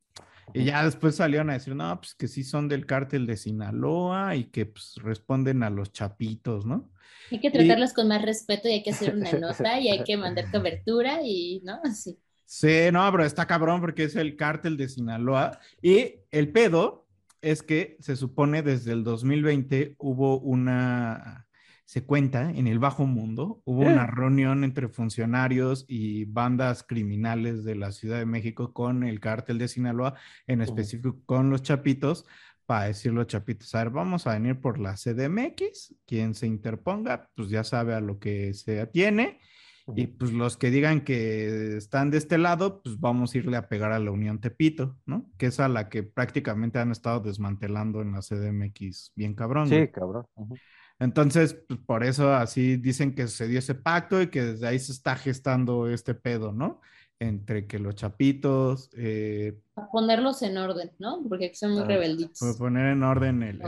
Y 0.55 0.65
ya 0.65 0.85
después 0.85 1.17
salieron 1.17 1.51
a 1.51 1.55
decir, 1.55 1.75
no, 1.75 1.99
pues 2.01 2.15
que 2.15 2.29
sí 2.29 2.45
son 2.45 2.69
del 2.69 2.87
cártel 2.87 3.27
de 3.27 3.37
Sinaloa 3.37 4.37
y 4.37 4.45
que 4.45 4.67
pues 4.67 4.95
responden 5.03 5.62
a 5.62 5.71
los 5.71 5.93
chapitos, 5.93 6.67
¿no? 6.67 6.91
Hay 7.31 7.41
que 7.41 7.51
tratarlos 7.51 7.93
con 7.93 8.09
más 8.09 8.23
respeto 8.23 8.69
y 8.69 8.73
hay 8.73 8.83
que 8.83 8.91
hacer 8.91 9.15
una 9.15 9.33
nota 9.33 9.81
y 9.81 9.88
hay 9.88 10.05
que 10.05 10.17
mandar 10.17 10.51
cobertura 10.51 11.21
y, 11.23 11.61
¿no? 11.65 11.81
Así. 11.85 12.19
Sí, 12.45 12.91
no, 12.93 13.11
pero 13.11 13.25
está 13.25 13.47
cabrón 13.47 13.81
porque 13.81 14.05
es 14.05 14.17
el 14.17 14.37
cártel 14.37 14.77
de 14.77 14.88
Sinaloa. 14.88 15.59
Y 15.81 16.17
el 16.31 16.51
pedo 16.53 17.07
es 17.41 17.62
que 17.62 17.97
se 18.01 18.17
supone 18.17 18.62
desde 18.62 18.93
el 18.93 19.05
2020 19.05 19.97
hubo 19.99 20.38
una, 20.38 21.47
se 21.93 22.05
cuenta, 22.05 22.51
en 22.51 22.69
el 22.69 22.79
bajo 22.79 23.05
mundo, 23.05 23.61
hubo 23.67 23.83
una 23.83 24.07
reunión 24.07 24.65
entre 24.65 24.89
funcionarios 24.89 25.85
y 25.87 26.25
bandas 26.25 26.85
criminales 26.85 27.65
de 27.65 27.75
la 27.75 27.93
Ciudad 27.93 28.17
de 28.17 28.25
México 28.25 28.73
con 28.73 29.05
el 29.05 29.21
cártel 29.21 29.59
de 29.59 29.69
Sinaloa, 29.69 30.15
en 30.47 30.63
específico 30.63 31.21
con 31.27 31.51
los 31.51 31.63
chapitos, 31.63 32.25
para 32.65 32.87
decir 32.87 33.13
los 33.13 33.27
chapitos, 33.27 33.75
a 33.75 33.85
ver, 33.85 33.93
vamos 33.93 34.27
a 34.27 34.33
venir 34.33 34.59
por 34.59 34.79
la 34.79 34.95
CDMX, 34.95 35.95
quien 36.07 36.33
se 36.35 36.47
interponga, 36.47 37.29
pues 37.35 37.51
ya 37.51 37.63
sabe 37.63 37.93
a 37.93 38.01
lo 38.01 38.19
que 38.19 38.55
se 38.55 38.81
atiene. 38.81 39.39
Y 39.95 40.07
pues 40.07 40.33
los 40.33 40.57
que 40.57 40.71
digan 40.71 41.03
que 41.03 41.77
están 41.77 42.11
de 42.11 42.17
este 42.17 42.39
lado, 42.39 42.81
pues 42.83 43.01
vamos 43.01 43.35
a 43.35 43.39
irle 43.39 43.59
a 43.59 43.69
pegar 43.69 43.93
a 43.93 43.99
la 43.99 44.13
Unión 44.13 44.41
Tepito, 44.41 44.97
¿no? 45.05 45.29
Que 45.37 45.47
es 45.47 45.61
a 45.61 45.69
la 45.69 45.91
que 45.91 46.05
prácticamente 46.05 46.79
han 46.79 46.91
estado 46.91 47.21
desmantelando 47.21 48.01
en 48.01 48.13
la 48.13 48.21
CDMX 48.21 49.13
bien 49.15 49.35
cabrón. 49.35 49.69
Sí, 49.69 49.75
güey. 49.75 49.91
cabrón. 49.91 50.25
Entonces, 51.03 51.55
pues 51.69 51.81
por 51.81 52.05
eso 52.05 52.33
así 52.33 52.77
dicen 52.77 53.15
que 53.15 53.27
sucedió 53.27 53.59
ese 53.59 53.75
pacto 53.75 54.23
y 54.23 54.29
que 54.29 54.43
desde 54.43 54.67
ahí 54.69 54.79
se 54.79 54.93
está 54.93 55.17
gestando 55.17 55.88
este 55.88 56.15
pedo, 56.15 56.53
¿no? 56.53 56.81
Entre 57.19 57.67
que 57.67 57.79
los 57.79 57.95
chapitos, 57.95 58.91
eh, 58.97 59.59
A 59.77 59.88
ponerlos 59.91 60.43
en 60.43 60.57
orden, 60.59 60.91
¿no? 60.99 61.23
Porque 61.29 61.55
son 61.55 61.73
muy 61.73 61.83
Ah, 61.83 61.87
rebelditos. 61.87 62.57
poner 62.59 62.87
en 62.93 63.03
orden 63.03 63.43
el, 63.43 63.59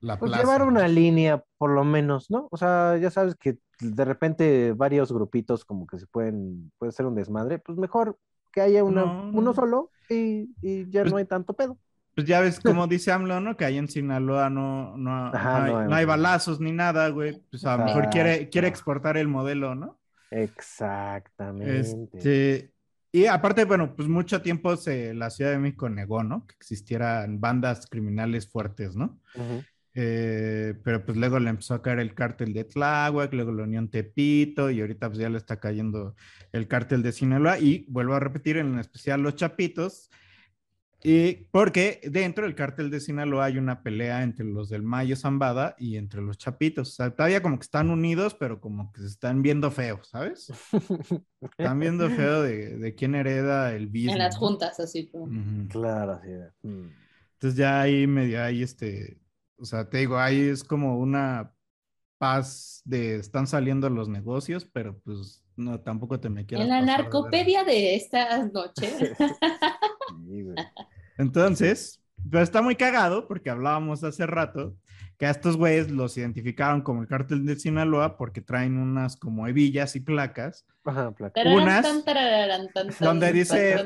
la 0.00 0.18
Pues 0.18 0.30
plaza. 0.30 0.42
llevar 0.42 0.62
una 0.62 0.88
línea, 0.88 1.44
por 1.58 1.70
lo 1.70 1.84
menos, 1.84 2.30
¿no? 2.30 2.48
O 2.50 2.56
sea, 2.56 2.96
ya 2.98 3.10
sabes 3.10 3.34
que 3.36 3.58
de 3.80 4.04
repente 4.04 4.72
varios 4.72 5.12
grupitos 5.12 5.64
como 5.64 5.86
que 5.86 5.98
se 5.98 6.06
pueden, 6.06 6.70
puede 6.78 6.92
ser 6.92 7.06
un 7.06 7.14
desmadre, 7.14 7.58
pues 7.58 7.76
mejor 7.78 8.18
que 8.52 8.60
haya 8.60 8.84
una, 8.84 9.04
No, 9.04 9.30
uno 9.30 9.40
no. 9.42 9.54
solo 9.54 9.90
y, 10.08 10.54
y 10.60 10.88
ya 10.90 11.02
Pues- 11.02 11.12
no 11.12 11.16
hay 11.18 11.24
tanto 11.24 11.54
pedo. 11.54 11.78
Pues 12.14 12.26
ya 12.26 12.40
ves 12.40 12.60
como 12.64 12.86
dice 12.86 13.12
AMLO, 13.12 13.40
¿no? 13.40 13.56
Que 13.56 13.64
ahí 13.64 13.78
en 13.78 13.88
Sinaloa 13.88 14.50
no, 14.50 14.96
no, 14.96 15.26
Ajá, 15.26 15.58
no 15.60 15.64
hay, 15.64 15.72
no 15.72 15.78
hay- 15.80 15.88
no 15.88 15.94
hay 15.96 16.04
balazos 16.04 16.60
ni 16.60 16.72
nada, 16.72 17.08
güey. 17.08 17.40
Pues 17.50 17.64
a 17.64 17.76
lo 17.76 17.84
mejor 17.84 18.10
quiere, 18.10 18.48
quiere 18.48 18.68
exportar 18.68 19.16
el 19.16 19.28
modelo, 19.28 19.74
¿no? 19.74 19.98
Exactamente. 20.30 21.80
Este, 21.80 22.72
y 23.12 23.26
aparte, 23.26 23.64
bueno, 23.64 23.94
pues 23.94 24.08
mucho 24.08 24.40
tiempo 24.40 24.76
se, 24.76 25.12
la 25.14 25.30
Ciudad 25.30 25.50
de 25.50 25.58
México 25.58 25.88
negó, 25.88 26.22
¿no? 26.24 26.46
Que 26.46 26.54
existieran 26.58 27.40
bandas 27.40 27.86
criminales 27.86 28.50
fuertes, 28.50 28.96
¿no? 28.96 29.20
Ujú. 29.34 29.62
Eh, 29.94 30.72
pero 30.82 31.04
pues 31.04 31.18
luego 31.18 31.38
le 31.38 31.50
empezó 31.50 31.74
a 31.74 31.82
caer 31.82 31.98
el 31.98 32.14
cártel 32.14 32.54
de 32.54 32.64
Tláhuac, 32.64 33.30
luego 33.34 33.52
la 33.52 33.64
Unión 33.64 33.90
Tepito 33.90 34.70
y 34.70 34.80
ahorita 34.80 35.08
pues 35.08 35.18
ya 35.18 35.28
le 35.28 35.36
está 35.36 35.60
cayendo 35.60 36.16
el 36.52 36.66
cártel 36.66 37.02
de 37.02 37.12
Sinaloa 37.12 37.58
y 37.58 37.84
vuelvo 37.90 38.14
a 38.14 38.20
repetir 38.20 38.56
en 38.56 38.78
especial 38.78 39.20
los 39.20 39.36
Chapitos 39.36 40.08
y 41.04 41.48
porque 41.50 42.00
dentro 42.04 42.44
del 42.44 42.54
cártel 42.54 42.90
de 42.90 43.00
Sinaloa 43.00 43.46
hay 43.46 43.58
una 43.58 43.82
pelea 43.82 44.22
entre 44.22 44.46
los 44.46 44.68
del 44.68 44.82
Mayo 44.82 45.16
Zambada 45.16 45.74
y 45.78 45.96
entre 45.96 46.22
los 46.22 46.38
Chapitos, 46.38 46.90
o 46.90 46.92
sea, 46.92 47.10
todavía 47.10 47.42
como 47.42 47.58
que 47.58 47.64
están 47.64 47.90
unidos 47.90 48.34
pero 48.34 48.60
como 48.60 48.92
que 48.92 49.00
se 49.00 49.08
están 49.08 49.42
viendo 49.42 49.70
feos, 49.70 50.08
¿sabes? 50.08 50.52
Están 51.58 51.80
viendo 51.80 52.08
feo 52.08 52.42
de, 52.42 52.78
de 52.78 52.94
quién 52.94 53.14
hereda 53.14 53.74
el 53.74 53.84
En 53.84 53.88
business. 53.88 54.18
las 54.18 54.34
¿no? 54.34 54.40
juntas, 54.40 54.78
así. 54.78 55.04
pues. 55.04 55.24
Claro, 55.68 56.12
así 56.12 56.28
de, 56.28 56.50
mm. 56.62 56.90
Entonces 57.34 57.58
ya 57.58 57.80
ahí 57.80 58.06
medio 58.06 58.40
hay 58.40 58.62
este, 58.62 59.18
o 59.56 59.64
sea, 59.64 59.88
te 59.88 59.98
digo, 59.98 60.18
ahí 60.18 60.40
es 60.40 60.62
como 60.62 60.98
una 60.98 61.52
paz 62.18 62.82
de 62.84 63.16
están 63.16 63.48
saliendo 63.48 63.90
los 63.90 64.08
negocios, 64.08 64.64
pero 64.64 64.96
pues 65.00 65.42
no, 65.56 65.80
tampoco 65.80 66.20
te 66.20 66.30
me 66.30 66.46
quieras 66.46 66.64
En 66.64 66.70
la 66.70 66.80
pasar 66.80 66.96
de 66.96 67.02
narcopedia 67.02 67.64
de 67.64 67.96
esta 67.96 68.46
noche. 68.46 68.92
Sí, 70.28 70.42
güey. 70.42 70.54
Entonces, 71.18 72.02
pero 72.30 72.42
está 72.42 72.62
muy 72.62 72.76
cagado 72.76 73.26
porque 73.28 73.50
hablábamos 73.50 74.04
hace 74.04 74.26
rato 74.26 74.76
que 75.18 75.26
a 75.26 75.30
estos 75.30 75.56
güeyes 75.56 75.90
los 75.90 76.16
identificaron 76.18 76.82
como 76.82 77.02
el 77.02 77.08
cártel 77.08 77.44
de 77.46 77.56
Sinaloa 77.56 78.16
porque 78.16 78.40
traen 78.40 78.76
unas 78.78 79.16
como 79.16 79.46
hebillas 79.46 79.94
y 79.96 80.00
placas 80.00 80.66
Ajá, 80.84 81.12
placa. 81.12 81.34
Tararán, 81.34 81.62
Unas 81.62 82.98
donde 82.98 83.32
dice 83.32 83.76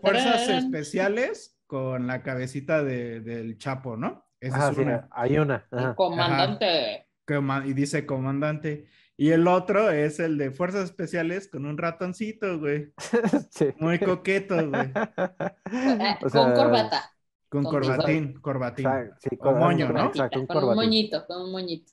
fuerzas 0.00 0.48
especiales 0.48 1.56
con 1.66 2.06
la 2.06 2.22
cabecita 2.22 2.82
de- 2.82 3.20
del 3.20 3.58
Chapo, 3.58 3.96
¿no? 3.96 4.24
Esa 4.40 4.56
Ajá, 4.56 4.70
es 4.70 4.76
sí, 4.76 4.82
una. 4.82 5.08
hay 5.10 5.38
una. 5.38 5.66
El 5.70 5.94
comandante. 5.94 7.06
Coma- 7.26 7.62
y 7.66 7.74
dice 7.74 8.06
comandante. 8.06 8.86
Y 9.20 9.32
el 9.32 9.46
otro 9.48 9.90
es 9.90 10.18
el 10.18 10.38
de 10.38 10.50
fuerzas 10.50 10.84
especiales 10.84 11.46
con 11.48 11.66
un 11.66 11.76
ratoncito, 11.76 12.58
güey. 12.58 12.92
Sí. 13.50 13.66
Muy 13.78 13.98
coqueto, 13.98 14.54
güey. 14.70 14.90
Eh, 15.72 16.16
O 16.22 16.28
sea, 16.30 16.42
con 16.42 16.54
corbata. 16.54 17.10
Con 17.50 17.64
Con 17.64 17.72
corbatín, 17.72 18.32
corbatín. 18.40 18.86
Exacto, 18.86 19.16
sí, 19.28 19.36
O 19.40 19.52
moño, 19.54 19.86
¿no? 19.88 19.92
corbatita, 19.92 20.24
Exacto, 20.24 20.40
un 20.40 20.46
con 20.46 20.64
un 20.64 20.74
moñito, 20.74 21.26
con 21.26 21.42
un 21.42 21.52
moñito. 21.52 21.92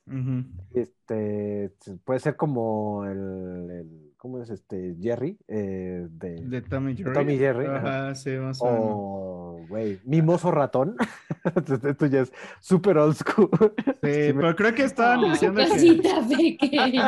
Este, 0.74 1.72
puede 2.06 2.20
ser 2.22 2.36
como 2.38 3.04
el, 3.06 3.72
el- 3.72 4.07
¿cómo 4.28 4.44
es 4.44 4.50
este? 4.50 4.94
Jerry, 5.02 5.38
eh, 5.48 6.06
de, 6.10 6.42
De 6.42 6.62
Tommy 6.62 6.98
Jerry. 6.98 7.14
Tommy 7.14 7.38
Jerry, 7.38 7.66
Ajá, 7.66 8.14
sí, 8.14 8.32
más 8.32 8.62
o 8.62 8.66
menos. 8.66 8.82
o, 8.84 9.62
güey, 9.70 10.02
Mimoso 10.04 10.52
Ratón. 10.52 10.98
Esto 11.86 12.08
ya 12.08 12.22
es 12.22 12.34
súper 12.60 12.98
old 12.98 13.16
school. 13.16 13.50
Sí, 14.04 14.34
pero 14.34 14.56
creo 14.56 14.76
que 14.76 14.84
estaban 14.84 15.24
Ay, 15.24 15.32
diciendo 15.32 15.62
que. 15.62 17.00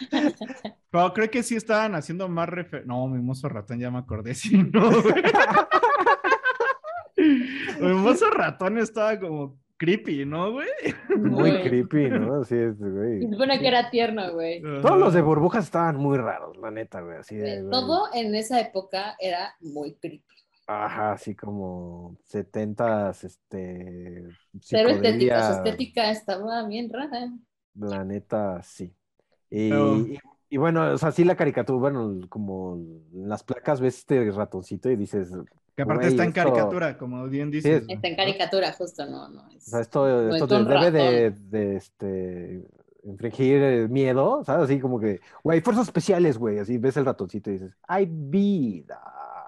Pero 0.90 1.12
creo 1.12 1.30
que 1.30 1.42
sí 1.42 1.56
estaban 1.56 1.94
haciendo 1.94 2.28
más 2.28 2.48
refer... 2.48 2.86
No, 2.86 3.06
Mimoso 3.06 3.48
Ratón, 3.48 3.78
ya 3.78 3.90
me 3.90 3.98
acordé, 3.98 4.34
sí, 4.34 4.56
no. 4.72 4.90
Mimoso 7.80 8.30
Ratón 8.30 8.78
estaba 8.78 9.18
como 9.18 9.58
creepy, 9.76 10.24
¿no, 10.24 10.52
güey? 10.52 10.68
Muy 11.18 11.50
Güey. 11.50 11.62
creepy, 11.62 12.10
¿no? 12.10 12.40
Así 12.42 12.54
es, 12.56 12.78
güey. 12.78 13.22
Se 13.22 13.30
supone 13.30 13.58
que 13.58 13.68
era 13.68 13.90
tierno, 13.90 14.32
güey. 14.32 14.62
Todos 14.82 14.98
los 14.98 15.14
de 15.14 15.22
burbujas 15.22 15.64
estaban 15.64 15.96
muy 15.96 16.16
raros, 16.18 16.56
la 16.56 16.70
neta, 16.70 17.00
güey. 17.00 17.18
Así 17.18 17.36
de, 17.36 17.60
güey. 17.60 17.70
Todo 17.70 18.08
en 18.14 18.34
esa 18.34 18.60
época 18.60 19.16
era 19.20 19.54
muy 19.60 19.94
creepy. 19.96 20.24
Ajá, 20.68 21.12
así 21.12 21.34
como 21.36 22.16
setentas, 22.24 23.22
este. 23.22 24.24
Pero 24.70 24.88
estética, 24.88 25.46
su 25.46 25.52
estética 25.58 26.10
estaba 26.10 26.66
bien 26.66 26.90
rara. 26.92 27.30
La 27.74 28.04
neta, 28.04 28.60
sí. 28.62 28.92
Y, 29.48 29.72
y- 29.72 30.18
y 30.48 30.56
bueno, 30.58 30.92
o 30.92 30.98
sea, 30.98 31.10
sí 31.10 31.24
la 31.24 31.36
caricatura, 31.36 31.78
bueno, 31.78 32.20
como 32.28 32.76
en 33.12 33.28
las 33.28 33.42
placas 33.42 33.80
ves 33.80 33.98
este 33.98 34.30
ratoncito 34.30 34.88
y 34.90 34.96
dices, 34.96 35.32
Que 35.76 35.82
aparte 35.82 36.04
Güey, 36.04 36.12
está 36.14 36.22
en 36.24 36.30
esto- 36.30 36.42
caricatura, 36.42 36.96
como 36.98 37.26
bien 37.28 37.50
dices. 37.50 37.82
es- 37.82 37.88
Está 37.88 38.08
en 38.08 38.16
caricatura, 38.16 38.72
justo, 38.72 39.04
no, 39.06 39.28
no. 39.28 39.42
o 39.42 39.50
Es, 39.56 39.64
sea, 39.64 39.80
esto, 39.80 40.06
no 40.06 40.34
esto 40.34 40.44
es 40.44 40.50
de 40.50 40.56
un 40.56 40.64
debe 40.92 41.30
de, 41.30 41.76
este, 41.76 42.66
infringir 43.04 43.88
miedo, 43.90 44.42
¿sabes? 44.44 44.64
Así 44.64 44.80
como 44.80 44.98
que, 44.98 45.20
güey, 45.44 45.60
fuerzas 45.60 45.84
especiales, 45.86 46.38
güey, 46.38 46.58
así 46.58 46.78
ves 46.78 46.96
el 46.96 47.04
ratoncito 47.04 47.50
y 47.50 47.58
dices, 47.58 47.76
¡ay, 47.86 48.08
vida! 48.10 49.00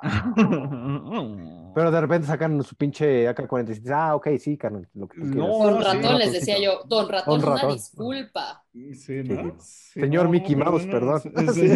Pero 1.74 1.90
de 1.90 2.00
repente 2.00 2.26
sacan 2.26 2.62
su 2.62 2.74
pinche 2.76 3.26
AK-47 3.28 3.62
y 3.62 3.74
dices, 3.80 3.90
ah, 3.90 4.14
ok, 4.16 4.28
sí, 4.38 4.56
carnal, 4.56 4.86
lo 4.94 5.08
que 5.08 5.20
tú 5.20 5.30
quieras. 5.30 5.48
No, 5.48 5.58
Don 5.70 5.78
sí. 5.78 5.84
Ratón 5.84 6.18
les 6.18 6.32
decía 6.32 6.58
yo, 6.60 6.80
Don 6.86 7.08
Ratón, 7.08 7.40
Don 7.40 7.48
una 7.50 7.60
Ratón. 7.60 7.74
disculpa. 7.76 8.64
Sí, 8.94 9.22
¿no? 9.24 9.56
Sí, 9.60 10.00
Señor 10.00 10.24
no, 10.24 10.30
Mickey 10.30 10.56
Mouse, 10.56 10.86
perdón. 10.86 11.20
Sí. 11.54 11.66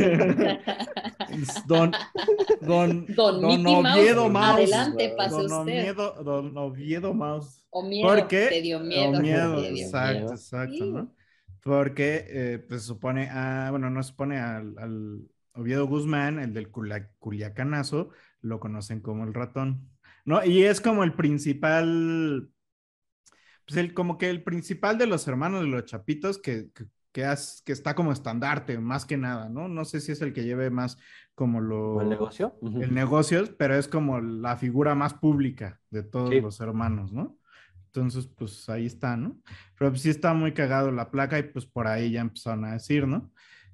Es 1.30 1.66
Don, 1.66 1.92
don, 2.60 3.06
Don 3.06 3.40
Mickey 3.46 3.76
Mouse, 3.82 3.96
Oviedo 3.98 4.28
Mouse. 4.28 4.52
adelante, 4.58 5.14
pase 5.16 5.34
don 5.36 5.44
usted. 5.44 5.60
Oviedo, 5.60 6.22
don 6.22 6.56
Oviedo 6.58 7.14
Mouse. 7.14 7.64
O 7.70 7.82
miedo, 7.88 8.08
Porque 8.08 8.46
te 8.48 8.60
dio 8.60 8.80
miedo. 8.80 9.18
o 9.18 9.20
miedo, 9.20 9.62
te 9.62 9.72
dio 9.72 9.84
exacto, 9.86 10.18
miedo. 10.18 10.32
exacto, 10.34 10.74
Sí. 10.74 10.90
¿no? 10.90 11.14
Porque 11.62 12.64
pues, 12.68 12.82
se 12.82 12.86
supone, 12.88 13.28
ah, 13.30 13.68
bueno, 13.70 13.88
no 13.88 14.02
se 14.02 14.08
supone 14.10 14.38
al, 14.40 14.74
al 14.78 15.20
Oviedo 15.54 15.86
Guzmán, 15.86 16.38
el 16.40 16.52
del 16.54 16.70
Culiacanazo, 16.70 18.10
lo 18.40 18.58
conocen 18.58 19.00
como 19.00 19.24
el 19.24 19.32
ratón, 19.32 19.88
¿no? 20.24 20.44
Y 20.44 20.64
es 20.64 20.80
como 20.80 21.04
el 21.04 21.14
principal, 21.14 22.50
pues 23.72 23.84
el, 23.84 23.94
como 23.94 24.18
que 24.18 24.28
el 24.30 24.42
principal 24.42 24.98
de 24.98 25.06
los 25.06 25.26
hermanos 25.28 25.62
de 25.62 25.66
los 25.68 25.84
chapitos 25.84 26.38
que, 26.38 26.68
que, 26.74 26.84
que 27.12 27.24
has- 27.24 27.62
que 27.64 27.72
está 27.72 27.94
como 27.94 28.12
estandarte, 28.12 28.78
más 28.78 29.04
que 29.04 29.16
nada, 29.16 29.48
¿no? 29.48 29.68
No 29.68 29.84
sé 29.84 30.00
si 30.00 30.12
es 30.12 30.20
el 30.22 30.32
que 30.32 30.44
lleve 30.44 30.70
más 30.70 30.98
como 31.34 31.60
lo... 31.60 31.94
¿O 31.94 32.02
el 32.02 32.08
negocio? 32.10 32.54
El 32.62 32.94
negocio, 32.94 33.44
pero 33.58 33.74
es 33.74 33.88
como 33.88 34.20
la 34.20 34.56
figura 34.56 34.94
más 34.94 35.14
pública 35.14 35.80
de 35.90 36.02
todos 36.02 36.30
Sí. 36.30 36.40
los 36.40 36.60
hermanos, 36.60 37.12
¿no? 37.12 37.38
Entonces, 37.86 38.26
pues 38.26 38.68
ahí 38.70 38.86
está, 38.86 39.16
¿no? 39.16 39.38
Pero 39.78 39.90
pues, 39.90 40.02
sí 40.02 40.10
está 40.10 40.32
muy 40.34 40.52
cagado 40.52 40.90
la 40.90 41.10
placa 41.10 41.38
y 41.38 41.42
pues 41.42 41.66
por 41.66 41.86
ahí 41.86 42.12
ya 42.12 42.20
empezaron 42.22 42.64
a 42.64 42.72
decir, 42.72 43.06
¿no? 43.06 43.30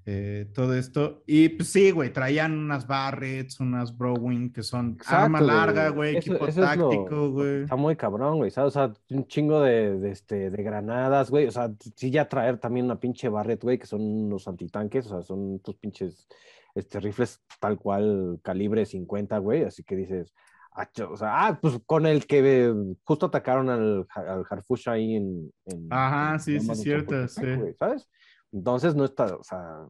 Eh, 0.06 0.46
todo 0.54 0.74
esto. 0.74 1.22
Y 1.26 1.50
pues 1.50 1.68
sí, 1.68 1.90
güey, 1.90 2.10
traían 2.12 2.56
unas 2.56 2.86
Barretts, 2.86 3.60
unas 3.60 3.96
Browning, 3.96 4.50
que 4.52 4.62
son 4.62 4.96
arma 5.06 5.38
larga, 5.40 5.90
güey, 5.90 6.16
Eso- 6.16 6.30
equipo 6.32 6.46
eso 6.48 6.62
es 6.64 6.78
lo- 6.78 6.88
táctico, 6.88 7.30
güey. 7.30 7.62
Está 7.64 7.76
muy 7.76 7.94
cabrón, 7.94 8.38
güey, 8.38 8.50
¿sabes? 8.50 8.74
O 8.74 8.78
sea, 8.80 8.92
un 9.10 9.26
chingo 9.26 9.60
de, 9.60 9.98
de, 9.98 10.10
este, 10.10 10.48
de 10.50 10.62
granadas, 10.62 11.30
güey. 11.30 11.46
O 11.46 11.50
sea, 11.50 11.70
sí 11.94 12.10
ya 12.10 12.26
traer 12.26 12.56
también 12.58 12.86
una 12.86 12.98
pinche 12.98 13.28
Barret, 13.28 13.62
güey, 13.62 13.78
que 13.78 13.86
son 13.86 14.00
unos 14.00 14.48
antitanques, 14.48 15.04
o 15.06 15.08
sea, 15.10 15.22
son 15.22 15.56
estos 15.56 15.76
pinches 15.76 16.26
este, 16.74 17.00
rifles 17.00 17.42
tal 17.60 17.76
cual 17.78 18.38
calibre 18.42 18.86
50, 18.86 19.36
güey. 19.38 19.64
Así 19.64 19.82
que 19.84 19.94
dices, 19.94 20.32
ah, 20.72 20.88
o 21.10 21.16
sea, 21.18 21.48
ah, 21.48 21.58
pues 21.60 21.78
con 21.84 22.06
el 22.06 22.24
que 22.26 22.40
eh, 22.68 22.74
justo 23.04 23.26
atacaron 23.26 23.68
al, 23.68 24.06
al 24.14 24.44
Harfush 24.48 24.88
ahí 24.88 25.16
en... 25.16 25.52
en- 25.66 25.88
Ajá, 25.90 26.34
en- 26.34 26.40
sí, 26.40 26.60
sí, 26.60 26.74
cierto, 26.76 27.28
sí. 27.28 27.42
güey, 27.44 27.74
¿sabes? 27.74 28.08
Entonces 28.52 28.94
no 28.94 29.04
está, 29.04 29.36
o 29.36 29.44
sea, 29.44 29.86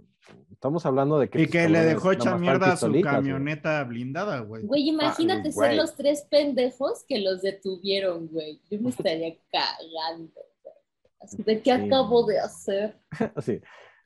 estamos 0.51 0.85
hablando 0.85 1.18
de 1.18 1.29
que... 1.31 1.42
Y 1.42 1.47
que 1.47 1.68
le 1.68 1.85
dejó 1.85 2.11
hecha 2.12 2.37
mierda 2.37 2.73
a 2.73 2.77
su 2.77 2.88
güey. 2.88 3.03
camioneta 3.03 3.85
blindada, 3.85 4.40
güey. 4.40 4.64
Güey, 4.64 4.88
imagínate 4.88 5.51
Ah, 5.51 5.53
ser 5.53 5.64
güey. 5.68 5.77
los 5.77 5.94
tres 5.94 6.27
pendejos 6.29 7.05
que 7.09 7.21
los 7.21 7.42
detuvieron, 7.42 8.27
güey. 8.29 8.61
Yo 8.71 8.81
me 8.81 8.90
estaría 8.90 9.37
cagando. 9.53 10.33
güey. 10.64 10.75
Así 11.21 11.42
de 11.42 11.62
qué 11.62 11.77
Sí. 11.77 11.83
acabo 11.87 12.27
de 12.27 12.38
hacer. 12.40 12.99
Sí, 13.44 13.61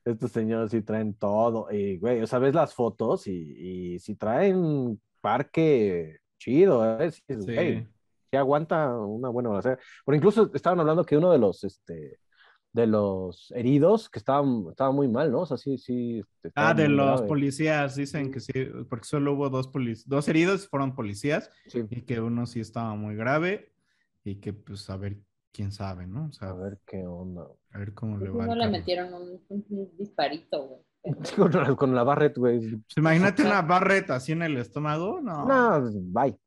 estos 0.05 0.31
señores 0.33 0.71
sí 0.71 0.83
traen 0.83 1.15
todo. 1.15 1.69
Y, 1.71 1.99
güey, 1.99 2.21
o 2.21 2.27
sea, 2.27 2.39
ves 2.39 2.55
las 2.55 2.75
fotos 2.75 3.27
y, 3.27 3.95
y 3.95 3.99
si 3.99 4.15
traen 4.17 5.01
parque 5.23 6.19
chido, 6.39 7.01
¿eh? 7.01 7.11
Sí, 7.11 7.23
Sí. 7.29 7.55
güey, 7.55 7.87
sí 8.31 8.37
aguanta 8.37 8.99
una 8.99 9.29
buena 9.31 9.49
balacera. 9.51 9.79
Pero 10.05 10.17
incluso 10.17 10.51
estaban 10.55 10.81
hablando 10.81 11.05
que 11.05 11.17
uno 11.17 11.33
de 11.33 11.39
los, 11.39 11.65
este, 11.65 12.19
de 12.73 12.87
los 12.87 13.53
heridos 13.55 14.09
que 14.09 14.19
estaban, 14.19 14.67
estaba 14.71 14.93
muy 14.93 15.07
mal, 15.09 15.31
¿no? 15.31 15.41
O 15.41 15.47
sea, 15.47 15.57
sí, 15.59 15.77
sí. 15.79 16.21
este, 16.21 16.51
Ah, 16.55 16.73
de 16.73 16.89
los 16.89 17.07
grave. 17.19 17.29
policías, 17.29 17.97
dicen 17.97 18.31
que 18.33 18.41
sí, 18.41 18.53
porque 18.89 19.05
solo 19.05 19.35
hubo 19.35 19.51
dos 19.51 19.69
policías, 19.69 20.09
dos 20.09 20.27
heridos 20.29 20.69
fueron 20.69 20.95
policías 20.95 21.51
Sí. 21.67 21.85
y 21.91 22.03
que 22.03 22.21
uno 22.21 22.47
sí 22.47 22.61
estaba 22.61 22.95
muy 22.95 23.15
grave 23.15 23.73
y 24.25 24.37
que 24.37 24.53
pues 24.55 24.89
a 24.89 24.97
ver 24.97 25.19
quién 25.53 25.71
sabe, 25.71 26.07
¿no? 26.07 26.27
O 26.29 26.33
sea, 26.33 26.49
A 26.49 26.55
ver 26.55 26.79
qué 26.87 27.07
onda. 27.07 27.47
a 27.73 27.79
ver 27.79 27.93
cómo 27.93 28.17
le 28.17 28.31
va. 28.31 28.47
no 28.47 28.55
le 28.55 28.69
metieron 28.71 29.13
un, 29.13 29.41
un 29.51 29.97
disparito, 29.99 30.63
güey. 30.67 30.81
Con 31.37 31.51
la, 31.53 31.75
con 31.75 31.95
la 31.97 32.05
Barret, 32.05 32.39
güey. 32.39 32.61
Pues, 32.61 32.97
imagínate 32.97 33.43
una 33.43 33.61
barreta 33.61 34.15
así 34.15 34.31
en 34.33 34.43
el 34.43 34.57
estómago, 34.57 35.21
no. 35.21 35.45
No, 35.47 35.91
bye. 36.05 36.39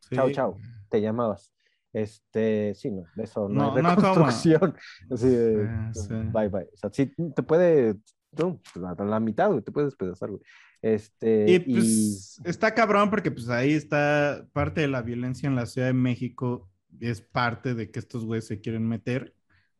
Sí. 0.00 0.14
Chao, 0.14 0.30
chao. 0.30 0.56
Te 0.90 1.00
llamabas. 1.00 1.52
Este, 1.96 2.74
sí, 2.74 2.90
no, 2.90 3.06
eso 3.16 3.48
no, 3.48 3.70
No, 3.70 3.74
hay 3.74 3.82
no, 3.82 3.88
reconstrucción. 3.96 4.76
Así 5.10 5.28
de, 5.30 5.66
Sí, 5.94 6.00
sí. 6.02 6.14
bye, 6.30 6.48
bye. 6.48 6.68
O 6.74 6.76
sea, 6.76 6.90
sí 6.92 7.10
te 7.34 7.42
puede, 7.42 7.96
no, 8.32 8.60
a 8.86 9.02
la 9.02 9.18
mitad, 9.18 9.48
güey, 9.48 9.62
te 9.62 9.72
puedes 9.72 9.88
despedazar, 9.92 10.28
güey. 10.28 10.42
Este, 10.82 11.50
Y 11.50 11.58
pues 11.60 12.38
está 12.44 12.74
cabrón 12.74 13.08
porque 13.08 13.30
pues 13.30 13.48
ahí 13.48 13.72
está 13.72 14.46
parte 14.52 14.82
de 14.82 14.88
la 14.88 15.00
violencia 15.00 15.46
en 15.46 15.56
la 15.56 15.64
Ciudad 15.64 15.86
de 15.86 15.94
México, 15.94 16.68
es 17.00 17.22
parte 17.22 17.74
de 17.74 17.90
que 17.90 17.98
estos 17.98 18.26
güeyes 18.26 18.46
se 18.46 18.60
quieren 18.60 18.86
meter, 18.86 19.34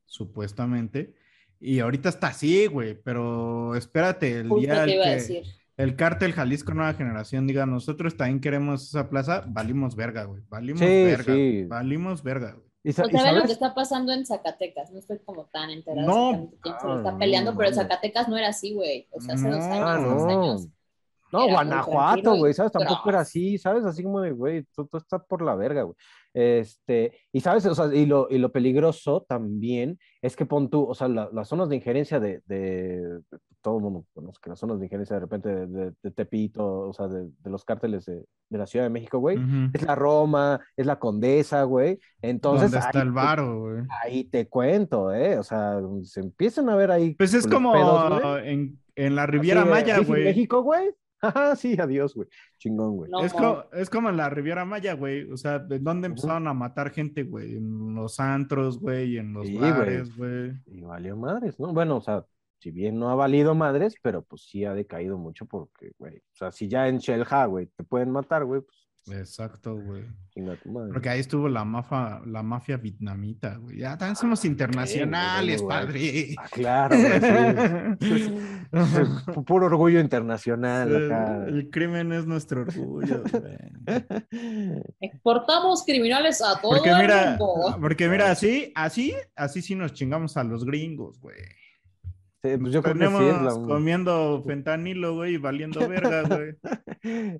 supuestamente. 0.07 1.15
Y 1.61 1.81
ahorita 1.81 2.09
está 2.09 2.29
así, 2.29 2.67
güey, 2.67 2.95
pero 2.95 3.75
espérate, 3.75 4.41
el 4.41 4.49
Justo 4.49 4.63
día 4.63 4.87
te 4.87 4.95
iba 4.95 5.05
a 5.05 5.09
que 5.09 5.15
decir. 5.17 5.45
El 5.77 5.97
cártel 5.97 6.33
Jalisco 6.33 6.73
Nueva 6.75 6.95
Generación 6.95 7.47
diga, 7.47 7.67
nosotros 7.67 8.17
también 8.17 8.41
queremos 8.41 8.89
esa 8.89 9.09
plaza, 9.09 9.45
valimos 9.47 9.95
verga, 9.97 10.25
güey, 10.25 10.43
valimos 10.49 10.81
Sí, 10.81 10.87
verga, 10.87 11.35
sí. 11.35 11.65
valimos 11.67 12.23
verga, 12.23 12.53
güey. 12.53 12.67
y 12.83 12.93
sa- 12.93 13.03
O 13.05 13.09
y 13.09 13.11
sea, 13.11 13.25
ven 13.25 13.35
lo 13.41 13.45
que 13.47 13.53
está 13.53 13.75
pasando 13.75 14.13
en 14.13 14.25
Zacatecas. 14.25 14.93
No 14.93 15.01
estoy 15.01 15.19
como 15.25 15.47
tan 15.47 15.71
enterada 15.71 16.07
No. 16.07 16.51
quién 16.63 16.75
se 16.81 16.87
lo 16.87 16.93
Ah, 16.95 16.97
está 16.99 17.13
no, 17.13 17.19
peleando, 17.19 17.57
pero 17.57 17.69
en. 17.69 17.75
Zacatecas 17.75 18.29
no 18.29 18.37
era 18.37 18.49
así, 18.49 18.75
güey. 18.75 19.09
O 19.11 19.21
sea, 19.21 19.35
hace 19.35 19.49
dos 19.51 19.59
No, 19.59 19.65
años, 19.73 19.83
Ah, 19.85 19.97
dos 19.99 20.23
no. 20.25 20.29
años. 20.43 20.69
No, 21.33 21.49
Guanajuato, 21.49 22.37
güey, 22.37 22.55
¿sabes? 22.55 22.71
Tampoco 22.71 23.09
era 23.11 23.21
así, 23.21 23.59
¿sabes? 23.59 23.85
Así 23.85 24.03
como 24.05 24.21
de, 24.21 24.31
güey, 24.31 24.63
tú, 24.75 24.87
tú 24.87 24.97
estás 24.99 25.21
por 25.29 25.43
la 25.43 25.57
verga, 25.57 25.83
güey. 25.83 25.97
Este, 26.39 27.13
y 27.33 27.41
sabes, 27.41 27.65
o 27.65 27.75
sea, 27.75 27.87
y 27.95 28.05
lo, 28.05 28.27
y 28.29 28.37
lo 28.37 28.53
peligroso 28.53 29.25
también 29.27 29.99
es 30.21 30.37
que 30.37 30.45
pon 30.45 30.69
tú, 30.69 30.85
o 30.85 30.95
sea, 30.95 31.09
la- 31.09 31.31
las 31.33 31.49
zonas 31.49 31.71
de 31.71 31.77
injerencia 31.77 32.21
de, 32.21 32.43
de, 32.45 33.21
todo 33.63 33.79
el 33.79 33.83
mundo 33.83 34.05
conoce 34.13 34.39
que 34.43 34.51
las 34.51 34.59
zonas 34.59 34.79
de 34.79 34.85
injerencia 34.85 35.15
de 35.17 35.21
repente 35.21 35.49
de, 35.49 35.67
de- 35.67 35.93
de 36.03 36.11
Tepito, 36.11 36.81
o 36.89 36.93
sea, 36.93 37.09
de, 37.09 37.31
de 37.43 37.51
los 37.51 37.65
cárteles 37.65 38.05
de, 38.05 38.17
de 38.51 38.59
la 38.59 38.67
Ciudad 38.67 38.85
de 38.85 38.91
México, 38.91 39.19
güey, 39.19 39.39
es 39.73 39.81
la 39.83 39.95
Roma, 39.95 40.61
es 40.77 40.85
la 40.85 40.99
Condesa, 40.99 41.63
güey. 41.63 41.99
Entonces, 42.21 42.71
¿Dónde 42.71 42.87
está 42.87 42.99
ahí 43.01 43.07
el 43.07 43.13
varo, 43.13 43.61
güey? 43.61 43.83
Ahí 44.05 44.25
te 44.25 44.47
cuento, 44.47 45.15
¿eh? 45.15 45.39
O 45.39 45.43
sea, 45.43 45.81
se 46.03 46.21
empiezan 46.21 46.69
a 46.69 46.77
ver 46.77 46.91
ahí. 46.91 47.15
Pues 47.15 47.33
es 47.33 47.47
como 47.47 47.73
pedos, 47.73 48.43
en, 48.45 48.79
en 48.95 49.15
la 49.17 49.27
Riviera 49.27 49.63
Así 49.63 49.71
Maya, 49.71 49.95
"Visit 49.95 50.09
güey. 50.09 50.25
México, 50.25 50.63
güey. 50.63 50.91
Ajá, 51.21 51.57
sí, 51.57 51.77
adiós, 51.81 52.15
güey. 52.15 52.29
Chingón, 52.59 52.97
güey. 52.97 53.11
No, 53.11 53.21
Es, 53.25 53.33
co- 53.33 53.69
es 53.73 53.89
como 53.91 54.11
en 54.11 54.17
la 54.17 54.29
Riviera 54.31 54.65
Maya, 54.65 54.95
güey. 54.95 55.31
O 55.31 55.37
sea, 55.37 55.59
¿de 55.59 55.79
dónde 55.79 56.07
empezaron 56.09 56.47
a 56.47 56.55
matar 56.55 56.91
gente, 56.91 57.25
güey? 57.25 57.57
En 57.57 57.95
los 57.95 58.21
antros, 58.21 58.79
güey, 58.79 59.17
en 59.19 59.33
los 59.33 59.47
Sí, 59.47 59.57
bares, 59.57 60.15
güey. 60.17 60.53
Y 60.67 60.81
valió 60.83 61.17
madres, 61.17 61.59
¿no? 61.59 61.73
Bueno, 61.73 61.97
o 61.97 62.01
sea, 62.01 62.25
si 62.59 62.71
bien 62.71 62.99
no 62.99 63.11
ha 63.11 63.15
valido 63.15 63.55
madres, 63.55 63.95
pero 64.03 64.23
pues 64.23 64.43
sí 64.49 64.65
ha 64.65 64.75
decaído 64.75 65.19
mucho 65.19 65.47
porque, 65.47 65.93
güey, 65.99 66.19
o 66.19 66.23
sea, 66.37 66.53
si 66.53 66.69
ya 66.69 66.89
en 66.89 66.99
Shelha, 66.99 67.47
güey, 67.47 67.67
te 67.67 67.85
pueden 67.85 68.11
matar, 68.11 68.45
güey, 68.45 68.61
pues 68.63 68.86
Exacto, 69.13 69.77
güey. 69.77 70.05
Porque 70.93 71.09
ahí 71.09 71.21
estuvo 71.21 71.49
la 71.49 71.65
mafia, 71.65 72.21
la 72.27 72.43
mafia 72.43 72.77
vietnamita, 72.77 73.57
güey. 73.57 73.79
Ya 73.79 73.97
también 73.97 74.17
somos 74.17 74.45
internacionales, 74.45 75.63
güey. 75.63 75.69
padre. 75.79 76.35
Ah, 76.39 76.49
claro, 76.51 76.97
güey, 76.99 78.21
sí. 78.21 78.35
Pu- 78.73 79.45
Puro 79.45 79.67
orgullo 79.67 80.01
internacional 80.01 81.07
acá. 81.07 81.45
El 81.47 81.71
crimen 81.71 82.13
es 82.13 82.27
nuestro 82.27 82.63
orgullo, 82.63 83.23
güey. 83.33 84.83
Exportamos 85.01 85.85
criminales 85.85 86.43
a 86.43 86.61
todo 86.61 86.73
Porque 86.73 86.91
el 86.91 86.99
mira, 86.99 87.37
mundo. 87.39 87.79
porque 87.81 88.09
mira, 88.09 88.31
así, 88.31 88.73
así, 88.75 89.15
así 89.37 89.63
sí 89.63 89.75
nos 89.75 89.93
chingamos 89.95 90.37
a 90.37 90.45
los 90.45 90.65
gringos, 90.65 91.19
güey. 91.21 91.37
Sí, 92.53 92.57
pues 92.59 92.73
yo 92.73 92.83
creo 92.83 92.95
que 92.95 92.99
Tenemos 93.01 93.21
sí 93.21 93.27
es 93.29 93.43
la, 93.43 93.51
comiendo 93.67 94.43
fentanilo, 94.47 95.15
güey, 95.15 95.35
y 95.35 95.37
valiendo 95.39 95.89
verga, 95.89 96.23
güey. 96.29 96.57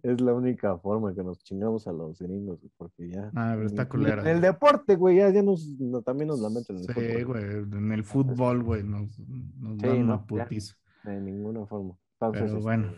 es 0.03 0.21
la 0.21 0.33
única 0.35 0.77
forma 0.79 1.15
que 1.15 1.23
nos 1.23 1.39
chingamos 1.39 1.87
a 1.87 1.93
los 1.93 2.19
gringos, 2.19 2.61
porque 2.77 3.09
ya. 3.11 3.31
Ah, 3.35 3.53
pero 3.57 3.67
está 3.67 3.89
culera. 3.89 4.23
En 4.23 4.29
el 4.29 4.41
deporte, 4.41 4.97
güey, 4.97 5.17
ya, 5.19 5.31
ya 5.31 5.43
nos, 5.43 5.67
no- 5.79 6.03
también 6.03 6.29
nos 6.29 6.41
lamentan 6.41 6.77
en 6.77 6.83
el 6.83 6.87
Sí, 6.89 6.93
fútbol. 6.93 7.25
güey, 7.27 7.45
en 7.81 7.93
el 7.93 8.05
fútbol, 8.05 8.63
güey, 8.63 8.83
nos, 8.83 9.19
nos 9.19 9.77
Sí, 9.81 9.87
dan 9.87 9.99
no, 9.99 10.05
una 10.15 10.17
ya. 10.17 10.27
putiza. 10.45 10.75
De 11.05 11.21
ninguna 11.21 11.67
forma. 11.67 11.97
Entonces, 12.21 12.43
Pero 12.43 12.47
este, 12.59 12.63
bueno. 12.65 12.93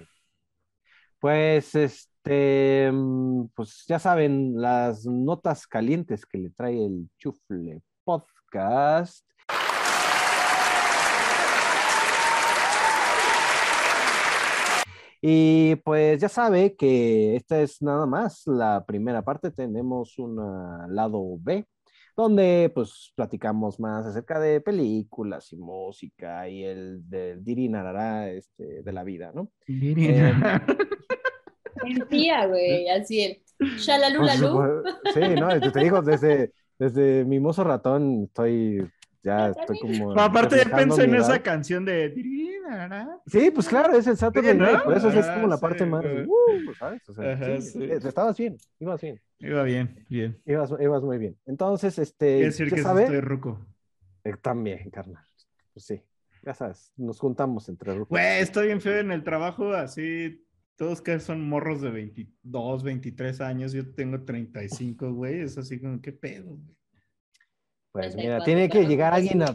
Pues, 1.21 1.75
este, 1.75 2.91
mm, 2.93 3.47
pues 3.55 3.85
ya 3.89 3.99
saben, 3.99 4.61
las 4.61 5.05
notas 5.07 5.67
calientes 5.67 6.25
que 6.25 6.39
le 6.39 6.51
trae 6.51 6.85
el 6.87 7.09
Chufle 7.19 7.83
Podcast. 8.05 9.25
Y 15.21 15.77
pues 15.77 16.21
ya 16.21 16.29
sabe 16.29 16.77
que 16.77 17.37
esta 17.37 17.61
es 17.61 17.83
nada 17.83 18.07
más 18.07 18.47
la 18.47 18.85
primera 18.87 19.23
parte. 19.23 19.51
Tenemos 19.51 20.19
un 20.19 20.37
lado 20.95 21.37
B, 21.41 21.67
donde 22.17 22.71
pues 22.75 23.13
platicamos 23.17 23.81
más 23.81 24.07
acerca 24.07 24.39
de 24.39 24.61
películas 24.61 25.53
y 25.53 25.57
música 25.57 26.49
y 26.49 26.65
el 26.65 27.09
del 27.09 27.45
Diri 27.45 27.69
Narará 27.69 28.31
este, 28.31 28.83
de 28.83 28.93
la 28.93 29.05
vida, 29.05 29.33
¿no? 29.35 29.51
Eh, 29.67 30.33
Mentira, 31.85 32.47
güey. 32.47 32.89
Así 32.89 33.23
el 33.23 33.43
shalalulalú. 33.79 34.57
pues, 34.57 35.15
sí, 35.15 35.21
no, 35.39 35.49
te 35.61 35.71
te 35.71 35.81
digo, 35.81 36.03
desde, 36.03 36.53
desde 36.79 37.25
mi 37.25 37.41
mozo 37.41 37.65
ratón 37.65 38.25
estoy, 38.25 38.89
ya 39.23 39.49
estoy 39.51 39.79
como... 39.79 40.19
Aparte 40.19 40.57
ya 40.57 40.77
pensé 40.77 41.05
en 41.05 41.15
esa 41.15 41.43
canción 41.43 41.85
de... 41.85 42.15
Sí, 43.27 43.51
pues 43.51 43.69
claro, 43.69 43.97
es 43.97 44.07
el 44.07 44.17
Saturday 44.17 44.53
Sí, 44.53 44.59
¿no? 44.59 44.65
Night, 44.67 44.83
por 44.85 44.97
eso 44.97 45.09
es 45.11 45.27
como 45.27 45.47
la 45.47 45.59
parte 45.59 45.85
sí, 45.85 45.91
más, 45.91 46.05
uh, 46.05 46.75
¿sabes? 46.79 47.09
O 47.09 47.15
sea, 47.15 47.33
Ajá, 47.33 47.61
sí, 47.61 47.71
sí. 47.73 47.85
estabas 47.85 48.37
bien, 48.37 48.57
ibas 48.79 49.01
bien, 49.01 49.21
Iba 49.39 49.63
bien, 49.63 50.05
bien. 50.09 50.41
ibas, 50.45 50.73
ibas 50.81 51.03
muy 51.03 51.19
bien. 51.19 51.39
Entonces, 51.47 51.99
este, 51.99 52.27
Quiere 52.27 52.45
decir 52.47 52.69
ya 52.69 52.77
que 52.77 52.83
sabe, 52.83 53.05
estoy 53.05 53.21
ruco. 53.21 53.67
eh, 54.25 54.35
también, 54.41 54.91
carnal, 54.91 55.25
pues 55.73 55.87
sí, 55.87 56.03
ya 56.43 56.55
sabes, 56.55 56.93
nos 56.97 57.19
juntamos 57.19 57.69
entre 57.69 57.95
rucos. 57.95 58.09
Güey, 58.11 58.41
estoy 58.43 58.67
bien 58.67 58.81
feo 58.81 58.99
en 58.99 59.13
el 59.13 59.23
trabajo, 59.25 59.73
así... 59.73 60.45
Todos 60.77 61.03
que 61.03 61.19
son 61.19 61.49
morros 61.49 61.81
de 61.81 61.91
22, 61.91 62.85
23 62.85 63.41
años, 63.41 63.73
yo 63.73 63.93
tengo 63.95 64.25
35, 64.25 65.13
güey. 65.13 65.41
Es 65.41 65.59
así 65.59 65.81
como, 65.81 66.01
¿qué 66.01 66.13
pedo, 66.13 66.51
güey? 66.55 66.78
Pues 68.03 68.17
mira, 68.17 68.43
tiene 68.45 68.69
que 68.69 68.87
llegar 68.87 69.13
alguien 69.15 69.43
a 69.43 69.55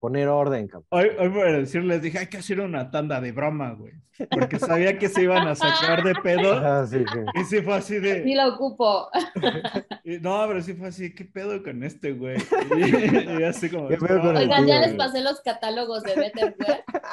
poner 0.00 0.26
orden, 0.28 0.66
cabrón. 0.66 0.86
Hoy, 0.90 1.10
hoy 1.18 1.28
por 1.28 1.52
decirles, 1.52 2.02
dije, 2.02 2.18
hay 2.18 2.26
que 2.26 2.38
hacer 2.38 2.58
una 2.60 2.90
tanda 2.90 3.20
de 3.20 3.30
broma, 3.32 3.72
güey. 3.74 3.92
Porque 4.30 4.58
sabía 4.58 4.98
que 4.98 5.08
se 5.08 5.22
iban 5.22 5.46
a 5.46 5.54
sacar 5.54 6.02
de 6.02 6.14
pedo. 6.16 6.52
Ah, 6.64 6.84
sí, 6.88 6.98
sí. 6.98 7.18
Y 7.40 7.44
sí 7.44 7.62
fue 7.62 7.74
así 7.74 7.94
Sí 7.94 8.00
de. 8.00 8.34
la 8.34 8.48
ocupo. 8.48 9.08
y- 10.04 10.18
No, 10.18 10.44
pero 10.48 10.60
sí 10.60 10.74
fue 10.74 10.88
así, 10.88 11.14
¿qué 11.14 11.24
pedo 11.24 11.62
con 11.62 11.82
este, 11.84 12.12
güey? 12.12 12.36
Y, 12.76 13.40
y 13.40 13.44
así 13.44 13.70
como. 13.70 13.88
¿Qué 13.88 13.96
pedo 13.96 14.20
con 14.20 14.36
el 14.36 14.42
Oigan, 14.42 14.66
ya 14.66 14.74
tío, 14.80 14.80
les 14.80 14.96
güey? 14.96 14.98
pasé 14.98 15.20
los 15.22 15.40
catálogos 15.42 16.02
de 16.02 16.14
Better. 16.16 16.56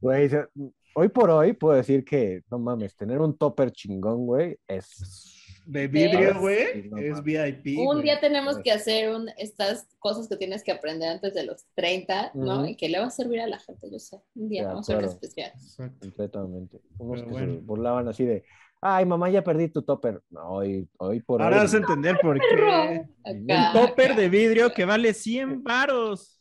Güey, 0.00 0.28
se- 0.28 0.46
hoy 0.94 1.08
por 1.08 1.30
hoy 1.30 1.52
puedo 1.52 1.76
decir 1.76 2.04
que, 2.04 2.42
no 2.50 2.58
mames, 2.58 2.94
tener 2.96 3.20
un 3.20 3.36
topper 3.36 3.70
chingón, 3.72 4.26
güey, 4.26 4.58
es... 4.68 5.35
De 5.66 5.88
vidrio, 5.88 6.38
güey. 6.38 6.90
es. 6.96 7.22
VIP. 7.22 7.78
Un 7.78 8.00
día 8.00 8.20
tenemos 8.20 8.58
que 8.58 8.70
hacer 8.70 9.10
un, 9.14 9.28
estas 9.36 9.88
cosas 9.98 10.28
que 10.28 10.36
tienes 10.36 10.62
que 10.62 10.70
aprender 10.72 11.08
antes 11.08 11.34
de 11.34 11.44
los 11.44 11.64
30, 11.74 12.30
¿no? 12.34 12.66
Y 12.66 12.76
que 12.76 12.88
le 12.88 13.00
va 13.00 13.06
a 13.06 13.10
servir 13.10 13.40
a 13.40 13.48
la 13.48 13.58
gente, 13.58 13.90
yo 13.90 13.98
sé. 13.98 14.20
Un 14.36 14.48
día 14.48 14.66
vamos 14.68 14.88
a 14.88 14.92
hacer 14.92 15.04
un 15.04 15.10
especial. 15.10 15.50
Exacto. 15.54 15.98
Completamente. 16.00 16.80
Unos 16.98 17.22
Pero 17.22 17.34
que 17.36 17.44
se 17.44 17.46
burlaban 17.58 18.06
así 18.08 18.24
de, 18.24 18.44
ay, 18.80 19.04
mamá, 19.04 19.28
ya 19.28 19.42
perdí 19.42 19.68
tu 19.68 19.82
topper. 19.82 20.22
No, 20.30 20.48
hoy, 20.50 20.88
hoy 20.98 21.20
por 21.20 21.42
Ahora 21.42 21.56
hoy. 21.56 21.62
vas 21.62 21.74
a 21.74 21.78
entender 21.78 22.16
por 22.22 22.38
qué. 22.40 23.02
Acá, 23.24 23.72
topper 23.72 24.12
acá. 24.12 24.20
de 24.20 24.28
vidrio 24.28 24.72
que 24.72 24.84
vale 24.84 25.12
100 25.14 25.64
varos. 25.64 26.35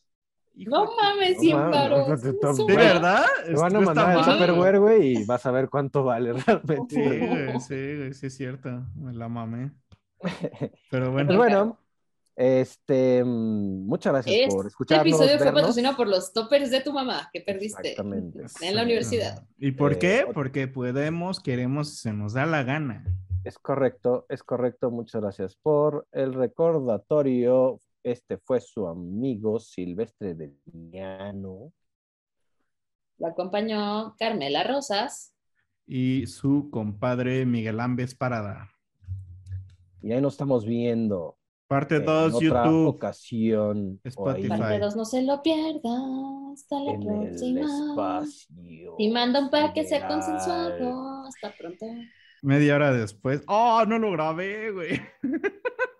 Hijo 0.57 0.71
No 0.71 0.91
mames, 0.95 1.35
No 1.35 1.41
100 1.41 1.57
mames, 1.57 1.75
varos. 1.79 2.23
no, 2.59 2.65
¿De 2.65 2.75
verdad? 2.75 3.25
Te 3.45 3.53
van 3.55 3.75
a 3.75 3.79
mandar 3.81 4.17
el 4.17 4.25
Tupperware, 4.25 4.79
güey, 4.79 5.17
y 5.17 5.25
vas 5.25 5.45
a 5.45 5.51
ver 5.51 5.69
cuánto 5.69 6.03
vale 6.03 6.33
realmente. 6.33 6.95
Sí, 6.95 7.27
güey. 7.27 7.59
sí, 7.59 7.97
güey, 7.97 8.13
sí 8.13 8.27
es 8.27 8.35
cierto. 8.37 8.69
Me 8.95 9.13
la 9.13 9.27
mamé. 9.27 9.71
Pero 10.91 11.11
bueno. 11.11 11.27
Pues 11.27 11.37
bueno, 11.37 11.77
este, 12.37 13.23
mm, 13.23 13.85
muchas 13.87 14.13
gracias 14.13 14.49
por 14.53 14.59
Este 14.65 14.67
escucharnos, 14.69 15.07
episodio 15.07 15.37
fue 15.37 15.53
patrocinado 15.53 15.95
por 15.97 16.07
los 16.07 16.33
toppers 16.33 16.69
de 16.71 16.81
tu 16.81 16.91
mamá 16.93 17.29
que 17.31 17.41
perdiste 17.41 17.89
Exactamente. 17.91 18.43
en 18.61 18.75
la 18.75 18.83
universidad. 18.83 19.43
¿Y 19.57 19.71
por 19.71 19.93
Eh, 19.93 19.99
qué? 19.99 20.27
Porque 20.33 20.67
podemos, 20.67 21.39
queremos, 21.39 21.97
se 21.99 22.13
nos 22.13 22.33
da 22.33 22.45
la 22.45 22.63
gana. 22.63 23.03
Es 23.43 23.59
correcto, 23.59 24.25
es 24.29 24.41
correcto. 24.43 24.89
Muchas 24.89 25.21
gracias 25.21 25.55
por 25.55 26.07
el 26.11 26.33
recordatorio. 26.33 27.79
Este 28.05 28.37
fue 28.37 28.61
su 28.61 28.87
amigo 28.87 29.59
Silvestre 29.59 30.35
del 30.35 30.55
Llano. 30.65 31.73
Lo 33.17 33.27
acompañó 33.27 34.15
Carmela 34.19 34.63
Rosas. 34.63 35.33
Y 35.87 36.27
su 36.27 36.69
compadre 36.69 37.47
Miguel 37.47 37.79
Ámbez 37.79 38.13
Parada. 38.13 38.69
Y 40.03 40.11
ahí 40.11 40.21
nos 40.21 40.35
estamos 40.35 40.67
viendo. 40.67 41.39
Parte 41.67 41.95
en 41.95 42.05
2, 42.05 42.33
otra 42.35 42.65
YouTube. 42.65 42.87
ocasión. 42.89 43.99
Spotify. 44.03 44.49
Parte 44.49 44.79
2, 44.81 44.95
no 44.95 45.05
se 45.05 45.23
lo 45.23 45.41
pierda. 45.41 45.99
Hasta 46.53 46.79
la 46.79 46.91
en 46.91 47.01
el 47.01 47.07
próxima. 47.07 47.89
espacio. 47.89 48.95
Y 48.99 49.09
manda 49.09 49.39
un 49.39 49.49
pack 49.49 49.73
que 49.73 49.83
sea 49.83 50.07
consensuado. 50.07 51.23
Hasta 51.25 51.51
pronto. 51.57 51.87
Media 52.43 52.75
hora 52.75 52.93
después. 52.93 53.41
¡Oh, 53.47 53.83
no 53.87 53.97
lo 53.97 54.11
grabé, 54.11 54.71
güey! 54.71 55.01